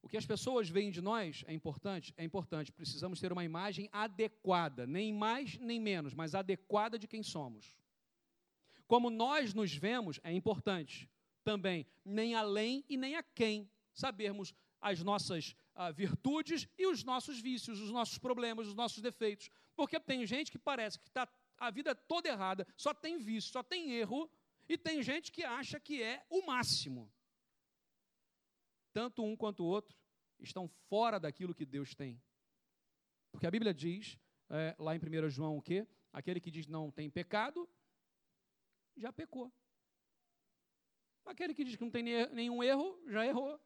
O 0.00 0.08
que 0.08 0.16
as 0.16 0.24
pessoas 0.24 0.68
veem 0.68 0.90
de 0.90 1.00
nós 1.00 1.44
é 1.46 1.52
importante? 1.52 2.14
É 2.16 2.24
importante. 2.24 2.72
Precisamos 2.72 3.20
ter 3.20 3.32
uma 3.32 3.44
imagem 3.44 3.88
adequada, 3.92 4.86
nem 4.86 5.12
mais 5.12 5.58
nem 5.58 5.80
menos, 5.80 6.14
mas 6.14 6.34
adequada 6.34 6.98
de 6.98 7.06
quem 7.06 7.22
somos. 7.22 7.76
Como 8.86 9.10
nós 9.10 9.52
nos 9.52 9.74
vemos 9.74 10.18
é 10.22 10.32
importante 10.32 11.10
também, 11.44 11.86
nem 12.04 12.34
além 12.34 12.84
e 12.88 12.96
nem 12.96 13.16
a 13.16 13.22
quem. 13.22 13.70
Sabermos 13.92 14.54
as 14.80 15.02
nossas 15.02 15.54
ah, 15.78 15.92
virtudes 15.92 16.66
e 16.76 16.88
os 16.88 17.04
nossos 17.04 17.40
vícios, 17.40 17.80
os 17.80 17.92
nossos 17.92 18.18
problemas, 18.18 18.66
os 18.66 18.74
nossos 18.74 19.00
defeitos. 19.00 19.48
Porque 19.76 20.00
tem 20.00 20.26
gente 20.26 20.50
que 20.50 20.58
parece 20.58 20.98
que 20.98 21.06
está 21.06 21.28
a 21.56 21.70
vida 21.70 21.94
toda 21.94 22.28
errada, 22.28 22.66
só 22.76 22.92
tem 22.92 23.16
vício, 23.16 23.52
só 23.52 23.62
tem 23.62 23.92
erro, 23.92 24.28
e 24.68 24.76
tem 24.76 25.00
gente 25.04 25.30
que 25.30 25.44
acha 25.44 25.78
que 25.78 26.02
é 26.02 26.26
o 26.28 26.44
máximo. 26.44 27.12
Tanto 28.92 29.22
um 29.22 29.36
quanto 29.36 29.62
o 29.62 29.66
outro 29.66 29.96
estão 30.40 30.66
fora 30.88 31.20
daquilo 31.20 31.54
que 31.54 31.64
Deus 31.64 31.94
tem. 31.94 32.20
Porque 33.30 33.46
a 33.46 33.50
Bíblia 33.50 33.72
diz, 33.72 34.18
é, 34.50 34.74
lá 34.80 34.96
em 34.96 34.98
1 34.98 35.30
João, 35.30 35.56
o 35.56 35.62
quê? 35.62 35.86
Aquele 36.12 36.40
que 36.40 36.50
diz 36.50 36.66
não 36.66 36.90
tem 36.90 37.08
pecado, 37.08 37.68
já 38.96 39.12
pecou. 39.12 39.52
Aquele 41.24 41.54
que 41.54 41.62
diz 41.62 41.76
que 41.76 41.84
não 41.84 41.90
tem 41.90 42.02
nenhum 42.02 42.64
erro, 42.64 43.00
já 43.06 43.24
errou. 43.24 43.60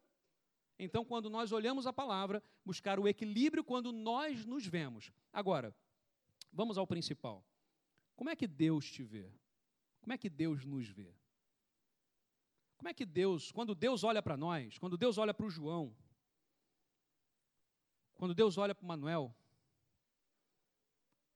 Então, 0.77 1.05
quando 1.05 1.29
nós 1.29 1.51
olhamos 1.51 1.85
a 1.85 1.93
palavra, 1.93 2.43
buscar 2.65 2.99
o 2.99 3.07
equilíbrio 3.07 3.63
quando 3.63 3.91
nós 3.91 4.45
nos 4.45 4.65
vemos. 4.65 5.11
Agora, 5.31 5.75
vamos 6.51 6.77
ao 6.77 6.87
principal. 6.87 7.45
Como 8.15 8.29
é 8.29 8.35
que 8.35 8.47
Deus 8.47 8.91
te 8.91 9.03
vê? 9.03 9.31
Como 10.01 10.13
é 10.13 10.17
que 10.17 10.29
Deus 10.29 10.65
nos 10.65 10.87
vê? 10.87 11.15
Como 12.77 12.89
é 12.89 12.93
que 12.93 13.05
Deus, 13.05 13.51
quando 13.51 13.73
Deus 13.73 14.03
olha 14.03 14.21
para 14.21 14.35
nós, 14.35 14.77
quando 14.77 14.97
Deus 14.97 15.17
olha 15.17 15.33
para 15.33 15.45
o 15.45 15.49
João, 15.49 15.95
quando 18.15 18.33
Deus 18.33 18.57
olha 18.57 18.75
para 18.75 18.83
o 18.83 18.87
Manuel, 18.87 19.35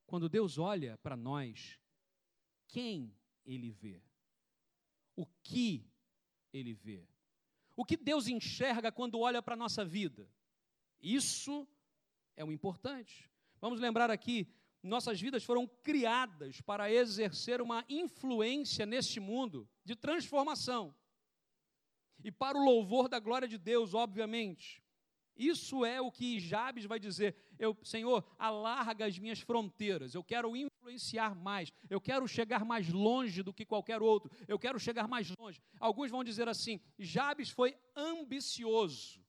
quando 0.06 0.28
Deus 0.28 0.58
olha 0.58 0.98
para 0.98 1.16
nós, 1.16 1.80
quem 2.68 3.16
Ele 3.46 3.72
vê? 3.72 4.02
O 5.16 5.26
que 5.42 5.90
Ele 6.52 6.74
vê? 6.74 7.08
O 7.78 7.86
que 7.86 7.96
Deus 7.96 8.28
enxerga 8.28 8.92
quando 8.92 9.20
olha 9.20 9.40
para 9.40 9.54
a 9.54 9.58
nossa 9.58 9.86
vida? 9.86 10.28
Isso 11.00 11.68
é 12.36 12.44
o 12.44 12.52
importante. 12.52 13.30
Vamos 13.62 13.80
lembrar 13.80 14.10
aqui, 14.10 14.52
nossas 14.82 15.22
vidas 15.22 15.44
foram 15.44 15.68
criadas 15.84 16.60
para 16.60 16.92
exercer 16.92 17.62
uma 17.62 17.86
influência 17.88 18.84
neste 18.84 19.20
mundo 19.20 19.70
de 19.86 19.96
transformação. 19.96 20.94
E 22.24 22.32
para 22.32 22.58
o 22.58 22.66
louvor 22.66 23.08
da 23.08 23.20
glória 23.20 23.48
de 23.48 23.60
Deus, 23.60 23.94
obviamente. 23.94 24.84
Isso 25.38 25.86
é 25.86 26.02
o 26.02 26.12
que 26.12 26.40
Jabes 26.40 26.86
vai 26.86 27.00
dizer. 27.00 27.36
Eu, 27.60 27.78
Senhor, 27.84 28.26
alarga 28.38 29.06
as 29.06 29.18
minhas 29.20 29.40
fronteiras. 29.40 30.16
Eu 30.16 30.24
quero 30.24 30.56
influenciar 30.56 31.36
mais. 31.36 31.72
Eu 31.90 32.02
quero 32.02 32.28
chegar 32.28 32.66
mais 32.66 32.90
longe 32.90 33.44
do 33.44 33.54
que 33.54 33.66
qualquer 33.66 34.02
outro. 34.02 34.32
Eu 34.48 34.58
quero 34.58 34.80
chegar 34.80 35.08
mais 35.08 35.32
longe. 35.38 35.62
Alguns 35.80 36.10
vão 36.10 36.24
dizer 36.24 36.48
assim: 36.48 36.80
Jabes 36.98 37.50
foi 37.50 37.78
ambicioso. 37.96 39.22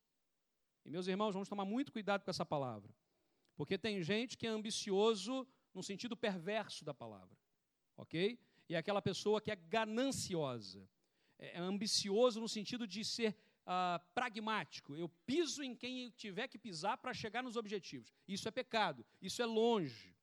E 0.85 0.90
meus 0.90 1.07
irmãos, 1.07 1.33
vamos 1.33 1.49
tomar 1.49 1.64
muito 1.64 1.92
cuidado 1.92 2.25
com 2.25 2.31
essa 2.31 2.47
palavra. 2.47 2.90
Porque 3.55 3.77
tem 3.77 4.03
gente 4.03 4.38
que 4.38 4.47
é 4.47 4.51
ambicioso 4.51 5.47
no 5.75 5.83
sentido 5.83 6.16
perverso 6.16 6.85
da 6.85 6.94
palavra. 6.94 7.37
OK? 7.97 8.38
E 8.68 8.75
é 8.75 8.79
aquela 8.79 9.03
pessoa 9.03 9.40
que 9.40 9.51
é 9.51 9.57
gananciosa. 9.57 10.88
É, 11.38 11.57
é 11.57 11.59
ambicioso 11.59 12.40
no 12.40 12.49
sentido 12.49 12.87
de 12.87 13.05
ser 13.05 13.37
ah, 13.70 14.00
pragmático. 14.14 14.96
Eu 14.96 15.11
piso 15.26 15.62
em 15.62 15.76
quem 15.76 16.09
tiver 16.12 16.48
que 16.48 16.57
pisar 16.57 16.96
para 16.96 17.12
chegar 17.12 17.42
nos 17.42 17.54
objetivos. 17.54 18.11
Isso 18.26 18.48
é 18.48 18.50
pecado, 18.50 19.04
isso 19.20 19.42
é 19.42 19.44
longe. 19.44 20.16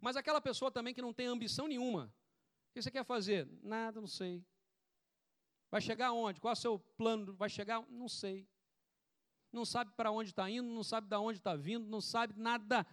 Mas 0.00 0.16
aquela 0.16 0.40
pessoa 0.40 0.70
também 0.70 0.94
que 0.94 1.02
não 1.02 1.12
tem 1.12 1.26
ambição 1.26 1.68
nenhuma. 1.68 2.06
O 2.70 2.72
que 2.72 2.80
você 2.80 2.90
quer 2.90 3.04
fazer? 3.04 3.46
Nada, 3.62 4.00
não 4.00 4.08
sei. 4.08 4.42
Vai 5.70 5.82
chegar 5.82 6.06
aonde? 6.08 6.40
Qual 6.40 6.50
é 6.50 6.56
o 6.56 6.56
seu 6.56 6.78
plano? 6.78 7.34
Vai 7.34 7.50
chegar? 7.50 7.84
Não 7.90 8.08
sei. 8.08 8.48
Não 9.52 9.66
sabe 9.66 9.92
para 9.94 10.10
onde 10.10 10.30
está 10.30 10.48
indo, 10.48 10.72
não 10.72 10.82
sabe 10.82 11.06
de 11.06 11.16
onde 11.16 11.40
está 11.40 11.54
vindo, 11.54 11.86
não 11.86 12.00
sabe 12.00 12.32
nada, 12.40 12.86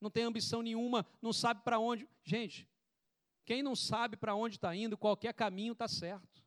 não 0.00 0.08
tem 0.08 0.22
ambição 0.22 0.62
nenhuma, 0.62 1.04
não 1.20 1.32
sabe 1.32 1.62
para 1.64 1.80
onde. 1.80 2.08
Gente, 2.22 2.68
quem 3.44 3.64
não 3.64 3.74
sabe 3.74 4.16
para 4.16 4.36
onde 4.36 4.54
está 4.54 4.76
indo, 4.76 4.96
qualquer 4.96 5.34
caminho 5.34 5.72
está 5.72 5.88
certo. 5.88 6.44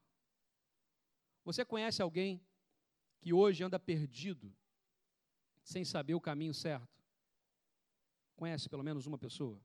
Você 1.43 1.65
conhece 1.65 2.01
alguém 2.01 2.46
que 3.19 3.33
hoje 3.33 3.63
anda 3.63 3.79
perdido, 3.79 4.55
sem 5.63 5.83
saber 5.83 6.15
o 6.15 6.21
caminho 6.21 6.53
certo? 6.53 7.03
Conhece 8.35 8.69
pelo 8.69 8.83
menos 8.83 9.05
uma 9.05 9.17
pessoa? 9.17 9.59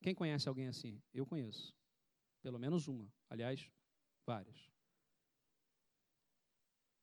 Quem 0.00 0.14
conhece 0.14 0.48
alguém 0.48 0.68
assim? 0.68 1.02
Eu 1.12 1.26
conheço. 1.26 1.74
Pelo 2.42 2.58
menos 2.58 2.88
uma. 2.88 3.12
Aliás, 3.28 3.70
várias. 4.24 4.70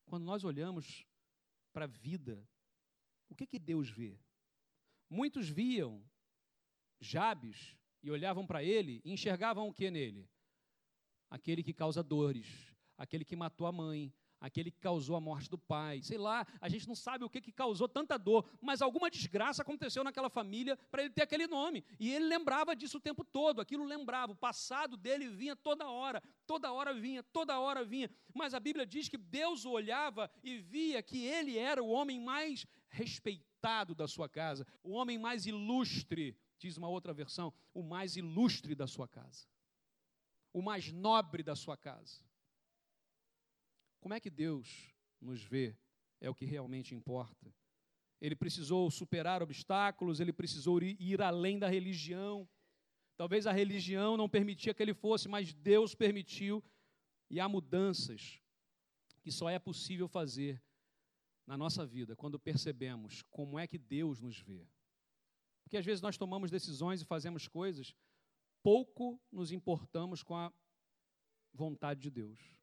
Quando 0.05 0.23
nós 0.23 0.43
olhamos 0.43 1.05
para 1.73 1.85
a 1.85 1.87
vida, 1.87 2.47
o 3.29 3.35
que, 3.35 3.45
que 3.45 3.59
Deus 3.59 3.89
vê? 3.89 4.19
Muitos 5.09 5.49
viam 5.49 6.03
Jabes 6.99 7.75
e 8.01 8.09
olhavam 8.09 8.45
para 8.45 8.63
ele 8.63 9.01
e 9.03 9.11
enxergavam 9.11 9.67
o 9.67 9.73
que 9.73 9.89
nele? 9.89 10.29
Aquele 11.29 11.63
que 11.63 11.73
causa 11.73 12.03
dores, 12.03 12.73
aquele 12.97 13.25
que 13.25 13.35
matou 13.35 13.67
a 13.67 13.71
mãe, 13.71 14.13
aquele 14.45 14.69
que 14.69 14.79
causou 14.79 15.15
a 15.15 15.21
morte 15.21 15.49
do 15.49 15.57
pai, 15.57 16.01
sei 16.03 16.17
lá, 16.17 16.45
a 16.61 16.69
gente 16.69 16.87
não 16.87 16.95
sabe 16.95 17.23
o 17.23 17.29
que, 17.29 17.41
que 17.41 17.51
causou 17.51 17.87
tanta 17.87 18.17
dor, 18.17 18.47
mas 18.61 18.81
alguma 18.81 19.09
desgraça 19.09 19.63
aconteceu 19.63 20.03
naquela 20.03 20.29
família 20.29 20.77
para 20.91 21.03
ele 21.03 21.11
ter 21.11 21.23
aquele 21.23 21.47
nome. 21.47 21.83
E 21.99 22.11
ele 22.13 22.25
lembrava 22.25 22.75
disso 22.75 22.97
o 22.97 23.01
tempo 23.01 23.23
todo, 23.23 23.59
aquilo 23.59 23.83
lembrava, 23.83 24.33
o 24.33 24.35
passado 24.35 24.95
dele 24.95 25.27
vinha 25.27 25.55
toda 25.55 25.89
hora, 25.89 26.21
toda 26.45 26.71
hora 26.71 26.93
vinha, 26.93 27.23
toda 27.23 27.59
hora 27.59 27.83
vinha. 27.83 28.09
Mas 28.33 28.53
a 28.53 28.59
Bíblia 28.59 28.85
diz 28.85 29.09
que 29.09 29.17
Deus 29.17 29.65
olhava 29.65 30.29
e 30.43 30.57
via 30.57 31.01
que 31.01 31.25
ele 31.25 31.57
era 31.57 31.83
o 31.83 31.89
homem 31.89 32.21
mais 32.21 32.67
respeitado 32.87 33.95
da 33.95 34.07
sua 34.07 34.29
casa, 34.29 34.65
o 34.83 34.91
homem 34.91 35.17
mais 35.17 35.47
ilustre, 35.47 36.37
diz 36.59 36.77
uma 36.77 36.87
outra 36.87 37.13
versão, 37.13 37.51
o 37.73 37.81
mais 37.81 38.15
ilustre 38.15 38.75
da 38.75 38.85
sua 38.85 39.07
casa, 39.07 39.47
o 40.53 40.61
mais 40.61 40.91
nobre 40.91 41.41
da 41.41 41.55
sua 41.55 41.75
casa. 41.75 42.23
Como 44.05 44.13
é 44.13 44.19
que 44.19 44.29
Deus 44.29 44.93
nos 45.19 45.41
vê? 45.41 45.75
É 46.21 46.29
o 46.29 46.35
que 46.35 46.45
realmente 46.45 46.93
importa. 46.93 47.51
Ele 48.21 48.35
precisou 48.35 48.91
superar 48.91 49.41
obstáculos, 49.41 50.19
ele 50.19 50.31
precisou 50.31 50.79
ir 50.83 51.23
além 51.23 51.57
da 51.57 51.67
religião. 51.67 52.47
Talvez 53.17 53.47
a 53.47 53.51
religião 53.51 54.15
não 54.15 54.29
permitia 54.29 54.75
que 54.75 54.83
ele 54.83 54.93
fosse, 54.93 55.27
mas 55.27 55.55
Deus 55.55 55.95
permitiu. 55.95 56.63
E 57.31 57.39
há 57.39 57.49
mudanças 57.49 58.39
que 59.23 59.31
só 59.31 59.49
é 59.49 59.57
possível 59.57 60.07
fazer 60.07 60.61
na 61.47 61.57
nossa 61.57 61.83
vida 61.83 62.15
quando 62.15 62.37
percebemos 62.37 63.23
como 63.31 63.57
é 63.57 63.65
que 63.65 63.79
Deus 63.79 64.21
nos 64.21 64.39
vê. 64.39 64.67
Porque 65.63 65.77
às 65.77 65.85
vezes 65.85 66.03
nós 66.03 66.15
tomamos 66.15 66.51
decisões 66.51 67.01
e 67.01 67.05
fazemos 67.05 67.47
coisas, 67.47 67.95
pouco 68.61 69.19
nos 69.31 69.51
importamos 69.51 70.21
com 70.21 70.35
a 70.35 70.53
vontade 71.51 72.01
de 72.01 72.11
Deus. 72.11 72.55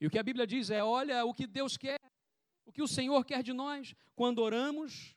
E 0.00 0.06
o 0.06 0.10
que 0.10 0.18
a 0.18 0.22
Bíblia 0.22 0.46
diz 0.46 0.70
é: 0.70 0.82
olha 0.82 1.24
o 1.24 1.34
que 1.34 1.46
Deus 1.46 1.76
quer, 1.76 2.00
o 2.64 2.72
que 2.72 2.82
o 2.82 2.88
Senhor 2.88 3.24
quer 3.24 3.42
de 3.42 3.52
nós. 3.52 3.94
Quando 4.14 4.38
oramos, 4.38 5.14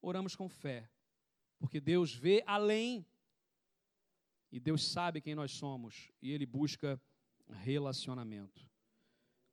oramos 0.00 0.34
com 0.34 0.48
fé, 0.48 0.90
porque 1.58 1.80
Deus 1.80 2.14
vê 2.14 2.42
além. 2.46 3.06
E 4.50 4.58
Deus 4.58 4.90
sabe 4.90 5.20
quem 5.20 5.34
nós 5.34 5.52
somos, 5.52 6.10
e 6.22 6.32
Ele 6.32 6.46
busca 6.46 6.98
relacionamento. 7.50 8.66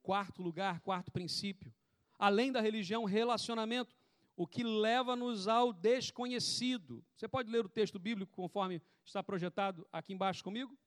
Quarto 0.01 0.41
lugar, 0.41 0.79
quarto 0.79 1.11
princípio, 1.11 1.73
além 2.17 2.49
da 2.49 2.61
religião, 2.61 3.03
relacionamento, 3.03 3.93
o 4.37 4.47
que 4.47 4.63
leva-nos 4.63 5.49
ao 5.49 5.73
desconhecido. 5.73 7.03
Você 7.13 7.27
pode 7.27 7.51
ler 7.51 7.65
o 7.65 7.69
texto 7.69 7.99
bíblico 7.99 8.33
conforme 8.33 8.81
está 9.03 9.21
projetado 9.21 9.85
aqui 9.91 10.13
embaixo 10.13 10.43
comigo? 10.43 10.77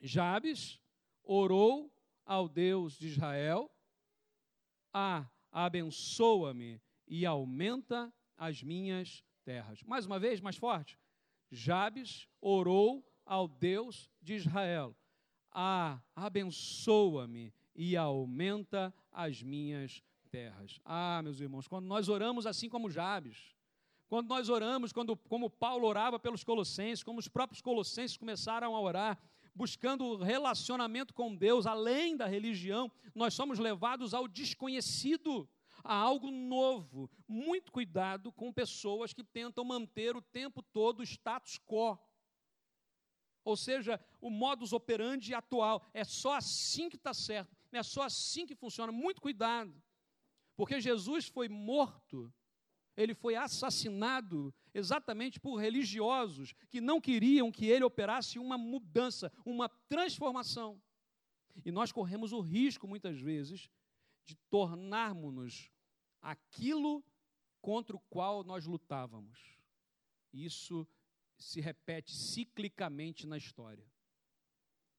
Jabes 0.00 0.80
orou 1.24 1.92
ao 2.28 2.46
Deus 2.46 2.98
de 2.98 3.06
Israel, 3.06 3.70
a 4.92 5.26
abençoa-me 5.50 6.78
e 7.06 7.24
aumenta 7.24 8.12
as 8.36 8.62
minhas 8.62 9.24
terras. 9.44 9.82
Mais 9.84 10.04
uma 10.04 10.18
vez, 10.18 10.38
mais 10.38 10.58
forte. 10.58 10.98
Jabes 11.50 12.28
orou 12.38 13.02
ao 13.24 13.48
Deus 13.48 14.10
de 14.20 14.34
Israel, 14.34 14.94
a 15.50 16.02
abençoa-me 16.14 17.52
e 17.74 17.96
aumenta 17.96 18.94
as 19.10 19.42
minhas 19.42 20.02
terras. 20.30 20.78
Ah, 20.84 21.22
meus 21.22 21.40
irmãos, 21.40 21.66
quando 21.66 21.86
nós 21.86 22.10
oramos 22.10 22.46
assim 22.46 22.68
como 22.68 22.90
Jabes, 22.90 23.56
quando 24.06 24.28
nós 24.28 24.50
oramos, 24.50 24.92
quando, 24.92 25.16
como 25.16 25.48
Paulo 25.48 25.86
orava 25.86 26.18
pelos 26.18 26.44
colossenses, 26.44 27.02
como 27.02 27.18
os 27.20 27.28
próprios 27.28 27.62
colossenses 27.62 28.18
começaram 28.18 28.76
a 28.76 28.80
orar, 28.80 29.18
buscando 29.58 30.16
relacionamento 30.18 31.12
com 31.12 31.34
Deus, 31.34 31.66
além 31.66 32.16
da 32.16 32.26
religião, 32.26 32.90
nós 33.12 33.34
somos 33.34 33.58
levados 33.58 34.14
ao 34.14 34.28
desconhecido, 34.28 35.48
a 35.82 35.92
algo 35.96 36.30
novo. 36.30 37.10
Muito 37.26 37.72
cuidado 37.72 38.30
com 38.30 38.52
pessoas 38.52 39.12
que 39.12 39.24
tentam 39.24 39.64
manter 39.64 40.16
o 40.16 40.22
tempo 40.22 40.62
todo 40.62 41.00
o 41.00 41.02
status 41.02 41.58
quo. 41.58 41.98
Ou 43.44 43.56
seja, 43.56 44.00
o 44.20 44.30
modus 44.30 44.72
operandi 44.72 45.34
atual. 45.34 45.84
É 45.92 46.04
só 46.04 46.34
assim 46.34 46.88
que 46.88 46.96
está 46.96 47.12
certo, 47.12 47.56
é 47.72 47.82
só 47.82 48.02
assim 48.02 48.46
que 48.46 48.54
funciona. 48.54 48.92
Muito 48.92 49.20
cuidado. 49.20 49.74
Porque 50.54 50.80
Jesus 50.80 51.26
foi 51.26 51.48
morto 51.48 52.32
ele 52.98 53.14
foi 53.14 53.36
assassinado 53.36 54.52
exatamente 54.74 55.38
por 55.38 55.56
religiosos 55.56 56.52
que 56.68 56.80
não 56.80 57.00
queriam 57.00 57.52
que 57.52 57.66
ele 57.66 57.84
operasse 57.84 58.40
uma 58.40 58.58
mudança, 58.58 59.32
uma 59.44 59.68
transformação. 59.68 60.82
E 61.64 61.70
nós 61.70 61.92
corremos 61.92 62.32
o 62.32 62.40
risco, 62.40 62.88
muitas 62.88 63.20
vezes, 63.20 63.70
de 64.24 64.34
tornarmos-nos 64.50 65.70
aquilo 66.20 67.04
contra 67.62 67.94
o 67.94 68.00
qual 68.10 68.42
nós 68.42 68.66
lutávamos. 68.66 69.38
Isso 70.32 70.84
se 71.36 71.60
repete 71.60 72.12
ciclicamente 72.12 73.28
na 73.28 73.36
história. 73.36 73.86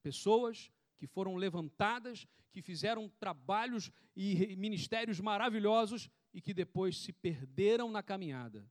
Pessoas 0.02 0.72
que 0.98 1.06
foram 1.06 1.36
levantadas, 1.36 2.26
que 2.54 2.62
fizeram 2.62 3.10
trabalhos 3.20 3.92
e 4.16 4.56
ministérios 4.56 5.20
maravilhosos 5.20 6.10
e 6.34 6.42
que 6.42 6.54
depois 6.54 6.98
se 6.98 7.12
perderam 7.12 7.92
na 7.92 8.04
caminhada. 8.04 8.70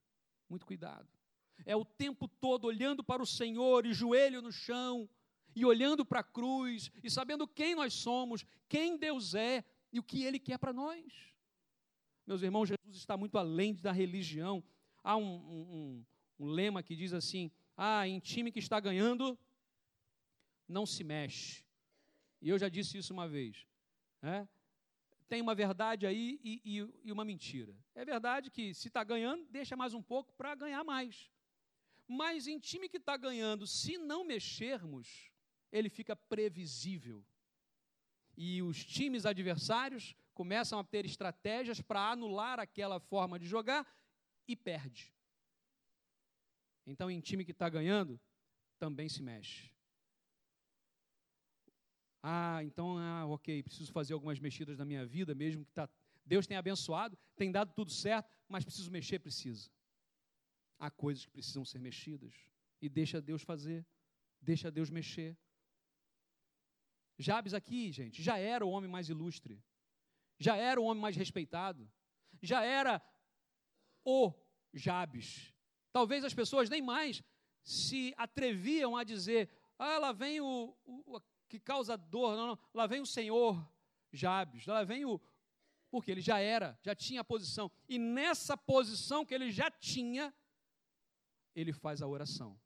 Muito 0.49 0.67
cuidado. 0.67 1.09
É 1.65 1.75
o 1.75 1.85
tempo 1.85 2.29
todo 2.29 2.67
olhando 2.67 3.03
para 3.03 3.23
o 3.23 3.27
Senhor 3.27 3.85
e 3.85 3.93
joelho 3.93 4.41
no 4.41 4.53
chão, 4.53 5.09
e 5.55 5.65
olhando 5.65 6.05
para 6.05 6.21
a 6.21 6.25
cruz, 6.25 6.91
e 7.03 7.11
sabendo 7.11 7.47
quem 7.47 7.75
nós 7.75 7.93
somos, 7.95 8.45
quem 8.69 8.97
Deus 8.97 9.35
é 9.35 9.65
e 9.93 9.99
o 9.99 10.03
que 10.03 10.23
Ele 10.23 10.39
quer 10.39 10.59
para 10.59 10.73
nós. 10.73 11.05
Meus 12.27 12.43
irmãos, 12.43 12.69
Jesus 12.69 12.97
está 12.97 13.17
muito 13.17 13.39
além 13.39 13.75
da 13.75 13.91
religião. 13.91 14.63
Há 15.03 15.17
um, 15.17 15.25
um, 15.25 16.05
um 16.39 16.47
lema 16.47 16.83
que 16.83 16.95
diz 16.95 17.13
assim: 17.13 17.51
ah, 17.77 18.07
em 18.07 18.21
time 18.21 18.53
que 18.53 18.59
está 18.59 18.79
ganhando, 18.79 19.37
não 20.69 20.85
se 20.85 21.03
mexe. 21.03 21.65
E 22.41 22.51
eu 22.51 22.59
já 22.59 22.69
disse 22.69 22.99
isso 22.99 23.13
uma 23.13 23.27
vez. 23.27 23.67
Né? 24.23 24.49
Tem 25.29 25.43
uma 25.43 25.55
verdade 25.55 26.07
aí 26.07 26.41
e, 26.43 26.63
e, 26.65 26.89
e 27.05 27.13
uma 27.13 27.25
mentira. 27.25 27.77
É 27.95 28.05
verdade 28.05 28.51
que 28.51 28.73
se 28.73 28.89
está 28.89 29.05
ganhando, 29.05 29.45
deixa 29.51 29.77
mais 29.77 29.93
um 29.93 30.03
pouco 30.03 30.33
para 30.33 30.55
ganhar 30.55 30.83
mais. 30.83 31.31
Mas 32.07 32.47
em 32.47 32.59
time 32.59 32.89
que 32.89 32.97
está 32.97 33.17
ganhando, 33.17 33.67
se 33.67 33.99
não 33.99 34.25
mexermos, 34.25 35.31
ele 35.71 35.91
fica 35.91 36.17
previsível. 36.17 37.23
E 38.37 38.63
os 38.63 38.85
times 38.85 39.27
adversários 39.27 40.17
começam 40.33 40.79
a 40.79 40.85
ter 40.85 41.05
estratégias 41.05 41.81
para 41.81 42.13
anular 42.13 42.59
aquela 42.59 42.99
forma 42.99 43.39
de 43.39 43.47
jogar 43.47 43.87
e 44.47 44.57
perde. 44.57 45.13
Então, 46.87 47.11
em 47.11 47.21
time 47.21 47.45
que 47.45 47.51
está 47.51 47.69
ganhando, 47.69 48.19
também 48.79 49.09
se 49.11 49.23
mexe. 49.23 49.71
Ah, 52.31 52.63
então, 52.63 52.99
ah, 52.99 53.25
ok, 53.25 53.63
preciso 53.63 53.91
fazer 53.91 54.13
algumas 54.13 54.39
mexidas 54.39 54.77
na 54.77 54.85
minha 54.85 55.07
vida, 55.07 55.35
mesmo 55.35 55.65
que 55.65 55.73
tá, 55.73 55.89
Deus 56.27 56.47
tenha 56.47 56.61
abençoado, 56.61 57.17
tem 57.35 57.51
dado 57.51 57.73
tudo 57.73 57.91
certo, 57.91 58.37
mas 58.47 58.67
preciso 58.67 58.91
mexer, 58.91 59.19
precisa. 59.19 59.71
Há 60.79 60.91
coisas 60.91 61.25
que 61.25 61.31
precisam 61.31 61.65
ser 61.65 61.79
mexidas. 61.79 62.35
E 62.83 62.89
deixa 62.91 63.19
Deus 63.19 63.43
fazer, 63.43 63.87
deixa 64.43 64.71
Deus 64.71 64.91
mexer. 64.91 65.39
Jabes 67.17 67.55
aqui, 67.55 67.91
gente, 67.91 68.23
já 68.23 68.37
era 68.37 68.63
o 68.65 68.69
homem 68.69 68.91
mais 68.91 69.09
ilustre, 69.09 69.65
já 70.39 70.55
era 70.55 70.79
o 70.79 70.85
homem 70.85 71.01
mais 71.01 71.17
respeitado, 71.17 71.91
já 72.43 72.63
era 72.63 73.01
o 74.05 74.35
Jabes. 74.75 75.55
Talvez 75.91 76.23
as 76.25 76.35
pessoas 76.35 76.69
nem 76.69 76.83
mais 76.83 77.23
se 77.63 78.13
atreviam 78.19 78.99
a 78.99 79.03
dizer: 79.03 79.49
ah, 79.79 79.97
lá 79.99 80.13
vem 80.13 80.43
o, 80.43 80.77
o 80.85 81.19
que 81.49 81.59
causa 81.59 81.97
dor, 81.97 82.37
não, 82.37 82.47
não, 82.49 82.59
lá 82.75 82.87
vem 82.87 83.01
o 83.01 83.07
Senhor 83.07 83.67
Jabes, 84.13 84.67
lá 84.67 84.85
vem 84.85 85.05
o. 85.05 85.21
Porque 85.91 86.11
ele 86.11 86.21
já 86.21 86.39
era, 86.39 86.79
já 86.83 86.95
tinha 86.95 87.23
a 87.23 87.25
posição. 87.25 87.71
E 87.89 87.99
nessa 87.99 88.57
posição 88.57 89.25
que 89.25 89.35
ele 89.35 89.51
já 89.51 89.71
tinha, 89.71 90.35
ele 91.55 91.73
faz 91.73 92.03
a 92.03 92.07
oração. 92.07 92.61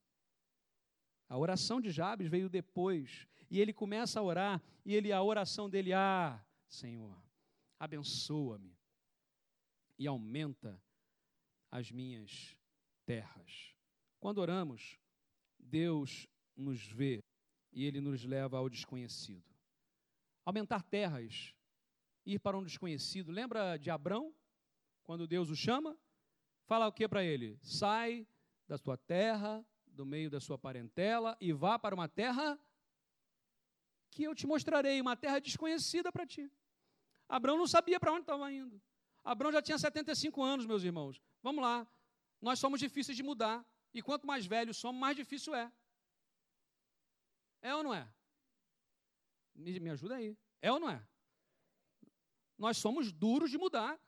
A 1.29 1.39
oração 1.39 1.81
de 1.81 1.91
Jabes 1.91 2.29
veio 2.29 2.49
depois. 2.49 3.27
E 3.49 3.61
ele 3.61 3.73
começa 3.73 4.19
a 4.19 4.23
orar, 4.23 4.63
e 4.85 4.95
ele 4.95 5.13
a 5.13 5.23
oração 5.23 5.69
dele, 5.69 5.93
ah, 5.93 6.43
Senhor, 6.69 7.23
abençoa-me 7.79 8.77
e 9.99 10.07
aumenta 10.07 10.83
as 11.71 11.91
minhas 11.91 12.57
terras. 13.05 13.75
Quando 14.19 14.39
oramos, 14.39 14.99
Deus 15.59 16.27
nos 16.57 16.83
vê 16.87 17.23
e 17.73 17.85
ele 17.85 18.01
nos 18.01 18.25
leva 18.25 18.59
ao 18.59 18.69
desconhecido. 18.69 19.45
Aumentar 20.45 20.83
terras, 20.83 21.55
ir 22.27 22.39
para 22.39 22.57
um 22.57 22.63
desconhecido. 22.63 23.31
Lembra 23.31 23.77
de 23.77 23.91
Abrão, 23.91 24.35
quando 25.03 25.27
Deus 25.27 25.51
o 25.51 25.57
chama? 25.57 25.97
Fala 26.65 26.87
o 26.87 26.93
que 26.93 27.09
para 27.09 27.25
ele? 27.25 27.59
Sai 27.63 28.27
da 28.69 28.79
tua 28.79 28.97
terra, 28.97 29.65
do 29.87 30.07
meio 30.07 30.31
da 30.31 30.41
sua 30.41 30.59
parentela 30.59 31.37
e 31.41 31.53
vá 31.53 31.79
para 31.79 31.95
uma 31.95 32.09
terra 32.09 32.59
que 34.11 34.25
eu 34.25 34.35
te 34.35 34.47
mostrarei, 34.47 35.01
uma 35.01 35.17
terra 35.17 35.39
desconhecida 35.39 36.13
para 36.13 36.27
ti. 36.27 36.51
Abraão 37.29 37.57
não 37.57 37.67
sabia 37.67 37.99
para 37.99 38.13
onde 38.13 38.23
estava 38.23 38.53
indo. 38.53 38.81
Abraão 39.25 39.53
já 39.53 39.63
tinha 39.63 39.79
75 39.79 40.43
anos, 40.43 40.67
meus 40.67 40.83
irmãos. 40.83 41.21
Vamos 41.43 41.63
lá. 41.63 41.87
Nós 42.41 42.59
somos 42.59 42.81
difíceis 42.81 43.17
de 43.17 43.23
mudar. 43.23 43.65
E 43.95 44.03
quanto 44.03 44.27
mais 44.27 44.47
velhos 44.47 44.77
somos, 44.77 45.01
mais 45.01 45.17
difícil 45.17 45.55
é. 45.55 45.71
É 47.63 47.75
ou 47.75 47.83
não 47.83 47.95
é? 47.95 48.13
Me, 49.55 49.81
me 49.81 49.91
ajuda 49.91 50.17
aí. 50.17 50.37
É 50.61 50.71
ou 50.71 50.79
não 50.79 50.91
é? 50.91 51.03
Nós 52.59 52.77
somos 52.77 53.13
duros 53.13 53.51
de 53.51 53.57
mudar. 53.57 53.99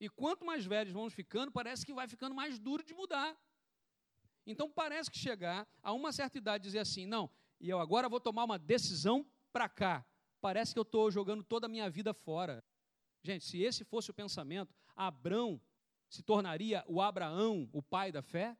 E 0.00 0.08
quanto 0.08 0.44
mais 0.44 0.64
velhos 0.64 0.92
vamos 0.92 1.12
ficando, 1.12 1.52
parece 1.52 1.84
que 1.84 1.92
vai 1.92 2.08
ficando 2.08 2.34
mais 2.34 2.58
duro 2.58 2.82
de 2.82 2.94
mudar. 2.94 3.36
Então 4.46 4.70
parece 4.70 5.10
que 5.10 5.18
chegar 5.18 5.66
a 5.82 5.92
uma 5.92 6.12
certa 6.12 6.38
idade 6.38 6.64
dizer 6.64 6.80
assim, 6.80 7.06
não, 7.06 7.30
e 7.60 7.68
eu 7.68 7.78
agora 7.78 8.08
vou 8.08 8.20
tomar 8.20 8.44
uma 8.44 8.58
decisão 8.58 9.26
para 9.52 9.68
cá. 9.68 10.04
Parece 10.40 10.72
que 10.72 10.78
eu 10.78 10.82
estou 10.82 11.10
jogando 11.10 11.42
toda 11.42 11.66
a 11.66 11.68
minha 11.68 11.88
vida 11.88 12.12
fora. 12.12 12.62
Gente, 13.22 13.44
se 13.44 13.62
esse 13.62 13.84
fosse 13.84 14.10
o 14.10 14.14
pensamento, 14.14 14.74
Abrão 14.94 15.60
se 16.10 16.22
tornaria 16.22 16.84
o 16.86 17.00
Abraão, 17.00 17.68
o 17.72 17.82
pai 17.82 18.12
da 18.12 18.20
fé? 18.20 18.56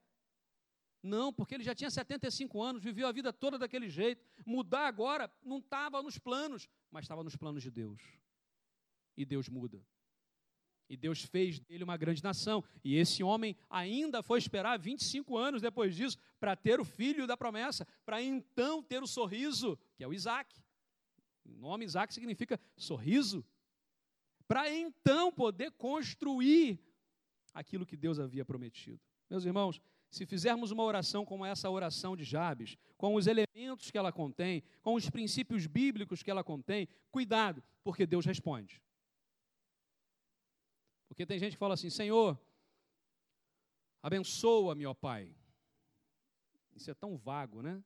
Não, 1.05 1.31
porque 1.31 1.55
ele 1.55 1.63
já 1.63 1.75
tinha 1.75 1.91
75 1.91 2.63
anos, 2.63 2.83
viveu 2.83 3.07
a 3.07 3.13
vida 3.13 3.31
toda 3.31 3.59
daquele 3.59 3.91
jeito. 3.91 4.25
Mudar 4.47 4.87
agora 4.87 5.31
não 5.45 5.59
estava 5.59 6.03
nos 6.03 6.19
planos, 6.19 6.67
mas 6.91 7.05
estava 7.05 7.23
nos 7.23 7.37
planos 7.37 7.63
de 7.63 7.71
Deus. 7.71 8.01
E 9.15 9.23
Deus 9.27 9.51
muda. 9.51 9.85
E 10.89 10.97
Deus 10.97 11.23
fez 11.23 11.61
dele 11.61 11.85
uma 11.85 11.99
grande 11.99 12.25
nação. 12.25 12.65
E 12.83 12.97
esse 12.97 13.23
homem 13.23 13.55
ainda 13.69 14.23
foi 14.23 14.39
esperar 14.39 14.79
25 14.79 15.37
anos 15.37 15.61
depois 15.61 15.95
disso 15.95 16.17
para 16.41 16.57
ter 16.57 16.81
o 16.81 16.87
filho 16.87 17.27
da 17.27 17.37
promessa, 17.37 17.87
para 18.07 18.23
então 18.23 18.83
ter 18.83 19.03
o 19.03 19.07
sorriso, 19.07 19.79
que 19.97 20.03
é 20.03 20.09
o 20.09 20.15
Isaac. 20.15 20.59
O 21.45 21.51
nome 21.51 21.85
Isaac 21.85 22.15
significa 22.15 22.59
sorriso. 22.79 23.45
Para 24.49 24.73
então 24.73 25.31
poder 25.31 25.71
construir 25.73 26.81
aquilo 27.53 27.85
que 27.85 27.95
Deus 27.97 28.19
havia 28.19 28.43
prometido. 28.43 28.99
Meus 29.29 29.45
irmãos, 29.45 29.83
se 30.15 30.25
fizermos 30.25 30.71
uma 30.71 30.85
oração 30.85 31.25
como 31.25 31.45
essa 31.45 31.69
oração 31.69 32.17
de 32.17 32.23
Jabes, 32.23 32.79
com 32.97 33.17
os 33.17 33.27
elementos 33.27 33.91
que 33.91 33.99
ela 33.99 34.13
contém, 34.13 34.63
com 34.81 34.95
os 34.95 35.11
princípios 35.11 35.67
bíblicos 35.67 36.23
que 36.23 36.31
ela 36.31 36.45
contém, 36.45 36.89
cuidado, 37.11 37.61
porque 37.83 38.07
Deus 38.07 38.25
responde. 38.25 38.81
Porque 41.09 41.27
tem 41.27 41.37
gente 41.37 41.55
que 41.55 41.59
fala 41.59 41.75
assim: 41.75 41.91
Senhor, 41.91 42.39
abençoa-me, 44.01 44.87
ó 44.87 44.95
Pai. 44.95 45.35
Isso 46.77 46.91
é 46.91 46.95
tão 46.95 47.17
vago, 47.17 47.61
né? 47.61 47.83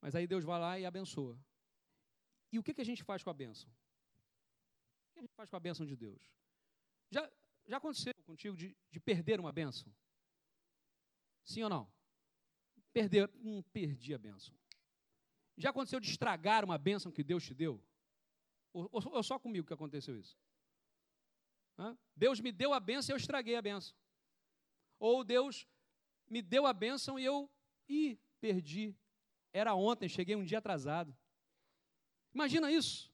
Mas 0.00 0.16
aí 0.16 0.26
Deus 0.26 0.44
vai 0.44 0.58
lá 0.58 0.78
e 0.78 0.84
abençoa. 0.84 1.38
E 2.50 2.58
o 2.58 2.64
que, 2.64 2.74
que 2.74 2.80
a 2.80 2.84
gente 2.84 3.04
faz 3.04 3.22
com 3.22 3.30
a 3.30 3.34
bênção? 3.34 3.70
O 3.70 5.12
que 5.12 5.18
a 5.20 5.22
gente 5.22 5.34
faz 5.34 5.48
com 5.48 5.56
a 5.56 5.60
bênção 5.60 5.86
de 5.86 5.94
Deus? 5.94 6.20
Já, 7.10 7.30
já 7.64 7.76
aconteceu 7.76 8.12
contigo 8.26 8.56
de, 8.56 8.76
de 8.90 8.98
perder 8.98 9.38
uma 9.38 9.52
bênção? 9.52 9.92
Sim 11.44 11.62
ou 11.64 11.68
não? 11.68 11.92
Perder, 12.92 13.30
hum, 13.36 13.62
perdi 13.72 14.14
a 14.14 14.18
bênção. 14.18 14.54
Já 15.56 15.70
aconteceu 15.70 16.00
de 16.00 16.08
estragar 16.08 16.64
uma 16.64 16.78
bênção 16.78 17.12
que 17.12 17.22
Deus 17.22 17.44
te 17.44 17.54
deu? 17.54 17.82
Ou, 18.72 18.88
ou, 18.90 19.02
ou 19.14 19.22
só 19.22 19.38
comigo 19.38 19.66
que 19.66 19.74
aconteceu 19.74 20.18
isso? 20.18 20.36
Hã? 21.78 21.96
Deus 22.16 22.40
me 22.40 22.50
deu 22.50 22.72
a 22.72 22.80
bênção 22.80 23.12
e 23.12 23.14
eu 23.14 23.18
estraguei 23.18 23.56
a 23.56 23.62
bênção. 23.62 23.94
Ou 24.98 25.22
Deus 25.22 25.66
me 26.28 26.40
deu 26.40 26.66
a 26.66 26.72
bênção 26.72 27.18
e 27.18 27.24
eu, 27.24 27.50
ih, 27.88 28.18
perdi. 28.40 28.96
Era 29.52 29.74
ontem, 29.74 30.08
cheguei 30.08 30.34
um 30.34 30.44
dia 30.44 30.58
atrasado. 30.58 31.16
Imagina 32.32 32.70
isso. 32.70 33.12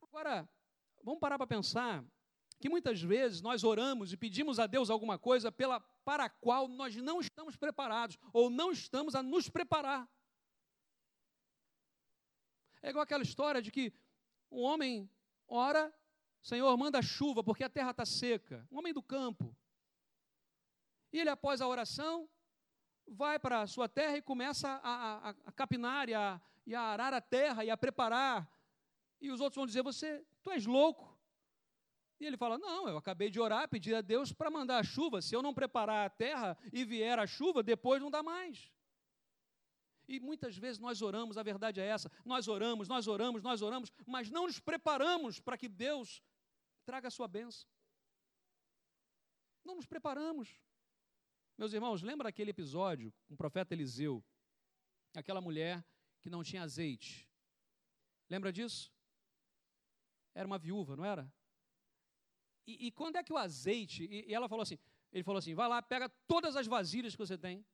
Agora, 0.00 0.48
vamos 1.02 1.20
parar 1.20 1.38
para 1.38 1.46
pensar 1.46 2.04
que 2.62 2.68
muitas 2.68 3.02
vezes 3.02 3.40
nós 3.40 3.64
oramos 3.64 4.12
e 4.12 4.16
pedimos 4.16 4.60
a 4.60 4.68
Deus 4.68 4.88
alguma 4.88 5.18
coisa 5.18 5.50
pela, 5.50 5.80
para 6.04 6.26
a 6.26 6.30
qual 6.30 6.68
nós 6.68 6.94
não 6.94 7.18
estamos 7.18 7.56
preparados 7.56 8.16
ou 8.32 8.48
não 8.48 8.70
estamos 8.70 9.16
a 9.16 9.22
nos 9.22 9.48
preparar. 9.50 10.08
É 12.80 12.90
igual 12.90 13.02
aquela 13.02 13.24
história 13.24 13.60
de 13.60 13.72
que 13.72 13.92
um 14.48 14.60
homem 14.60 15.10
ora, 15.48 15.92
Senhor, 16.40 16.76
manda 16.76 17.02
chuva 17.02 17.42
porque 17.42 17.64
a 17.64 17.68
terra 17.68 17.90
está 17.90 18.06
seca. 18.06 18.64
Um 18.70 18.78
homem 18.78 18.92
do 18.92 19.02
campo. 19.02 19.56
E 21.12 21.18
ele, 21.18 21.30
após 21.30 21.60
a 21.60 21.66
oração, 21.66 22.30
vai 23.08 23.40
para 23.40 23.62
a 23.62 23.66
sua 23.66 23.88
terra 23.88 24.16
e 24.16 24.22
começa 24.22 24.68
a, 24.68 25.30
a, 25.30 25.34
a 25.46 25.52
capinar 25.52 26.08
e 26.08 26.14
a, 26.14 26.40
e 26.64 26.76
a 26.76 26.80
arar 26.80 27.12
a 27.12 27.20
terra 27.20 27.64
e 27.64 27.70
a 27.70 27.76
preparar. 27.76 28.48
E 29.20 29.32
os 29.32 29.40
outros 29.40 29.56
vão 29.56 29.66
dizer: 29.66 29.82
Você, 29.82 30.24
tu 30.44 30.52
és 30.52 30.64
louco. 30.64 31.11
E 32.22 32.24
ele 32.24 32.36
fala: 32.36 32.56
Não, 32.56 32.88
eu 32.88 32.96
acabei 32.96 33.28
de 33.28 33.40
orar, 33.40 33.68
pedir 33.68 33.96
a 33.96 34.00
Deus 34.00 34.32
para 34.32 34.48
mandar 34.48 34.78
a 34.78 34.84
chuva. 34.84 35.20
Se 35.20 35.34
eu 35.34 35.42
não 35.42 35.52
preparar 35.52 36.06
a 36.06 36.08
terra 36.08 36.56
e 36.72 36.84
vier 36.84 37.18
a 37.18 37.26
chuva, 37.26 37.64
depois 37.64 38.00
não 38.00 38.12
dá 38.12 38.22
mais. 38.22 38.70
E 40.06 40.20
muitas 40.20 40.56
vezes 40.56 40.78
nós 40.78 41.02
oramos, 41.02 41.36
a 41.36 41.42
verdade 41.42 41.80
é 41.80 41.84
essa: 41.84 42.08
nós 42.24 42.46
oramos, 42.46 42.86
nós 42.86 43.08
oramos, 43.08 43.42
nós 43.42 43.60
oramos, 43.60 43.92
mas 44.06 44.30
não 44.30 44.46
nos 44.46 44.60
preparamos 44.60 45.40
para 45.40 45.58
que 45.58 45.68
Deus 45.68 46.22
traga 46.84 47.08
a 47.08 47.10
sua 47.10 47.26
bênção. 47.26 47.68
Não 49.64 49.74
nos 49.74 49.86
preparamos. 49.86 50.62
Meus 51.58 51.72
irmãos, 51.72 52.02
lembra 52.02 52.28
aquele 52.28 52.50
episódio 52.50 53.12
com 53.26 53.34
o 53.34 53.36
profeta 53.36 53.74
Eliseu? 53.74 54.24
Aquela 55.12 55.40
mulher 55.40 55.84
que 56.20 56.30
não 56.30 56.44
tinha 56.44 56.62
azeite. 56.62 57.28
Lembra 58.30 58.52
disso? 58.52 58.92
Era 60.32 60.46
uma 60.46 60.56
viúva, 60.56 60.94
não 60.94 61.04
era? 61.04 61.28
E, 62.66 62.86
e 62.86 62.90
quando 62.90 63.16
é 63.16 63.22
que 63.22 63.32
o 63.32 63.36
azeite. 63.36 64.04
E, 64.04 64.30
e, 64.30 64.34
ela 64.34 64.48
falou 64.48 64.62
assim: 64.62 64.78
Ele 65.12 65.22
falou 65.22 65.38
assim: 65.38 65.54
vai 65.54 65.68
lá, 65.68 65.82
pega 65.82 66.08
todas 66.26 66.56
as 66.56 66.66
vasilhas 66.66 67.14
que 67.14 67.18
você 67.18 67.36
tem, 67.36 67.64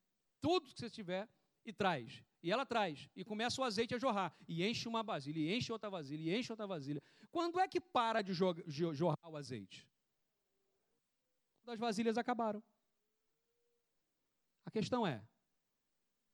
tudo 0.41 0.71
que 0.71 0.79
você 0.79 0.91
tiver, 0.91 1.29
e 1.65 1.73
traz. 1.73 2.23
E 2.43 2.53
ela 2.53 2.65
traz, 2.65 3.11
e 3.17 3.25
começa 3.25 3.61
o 3.61 3.65
azeite 3.65 3.95
a 3.95 3.99
jorrar, 3.99 4.35
e 4.47 4.65
enche 4.65 4.89
uma 4.89 5.03
vasilha, 5.03 5.41
e 5.41 5.57
enche 5.57 5.73
outra 5.73 5.91
vasilha, 5.91 6.31
e 6.31 6.39
enche 6.39 6.53
outra 6.53 6.67
vasilha. 6.67 7.03
Quando 7.33 7.59
é 7.59 7.67
que 7.67 7.81
para 7.81 8.23
de 8.23 8.33
jorrar 8.33 9.29
o 9.29 9.37
azeite? 9.37 9.87
Quando 11.63 11.75
as 11.75 11.81
vasilhas 11.81 12.17
acabaram. 12.17 12.63
A 14.65 14.71
questão 14.71 15.07
é: 15.07 15.27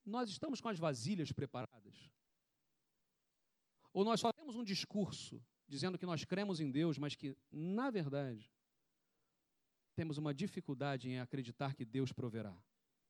nós 0.05 0.29
estamos 0.29 0.61
com 0.61 0.69
as 0.69 0.79
vasilhas 0.79 1.33
preparadas? 1.33 2.11
Ou 3.93 4.05
nós 4.05 4.21
só 4.21 4.33
temos 4.33 4.57
um 4.57 4.65
discurso 4.65 5.43
dizendo 5.69 5.99
que 5.99 6.07
nós 6.07 6.25
cremos 6.25 6.61
em 6.61 6.71
Deus, 6.71 6.99
mas 6.99 7.15
que, 7.15 7.37
na 7.51 7.91
verdade, 7.91 8.51
temos 9.95 10.19
uma 10.19 10.35
dificuldade 10.35 11.09
em 11.09 11.19
acreditar 11.19 11.75
que 11.75 11.85
Deus 11.85 12.13
proverá? 12.13 12.57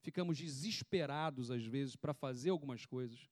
Ficamos 0.00 0.38
desesperados, 0.38 1.50
às 1.50 1.64
vezes, 1.64 1.96
para 1.96 2.12
fazer 2.12 2.50
algumas 2.50 2.84
coisas. 2.84 3.30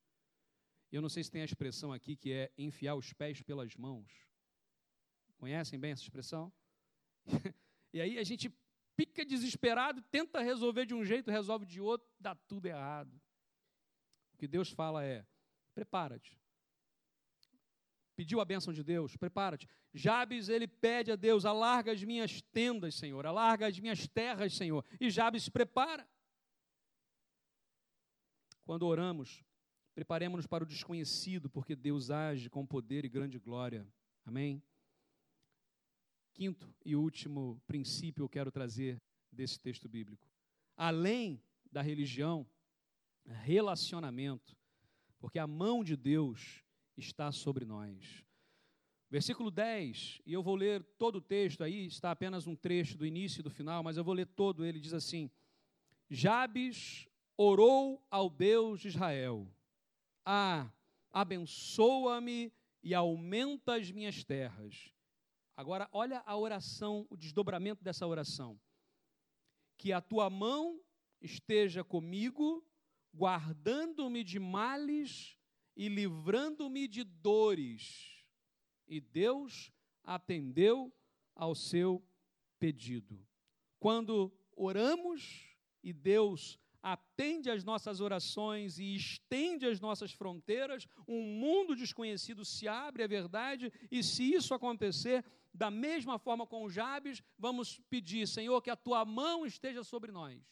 Eu 0.90 1.02
não 1.02 1.08
sei 1.08 1.22
se 1.22 1.30
tem 1.30 1.42
a 1.42 1.46
expressão 1.46 1.92
aqui 1.92 2.16
que 2.16 2.32
é 2.32 2.52
enfiar 2.56 2.94
os 2.94 3.12
pés 3.12 3.42
pelas 3.42 3.76
mãos. 3.76 4.10
Conhecem 5.36 5.78
bem 5.78 5.92
essa 5.92 6.02
expressão? 6.02 6.52
e 7.92 8.00
aí 8.00 8.18
a 8.18 8.24
gente 8.24 8.50
fica 8.94 9.24
desesperado, 9.24 10.02
tenta 10.02 10.40
resolver 10.40 10.86
de 10.86 10.94
um 10.94 11.04
jeito, 11.04 11.30
resolve 11.30 11.66
de 11.66 11.80
outro, 11.80 12.08
dá 12.18 12.34
tudo 12.34 12.66
errado. 12.66 13.20
O 14.34 14.36
que 14.38 14.48
Deus 14.48 14.70
fala 14.70 15.04
é: 15.04 15.26
prepara-te. 15.74 16.41
Pediu 18.14 18.40
a 18.40 18.44
bênção 18.44 18.72
de 18.72 18.82
Deus, 18.82 19.16
prepara-te. 19.16 19.66
Jabes, 19.94 20.48
ele 20.48 20.68
pede 20.68 21.10
a 21.10 21.16
Deus: 21.16 21.44
alarga 21.44 21.92
as 21.92 22.02
minhas 22.02 22.42
tendas, 22.52 22.94
Senhor, 22.94 23.24
alarga 23.26 23.66
as 23.66 23.78
minhas 23.78 24.06
terras, 24.06 24.54
Senhor. 24.54 24.84
E 25.00 25.10
Jabes 25.10 25.44
se 25.44 25.50
prepara. 25.50 26.06
Quando 28.64 28.86
oramos, 28.86 29.42
preparemos-nos 29.94 30.46
para 30.46 30.64
o 30.64 30.66
desconhecido, 30.66 31.50
porque 31.50 31.74
Deus 31.74 32.10
age 32.10 32.48
com 32.48 32.66
poder 32.66 33.04
e 33.04 33.08
grande 33.08 33.38
glória. 33.38 33.86
Amém? 34.24 34.62
Quinto 36.32 36.74
e 36.84 36.94
último 36.94 37.60
princípio 37.66 38.24
eu 38.24 38.28
quero 38.28 38.50
trazer 38.50 39.02
desse 39.30 39.58
texto 39.58 39.88
bíblico. 39.88 40.30
Além 40.76 41.42
da 41.70 41.82
religião, 41.82 42.46
relacionamento, 43.24 44.56
porque 45.18 45.38
a 45.38 45.46
mão 45.46 45.82
de 45.84 45.96
Deus 45.96 46.62
está 46.96 47.30
sobre 47.32 47.64
nós. 47.64 48.24
Versículo 49.10 49.50
10, 49.50 50.22
e 50.24 50.32
eu 50.32 50.42
vou 50.42 50.54
ler 50.54 50.82
todo 50.98 51.16
o 51.16 51.20
texto, 51.20 51.62
aí 51.62 51.86
está 51.86 52.10
apenas 52.10 52.46
um 52.46 52.56
trecho 52.56 52.96
do 52.96 53.04
início 53.04 53.40
e 53.40 53.42
do 53.42 53.50
final, 53.50 53.82
mas 53.82 53.96
eu 53.96 54.04
vou 54.04 54.14
ler 54.14 54.26
todo 54.26 54.64
ele, 54.64 54.80
diz 54.80 54.94
assim: 54.94 55.30
Jabes 56.08 57.06
orou 57.36 58.02
ao 58.10 58.30
Deus 58.30 58.80
de 58.80 58.88
Israel: 58.88 59.46
Ah, 60.24 60.72
abençoa-me 61.12 62.52
e 62.82 62.94
aumenta 62.94 63.74
as 63.74 63.90
minhas 63.90 64.24
terras 64.24 64.92
Agora, 65.56 65.88
olha 65.92 66.22
a 66.24 66.36
oração, 66.36 67.06
o 67.10 67.16
desdobramento 67.16 67.84
dessa 67.84 68.06
oração. 68.06 68.58
Que 69.76 69.92
a 69.92 70.00
tua 70.00 70.30
mão 70.30 70.80
esteja 71.20 71.84
comigo, 71.84 72.66
guardando-me 73.14 74.24
de 74.24 74.38
males 74.38 75.38
e 75.76 75.88
livrando-me 75.88 76.86
de 76.86 77.04
dores. 77.04 78.24
E 78.86 79.00
Deus 79.00 79.72
atendeu 80.04 80.92
ao 81.34 81.54
seu 81.54 82.04
pedido. 82.58 83.26
Quando 83.78 84.32
oramos 84.56 85.56
e 85.82 85.92
Deus 85.92 86.58
atende 86.82 87.48
às 87.48 87.62
nossas 87.62 88.00
orações 88.00 88.78
e 88.78 88.94
estende 88.94 89.66
as 89.66 89.80
nossas 89.80 90.12
fronteiras, 90.12 90.86
um 91.06 91.22
mundo 91.22 91.76
desconhecido 91.76 92.44
se 92.44 92.66
abre, 92.66 93.04
é 93.04 93.08
verdade, 93.08 93.72
e 93.90 94.02
se 94.02 94.34
isso 94.34 94.52
acontecer, 94.52 95.24
da 95.54 95.70
mesma 95.70 96.18
forma 96.18 96.46
com 96.46 96.68
Jabes, 96.68 97.22
vamos 97.38 97.78
pedir, 97.88 98.26
Senhor, 98.26 98.60
que 98.60 98.70
a 98.70 98.76
tua 98.76 99.04
mão 99.04 99.46
esteja 99.46 99.84
sobre 99.84 100.10
nós. 100.10 100.42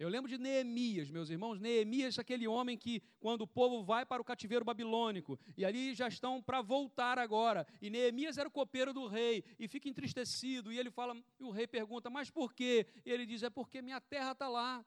Eu 0.00 0.08
lembro 0.08 0.30
de 0.30 0.38
Neemias, 0.38 1.10
meus 1.10 1.28
irmãos. 1.28 1.60
Neemias, 1.60 2.18
aquele 2.18 2.48
homem 2.48 2.78
que, 2.78 3.02
quando 3.20 3.42
o 3.42 3.46
povo 3.46 3.84
vai 3.84 4.06
para 4.06 4.22
o 4.22 4.24
cativeiro 4.24 4.64
babilônico, 4.64 5.38
e 5.58 5.62
ali 5.62 5.92
já 5.92 6.08
estão 6.08 6.40
para 6.40 6.62
voltar 6.62 7.18
agora. 7.18 7.66
E 7.82 7.90
Neemias 7.90 8.38
era 8.38 8.48
o 8.48 8.50
copeiro 8.50 8.94
do 8.94 9.06
rei, 9.06 9.44
e 9.58 9.68
fica 9.68 9.90
entristecido. 9.90 10.72
E 10.72 10.78
ele 10.78 10.90
fala, 10.90 11.14
e 11.38 11.44
o 11.44 11.50
rei 11.50 11.66
pergunta, 11.66 12.08
mas 12.08 12.30
por 12.30 12.54
quê? 12.54 12.86
E 13.04 13.10
ele 13.10 13.26
diz, 13.26 13.42
é 13.42 13.50
porque 13.50 13.82
minha 13.82 14.00
terra 14.00 14.32
está 14.32 14.48
lá. 14.48 14.82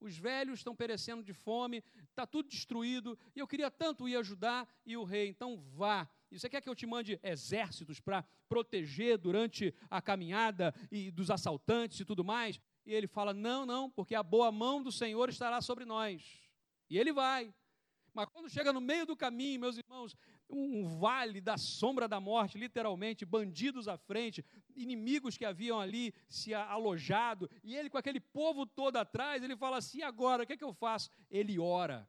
Os 0.00 0.16
velhos 0.16 0.60
estão 0.60 0.74
perecendo 0.74 1.22
de 1.22 1.34
fome, 1.34 1.84
está 2.08 2.26
tudo 2.26 2.48
destruído, 2.48 3.18
e 3.36 3.40
eu 3.40 3.46
queria 3.46 3.70
tanto 3.70 4.08
ir 4.08 4.16
ajudar. 4.16 4.66
E 4.86 4.96
o 4.96 5.04
rei, 5.04 5.28
então 5.28 5.58
vá. 5.76 6.08
E 6.30 6.38
você 6.38 6.48
quer 6.48 6.62
que 6.62 6.70
eu 6.70 6.74
te 6.74 6.86
mande 6.86 7.20
exércitos 7.22 8.00
para 8.00 8.24
proteger 8.48 9.18
durante 9.18 9.74
a 9.90 10.00
caminhada 10.00 10.74
e 10.90 11.10
dos 11.10 11.30
assaltantes 11.30 12.00
e 12.00 12.04
tudo 12.04 12.24
mais? 12.24 12.58
E 12.84 12.92
ele 12.92 13.06
fala: 13.06 13.32
Não, 13.32 13.64
não, 13.64 13.90
porque 13.90 14.14
a 14.14 14.22
boa 14.22 14.52
mão 14.52 14.82
do 14.82 14.92
Senhor 14.92 15.28
estará 15.28 15.60
sobre 15.60 15.84
nós. 15.84 16.22
E 16.88 16.98
ele 16.98 17.12
vai. 17.12 17.52
Mas 18.12 18.28
quando 18.28 18.48
chega 18.48 18.72
no 18.72 18.80
meio 18.80 19.04
do 19.04 19.16
caminho, 19.16 19.60
meus 19.60 19.76
irmãos, 19.76 20.16
um 20.48 20.98
vale 21.00 21.40
da 21.40 21.56
sombra 21.56 22.06
da 22.06 22.20
morte, 22.20 22.56
literalmente, 22.56 23.24
bandidos 23.24 23.88
à 23.88 23.96
frente, 23.96 24.44
inimigos 24.76 25.36
que 25.36 25.44
haviam 25.44 25.80
ali 25.80 26.14
se 26.28 26.54
alojado, 26.54 27.50
e 27.62 27.74
ele 27.74 27.90
com 27.90 27.98
aquele 27.98 28.20
povo 28.20 28.64
todo 28.64 28.96
atrás, 28.96 29.42
ele 29.42 29.56
fala 29.56 29.78
assim: 29.78 30.02
agora, 30.02 30.44
o 30.44 30.46
que, 30.46 30.52
é 30.52 30.56
que 30.56 30.64
eu 30.64 30.72
faço? 30.72 31.10
Ele 31.30 31.58
ora. 31.58 32.08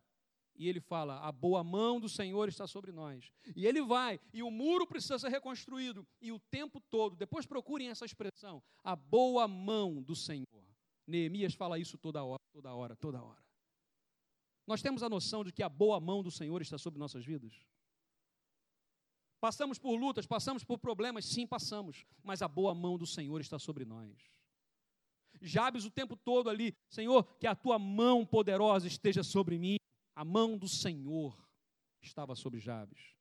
E 0.57 0.69
ele 0.69 0.79
fala: 0.79 1.19
a 1.19 1.31
boa 1.31 1.63
mão 1.63 1.99
do 1.99 2.07
Senhor 2.07 2.47
está 2.47 2.67
sobre 2.67 2.91
nós. 2.91 3.31
E 3.55 3.65
ele 3.65 3.81
vai, 3.81 4.19
e 4.33 4.43
o 4.43 4.51
muro 4.51 4.85
precisa 4.87 5.17
ser 5.17 5.29
reconstruído. 5.29 6.07
E 6.21 6.31
o 6.31 6.39
tempo 6.39 6.79
todo, 6.79 7.15
depois 7.15 7.45
procurem 7.45 7.89
essa 7.89 8.05
expressão: 8.05 8.61
a 8.83 8.95
boa 8.95 9.47
mão 9.47 10.01
do 10.01 10.15
Senhor. 10.15 10.64
Neemias 11.07 11.53
fala 11.53 11.77
isso 11.79 11.97
toda 11.97 12.23
hora, 12.23 12.41
toda 12.51 12.73
hora, 12.73 12.95
toda 12.95 13.21
hora. 13.21 13.43
Nós 14.65 14.81
temos 14.81 15.03
a 15.03 15.09
noção 15.09 15.43
de 15.43 15.51
que 15.51 15.61
a 15.61 15.69
boa 15.69 15.99
mão 15.99 16.23
do 16.23 16.31
Senhor 16.31 16.61
está 16.61 16.77
sobre 16.77 16.99
nossas 16.99 17.23
vidas? 17.23 17.53
Passamos 19.39 19.77
por 19.77 19.95
lutas, 19.95 20.25
passamos 20.25 20.63
por 20.63 20.79
problemas, 20.79 21.25
sim, 21.25 21.45
passamos, 21.45 22.03
mas 22.23 22.41
a 22.41 22.47
boa 22.47 22.73
mão 22.73 22.97
do 22.97 23.05
Senhor 23.05 23.39
está 23.41 23.59
sobre 23.59 23.85
nós. 23.85 24.17
Jabes 25.41 25.85
o 25.85 25.91
tempo 25.91 26.15
todo 26.15 26.49
ali, 26.49 26.75
Senhor, 26.89 27.23
que 27.37 27.45
a 27.45 27.53
tua 27.53 27.77
mão 27.77 28.25
poderosa 28.25 28.87
esteja 28.87 29.21
sobre 29.23 29.59
mim. 29.59 29.75
A 30.15 30.23
mão 30.25 30.57
do 30.57 30.67
Senhor 30.67 31.37
estava 32.01 32.35
sobre 32.35 32.59
Jabes. 32.59 33.13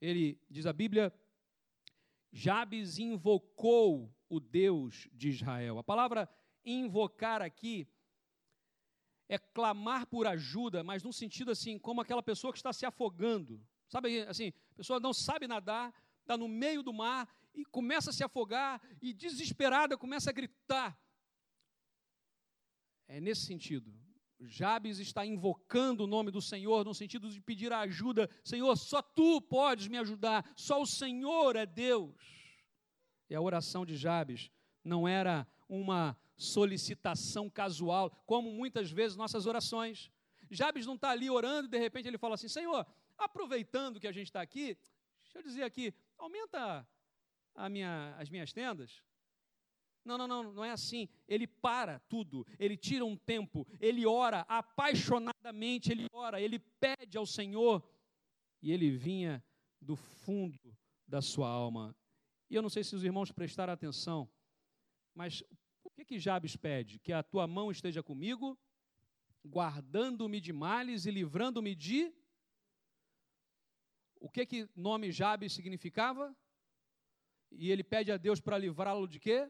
Ele, 0.00 0.38
diz 0.50 0.66
a 0.66 0.72
Bíblia, 0.72 1.14
Jabes 2.32 2.98
invocou 2.98 4.12
o 4.28 4.40
Deus 4.40 5.08
de 5.12 5.28
Israel. 5.28 5.78
A 5.78 5.84
palavra 5.84 6.28
invocar 6.64 7.42
aqui 7.42 7.86
é 9.28 9.38
clamar 9.38 10.06
por 10.06 10.26
ajuda, 10.26 10.84
mas 10.84 11.02
num 11.02 11.12
sentido 11.12 11.50
assim, 11.50 11.78
como 11.78 12.00
aquela 12.00 12.22
pessoa 12.22 12.52
que 12.52 12.58
está 12.58 12.72
se 12.72 12.84
afogando. 12.84 13.60
Sabe 13.88 14.22
assim, 14.22 14.52
a 14.72 14.74
pessoa 14.76 15.00
não 15.00 15.12
sabe 15.12 15.46
nadar, 15.46 15.94
está 16.20 16.36
no 16.36 16.48
meio 16.48 16.82
do 16.82 16.92
mar 16.92 17.28
e 17.54 17.64
começa 17.64 18.10
a 18.10 18.12
se 18.12 18.24
afogar 18.24 18.80
e 19.00 19.12
desesperada 19.12 19.96
começa 19.96 20.30
a 20.30 20.32
gritar. 20.32 20.98
É 23.06 23.20
nesse 23.20 23.42
sentido. 23.42 23.94
Jabes 24.40 24.98
está 24.98 25.24
invocando 25.24 26.04
o 26.04 26.06
nome 26.06 26.30
do 26.30 26.42
Senhor 26.42 26.84
no 26.84 26.94
sentido 26.94 27.30
de 27.30 27.40
pedir 27.40 27.72
ajuda. 27.72 28.28
Senhor, 28.42 28.76
só 28.76 29.00
tu 29.00 29.40
podes 29.40 29.88
me 29.88 29.96
ajudar, 29.98 30.44
só 30.56 30.82
o 30.82 30.86
Senhor 30.86 31.56
é 31.56 31.64
Deus. 31.64 32.14
E 33.30 33.34
a 33.34 33.40
oração 33.40 33.86
de 33.86 33.96
Jabes 33.96 34.50
não 34.82 35.08
era 35.08 35.46
uma 35.68 36.18
solicitação 36.36 37.48
casual, 37.48 38.10
como 38.26 38.50
muitas 38.52 38.90
vezes 38.90 39.16
nossas 39.16 39.46
orações. 39.46 40.10
Jabes 40.50 40.86
não 40.86 40.94
está 40.94 41.10
ali 41.10 41.30
orando 41.30 41.66
e 41.66 41.70
de 41.70 41.78
repente 41.78 42.06
ele 42.08 42.18
fala 42.18 42.34
assim: 42.34 42.48
Senhor, 42.48 42.86
aproveitando 43.16 44.00
que 44.00 44.06
a 44.06 44.12
gente 44.12 44.26
está 44.26 44.40
aqui, 44.40 44.76
deixa 45.22 45.38
eu 45.38 45.42
dizer 45.42 45.62
aqui, 45.62 45.94
aumenta 46.18 46.86
minha, 47.70 48.14
as 48.18 48.28
minhas 48.28 48.52
tendas. 48.52 49.02
Não, 50.04 50.18
não, 50.18 50.28
não, 50.28 50.52
não 50.52 50.64
é 50.64 50.70
assim. 50.70 51.08
Ele 51.26 51.46
para 51.46 51.98
tudo, 52.00 52.46
ele 52.58 52.76
tira 52.76 53.04
um 53.04 53.16
tempo, 53.16 53.66
ele 53.80 54.04
ora 54.04 54.40
apaixonadamente, 54.40 55.90
ele 55.90 56.06
ora, 56.12 56.40
ele 56.40 56.58
pede 56.58 57.16
ao 57.16 57.24
Senhor 57.24 57.82
e 58.60 58.70
ele 58.70 58.90
vinha 58.90 59.42
do 59.80 59.96
fundo 59.96 60.76
da 61.06 61.22
sua 61.22 61.48
alma. 61.48 61.96
E 62.50 62.54
eu 62.54 62.60
não 62.60 62.68
sei 62.68 62.84
se 62.84 62.94
os 62.94 63.02
irmãos 63.02 63.32
prestaram 63.32 63.72
atenção, 63.72 64.30
mas 65.14 65.42
o 65.94 65.96
que, 65.96 66.04
que 66.04 66.18
Jabes 66.18 66.56
pede? 66.56 66.98
Que 66.98 67.12
a 67.12 67.22
tua 67.22 67.46
mão 67.46 67.70
esteja 67.70 68.02
comigo, 68.02 68.58
guardando-me 69.46 70.40
de 70.40 70.52
males 70.52 71.06
e 71.06 71.10
livrando-me 71.12 71.72
de. 71.72 72.12
O 74.16 74.28
que 74.28 74.44
que 74.44 74.68
nome 74.74 75.12
Jabes 75.12 75.52
significava? 75.52 76.36
E 77.52 77.70
ele 77.70 77.84
pede 77.84 78.10
a 78.10 78.16
Deus 78.16 78.40
para 78.40 78.58
livrá-lo 78.58 79.06
de 79.06 79.20
quê? 79.20 79.48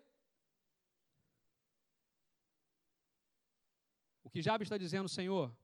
O 4.23 4.29
que 4.29 4.43
Jabes 4.43 4.67
está 4.67 4.77
dizendo, 4.77 5.09
Senhor, 5.09 5.57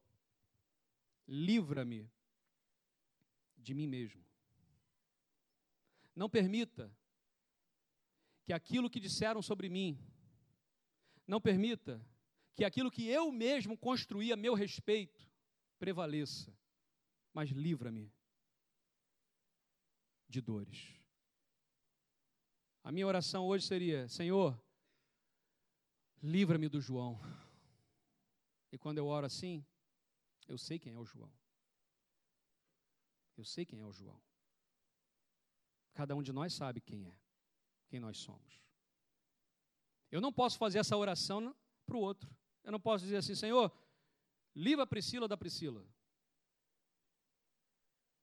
livra-me 1.27 2.09
de 3.55 3.75
mim 3.75 3.85
mesmo. 3.85 4.25
Não 6.15 6.27
permita 6.27 6.91
que 8.43 8.51
aquilo 8.51 8.89
que 8.89 8.99
disseram 8.99 9.43
sobre 9.43 9.69
mim, 9.69 10.03
não 11.31 11.39
permita 11.39 12.05
que 12.53 12.65
aquilo 12.65 12.91
que 12.91 13.07
eu 13.07 13.31
mesmo 13.31 13.77
construí 13.77 14.33
a 14.33 14.35
meu 14.35 14.53
respeito 14.53 15.25
prevaleça, 15.79 16.53
mas 17.33 17.49
livra-me 17.51 18.13
de 20.27 20.41
dores. 20.41 20.93
A 22.83 22.91
minha 22.91 23.07
oração 23.07 23.45
hoje 23.45 23.65
seria: 23.65 24.09
Senhor, 24.09 24.61
livra-me 26.21 26.67
do 26.67 26.81
João. 26.81 27.17
E 28.69 28.77
quando 28.77 28.97
eu 28.97 29.07
oro 29.07 29.25
assim, 29.25 29.65
eu 30.49 30.57
sei 30.57 30.77
quem 30.77 30.91
é 30.95 30.99
o 30.99 31.05
João. 31.05 31.31
Eu 33.37 33.45
sei 33.45 33.65
quem 33.65 33.79
é 33.79 33.85
o 33.85 33.93
João. 33.93 34.21
Cada 35.93 36.13
um 36.13 36.21
de 36.21 36.33
nós 36.33 36.53
sabe 36.53 36.81
quem 36.81 37.07
é, 37.07 37.17
quem 37.87 38.01
nós 38.01 38.17
somos. 38.17 38.60
Eu 40.11 40.19
não 40.19 40.31
posso 40.31 40.57
fazer 40.57 40.79
essa 40.79 40.97
oração 40.97 41.55
para 41.85 41.95
o 41.95 41.99
outro. 41.99 42.29
Eu 42.63 42.71
não 42.71 42.79
posso 42.79 43.05
dizer 43.05 43.17
assim, 43.17 43.33
Senhor, 43.33 43.71
livra 44.55 44.83
a 44.83 44.87
Priscila 44.87 45.27
da 45.27 45.37
Priscila. 45.37 45.85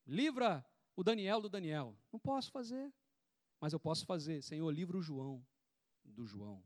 Livra 0.06 0.64
o 0.94 1.02
Daniel 1.02 1.40
do 1.40 1.48
Daniel. 1.48 1.96
Não 2.12 2.20
posso 2.20 2.50
fazer. 2.50 2.92
Mas 3.60 3.72
eu 3.72 3.80
posso 3.80 4.06
fazer, 4.06 4.42
Senhor, 4.42 4.70
livra 4.70 4.96
o 4.96 5.02
João 5.02 5.44
do 6.04 6.26
João. 6.26 6.62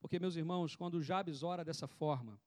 Porque, 0.00 0.18
meus 0.18 0.36
irmãos, 0.36 0.74
quando 0.76 1.02
Jabes 1.02 1.42
ora 1.42 1.64
dessa 1.64 1.86
forma, 1.86 2.40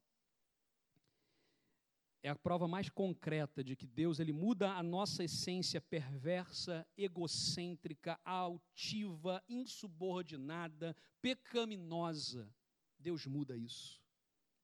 é 2.23 2.29
a 2.29 2.35
prova 2.35 2.67
mais 2.67 2.89
concreta 2.89 3.63
de 3.63 3.75
que 3.75 3.85
Deus 3.85 4.19
ele 4.19 4.33
muda 4.33 4.71
a 4.73 4.83
nossa 4.83 5.23
essência 5.23 5.79
perversa, 5.79 6.87
egocêntrica, 6.97 8.19
altiva, 8.25 9.43
insubordinada, 9.47 10.95
pecaminosa. 11.21 12.51
Deus 12.97 13.25
muda 13.25 13.55
isso. 13.55 14.01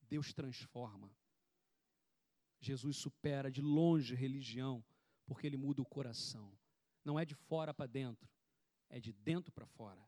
Deus 0.01 0.34
transforma. 0.34 1.10
Jesus 2.60 2.97
supera 2.97 3.51
de 3.51 3.62
longe 3.62 4.16
religião, 4.16 4.84
porque 5.26 5.45
ele 5.45 5.58
muda 5.58 5.82
o 5.82 5.86
coração. 5.86 6.58
Não 7.04 7.20
é 7.20 7.26
de 7.26 7.36
fora 7.36 7.74
para 7.74 7.86
dentro, 7.86 8.30
é 8.89 8.99
de 8.99 9.12
dentro 9.12 9.51
para 9.51 9.66
fora. 9.66 10.01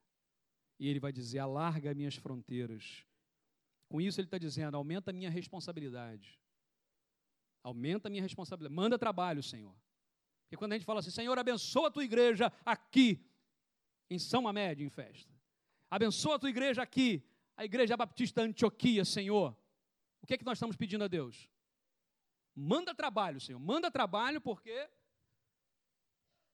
E 0.79 0.87
ele 0.87 0.99
vai 0.99 1.11
dizer: 1.11 1.39
alarga 1.39 1.93
minhas 1.93 2.15
fronteiras. 2.15 3.05
Com 3.87 4.01
isso, 4.01 4.19
ele 4.19 4.27
está 4.27 4.37
dizendo: 4.37 4.75
aumenta 4.75 5.11
a 5.11 5.13
minha 5.13 5.29
responsabilidade. 5.29 6.39
Aumenta 7.65 8.07
a 8.07 8.11
minha 8.11 8.21
responsabilidade. 8.21 8.75
Manda 8.75 8.95
trabalho, 8.95 9.41
Senhor. 9.41 9.75
Porque 10.43 10.55
quando 10.55 10.73
a 10.73 10.75
gente 10.75 10.85
fala 10.85 10.99
assim, 10.99 11.09
Senhor, 11.09 11.35
abençoa 11.35 11.87
a 11.87 11.91
tua 11.91 12.03
igreja 12.03 12.53
aqui, 12.63 13.27
em 14.07 14.19
São 14.19 14.43
Mamed, 14.43 14.83
em 14.83 14.89
festa. 14.89 15.33
Abençoa 15.89 16.35
a 16.35 16.39
tua 16.39 16.51
igreja 16.51 16.83
aqui, 16.83 17.27
a 17.57 17.65
igreja 17.65 17.97
baptista 17.97 18.43
Antioquia, 18.43 19.03
Senhor. 19.03 19.57
O 20.21 20.27
que 20.27 20.35
é 20.35 20.37
que 20.37 20.45
nós 20.45 20.59
estamos 20.59 20.75
pedindo 20.75 21.03
a 21.03 21.07
Deus? 21.07 21.49
Manda 22.53 22.93
trabalho, 22.93 23.41
Senhor. 23.41 23.57
Manda 23.57 23.89
trabalho 23.89 24.39
porque 24.39 24.87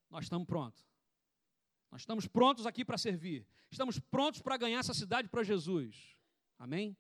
nós 0.09 0.23
estamos 0.23 0.47
prontos. 0.47 0.81
Nós 1.91 2.03
estamos 2.03 2.25
prontos 2.25 2.65
aqui 2.65 2.85
para 2.85 2.97
servir. 2.97 3.45
Estamos 3.69 3.99
prontos 3.99 4.41
para 4.41 4.55
ganhar 4.55 4.79
essa 4.79 4.93
cidade 4.93 5.27
para 5.27 5.43
Jesus. 5.43 6.15
Amém? 6.57 6.95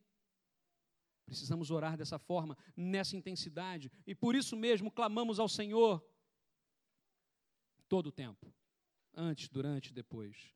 Precisamos 1.25 1.71
orar 1.71 1.97
dessa 1.97 2.19
forma, 2.19 2.57
nessa 2.75 3.15
intensidade. 3.15 3.91
E 4.05 4.13
por 4.13 4.35
isso 4.35 4.55
mesmo 4.55 4.91
clamamos 4.91 5.39
ao 5.39 5.47
Senhor 5.47 6.03
todo 7.87 8.07
o 8.07 8.11
tempo. 8.11 8.53
Antes, 9.13 9.49
durante 9.49 9.93
depois. 9.93 10.53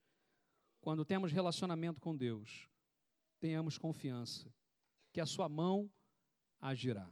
Quando 0.82 1.04
temos 1.04 1.32
relacionamento 1.32 2.00
com 2.00 2.16
Deus, 2.16 2.70
tenhamos 3.40 3.78
confiança 3.78 4.54
que 5.12 5.22
a 5.22 5.26
sua 5.26 5.50
mão 5.50 5.92
agirá. 6.60 7.10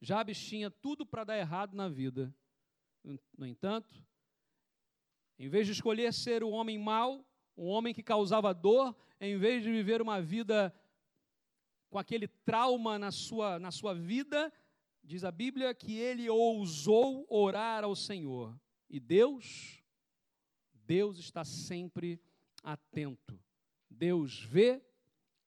Jabes 0.00 0.38
tinha 0.38 0.70
tudo 0.70 1.04
para 1.04 1.24
dar 1.24 1.38
errado 1.38 1.74
na 1.74 1.88
vida. 1.88 2.34
No 3.36 3.46
entanto, 3.46 4.04
em 5.38 5.48
vez 5.48 5.66
de 5.66 5.72
escolher 5.72 6.12
ser 6.12 6.42
o 6.42 6.50
homem 6.50 6.78
mau, 6.78 7.24
um 7.56 7.66
homem 7.66 7.94
que 7.94 8.02
causava 8.02 8.52
dor, 8.52 8.96
em 9.20 9.36
vez 9.36 9.62
de 9.62 9.70
viver 9.70 10.00
uma 10.00 10.20
vida 10.20 10.74
com 11.90 11.98
aquele 11.98 12.28
trauma 12.28 12.98
na 12.98 13.10
sua, 13.10 13.58
na 13.58 13.70
sua 13.70 13.94
vida, 13.94 14.52
diz 15.02 15.24
a 15.24 15.30
Bíblia 15.30 15.74
que 15.74 15.96
ele 15.96 16.28
ousou 16.28 17.26
orar 17.28 17.84
ao 17.84 17.96
Senhor. 17.96 18.58
E 18.90 19.00
Deus, 19.00 19.82
Deus 20.86 21.18
está 21.18 21.44
sempre 21.44 22.20
atento. 22.62 23.38
Deus 23.88 24.40
vê 24.40 24.82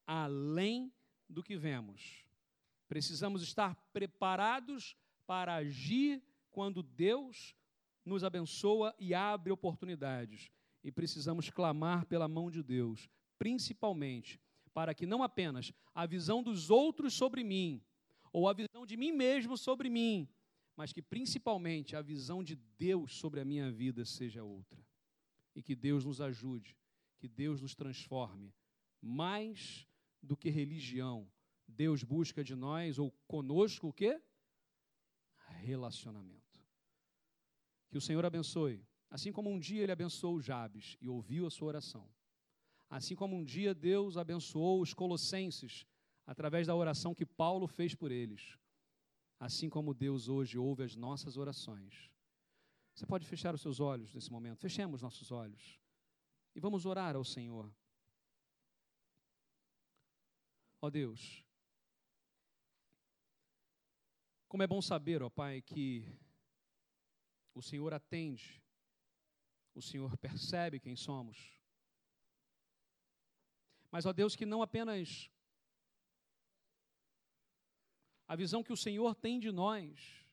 além 0.06 0.92
do 1.30 1.44
que 1.44 1.56
vemos. 1.56 2.26
Precisamos 2.88 3.42
estar 3.42 3.76
preparados 3.94 4.96
para 5.26 5.56
agir 5.56 6.22
quando 6.50 6.84
Deus 6.84 7.56
nos 8.04 8.24
abençoa 8.24 8.94
e 9.00 9.14
abre 9.14 9.52
oportunidades. 9.52 10.52
E 10.84 10.92
precisamos 10.92 11.50
clamar 11.50 12.06
pela 12.06 12.28
mão 12.28 12.50
de 12.50 12.64
Deus, 12.64 13.08
principalmente 13.38 14.40
para 14.74 14.94
que 14.94 15.06
não 15.06 15.24
apenas 15.24 15.72
a 15.94 16.06
visão 16.06 16.42
dos 16.42 16.70
outros 16.70 17.14
sobre 17.14 17.44
mim, 17.44 17.82
ou 18.32 18.48
a 18.48 18.54
visão 18.54 18.86
de 18.86 18.96
mim 18.96 19.12
mesmo 19.12 19.58
sobre 19.58 19.90
mim, 19.90 20.28
mas 20.76 20.94
que 20.94 21.02
principalmente 21.02 21.96
a 21.96 22.02
visão 22.02 22.44
de 22.44 22.56
Deus 22.56 23.16
sobre 23.16 23.40
a 23.40 23.46
minha 23.46 23.70
vida 23.72 24.06
seja 24.06 24.44
outra. 24.44 24.84
E 25.54 25.62
que 25.62 25.76
Deus 25.76 26.06
nos 26.06 26.22
ajude, 26.22 26.78
que 27.20 27.28
Deus 27.28 27.62
nos 27.62 27.76
transforme. 27.76 28.54
Mais 29.02 29.86
do 30.22 30.38
que 30.38 30.50
religião, 30.50 31.30
Deus 31.68 32.04
busca 32.04 32.44
de 32.44 32.56
nós 32.56 32.98
ou 32.98 33.12
conosco 33.28 33.90
o 33.90 33.94
quê? 33.94 34.22
Relacionamento. 35.60 36.42
Que 37.90 37.98
o 37.98 38.02
Senhor 38.02 38.26
abençoe. 38.26 38.82
Assim 39.10 39.32
como 39.32 39.50
um 39.50 39.60
dia 39.60 39.84
ele 39.84 39.92
abençoou 39.92 40.40
Jabes 40.40 40.96
e 41.02 41.10
ouviu 41.10 41.46
a 41.46 41.52
sua 41.52 41.68
oração. 41.68 42.10
Assim 42.92 43.16
como 43.16 43.38
um 43.38 43.44
dia 43.44 43.74
Deus 43.74 44.18
abençoou 44.18 44.82
os 44.82 44.94
colossenses 44.94 45.86
através 46.28 46.68
da 46.68 46.76
oração 46.76 47.16
que 47.16 47.26
Paulo 47.26 47.66
fez 47.66 47.96
por 47.96 48.12
eles. 48.12 48.58
Assim 49.40 49.70
como 49.70 49.94
Deus 49.94 50.28
hoje 50.28 50.58
ouve 50.58 50.84
as 50.84 50.94
nossas 50.94 51.38
orações. 51.38 52.12
Você 52.94 53.06
pode 53.06 53.26
fechar 53.26 53.56
os 53.56 53.62
seus 53.62 53.80
olhos 53.80 54.14
nesse 54.14 54.30
momento. 54.30 54.60
Fechemos 54.60 55.02
nossos 55.02 55.32
olhos. 55.32 55.80
E 56.54 56.60
vamos 56.60 56.86
orar 56.86 57.16
ao 57.16 57.24
Senhor. 57.24 57.74
Ó 60.82 60.90
Deus, 60.90 61.46
como 64.50 64.64
é 64.64 64.68
bom 64.68 64.82
saber, 64.82 65.24
ó 65.24 65.30
Pai, 65.30 65.62
que 65.62 66.04
o 67.54 67.62
Senhor 67.62 67.94
atende, 67.94 68.62
o 69.74 69.82
Senhor 69.82 70.18
percebe 70.18 70.78
quem 70.78 70.98
somos. 70.98 71.61
Mas, 73.92 74.06
ó 74.06 74.14
Deus, 74.14 74.36
que 74.36 74.46
não 74.46 74.62
apenas 74.62 75.30
a 78.28 78.36
visão 78.36 78.64
que 78.64 78.72
o 78.72 78.78
Senhor 78.78 79.14
tem 79.14 79.38
de 79.38 79.52
nós, 79.52 80.26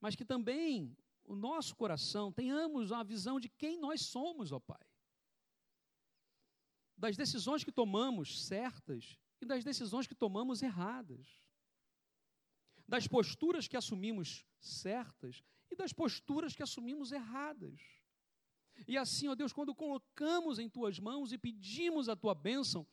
mas 0.00 0.14
que 0.14 0.24
também 0.24 0.96
o 1.24 1.34
nosso 1.34 1.74
coração 1.74 2.30
tenhamos 2.30 2.92
a 2.92 3.02
visão 3.02 3.40
de 3.40 3.48
quem 3.48 3.80
nós 3.80 4.02
somos, 4.02 4.52
ó 4.52 4.60
Pai. 4.60 4.86
Das 6.96 7.16
decisões 7.16 7.64
que 7.64 7.72
tomamos 7.72 8.46
certas 8.46 9.18
e 9.40 9.44
das 9.44 9.64
decisões 9.64 10.06
que 10.06 10.14
tomamos 10.14 10.62
erradas. 10.62 11.26
Das 12.86 13.08
posturas 13.08 13.66
que 13.66 13.76
assumimos 13.76 14.46
certas 14.60 15.42
e 15.70 15.74
das 15.74 15.92
posturas 15.92 16.54
que 16.54 16.62
assumimos 16.62 17.10
erradas. 17.10 17.80
E 18.86 18.98
assim, 18.98 19.28
ó 19.28 19.34
Deus, 19.34 19.52
quando 19.52 19.74
colocamos 19.74 20.58
em 20.58 20.68
tuas 20.68 20.98
mãos 20.98 21.32
e 21.32 21.38
pedimos 21.38 22.08
a 22.08 22.16
tua 22.16 22.34
bênção, 22.34 22.86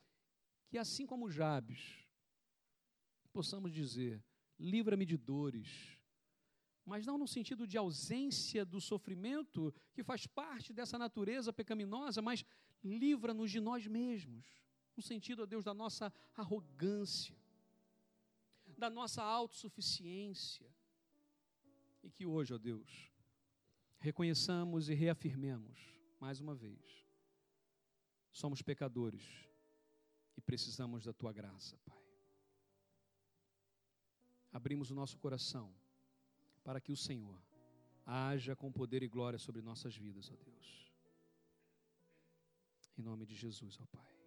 que 0.70 0.78
assim 0.78 1.06
como 1.06 1.30
Jabes, 1.30 2.08
possamos 3.34 3.72
dizer: 3.72 4.24
livra-me 4.58 5.06
de 5.06 5.18
dores, 5.18 6.00
mas 6.86 7.06
não 7.06 7.18
no 7.18 7.28
sentido 7.28 7.68
de 7.68 7.78
ausência 7.78 8.64
do 8.64 8.80
sofrimento, 8.80 9.74
que 9.94 10.04
faz 10.04 10.26
parte 10.26 10.72
dessa 10.72 10.98
natureza 10.98 11.52
pecaminosa, 11.52 12.22
mas 12.22 12.46
livra-nos 12.84 13.52
de 13.52 13.60
nós 13.60 13.86
mesmos, 13.86 14.46
no 14.96 15.04
sentido, 15.04 15.44
ó 15.44 15.46
Deus, 15.46 15.64
da 15.64 15.74
nossa 15.74 16.14
arrogância, 16.36 17.38
da 18.78 18.90
nossa 18.90 19.22
autossuficiência, 19.22 20.70
e 22.04 22.10
que 22.10 22.26
hoje, 22.26 22.54
ó 22.54 22.58
Deus, 22.58 23.11
reconheçamos 24.02 24.90
e 24.90 24.94
reafirmemos, 24.96 25.80
mais 26.20 26.42
uma 26.42 26.56
vez, 26.56 27.06
somos 28.32 28.62
pecadores 28.62 29.24
e 30.36 30.42
precisamos 30.42 31.06
da 31.06 31.14
tua 31.14 31.32
graça, 31.32 31.78
Pai. 31.86 32.02
abrimos 34.52 34.90
o 34.92 34.96
nosso 34.96 35.18
coração 35.18 35.74
para 36.64 36.82
que 36.82 36.92
o 36.92 36.98
Senhor 36.98 37.42
haja 38.06 38.56
com 38.56 38.72
poder 38.72 39.04
e 39.04 39.08
glória 39.08 39.40
sobre 39.40 39.62
nossas 39.62 39.96
vidas, 39.96 40.30
ó 40.32 40.36
Deus. 40.36 40.92
Em 42.98 43.04
nome 43.04 43.26
de 43.26 43.36
Jesus, 43.36 43.80
ó 43.80 43.86
Pai. 43.86 44.21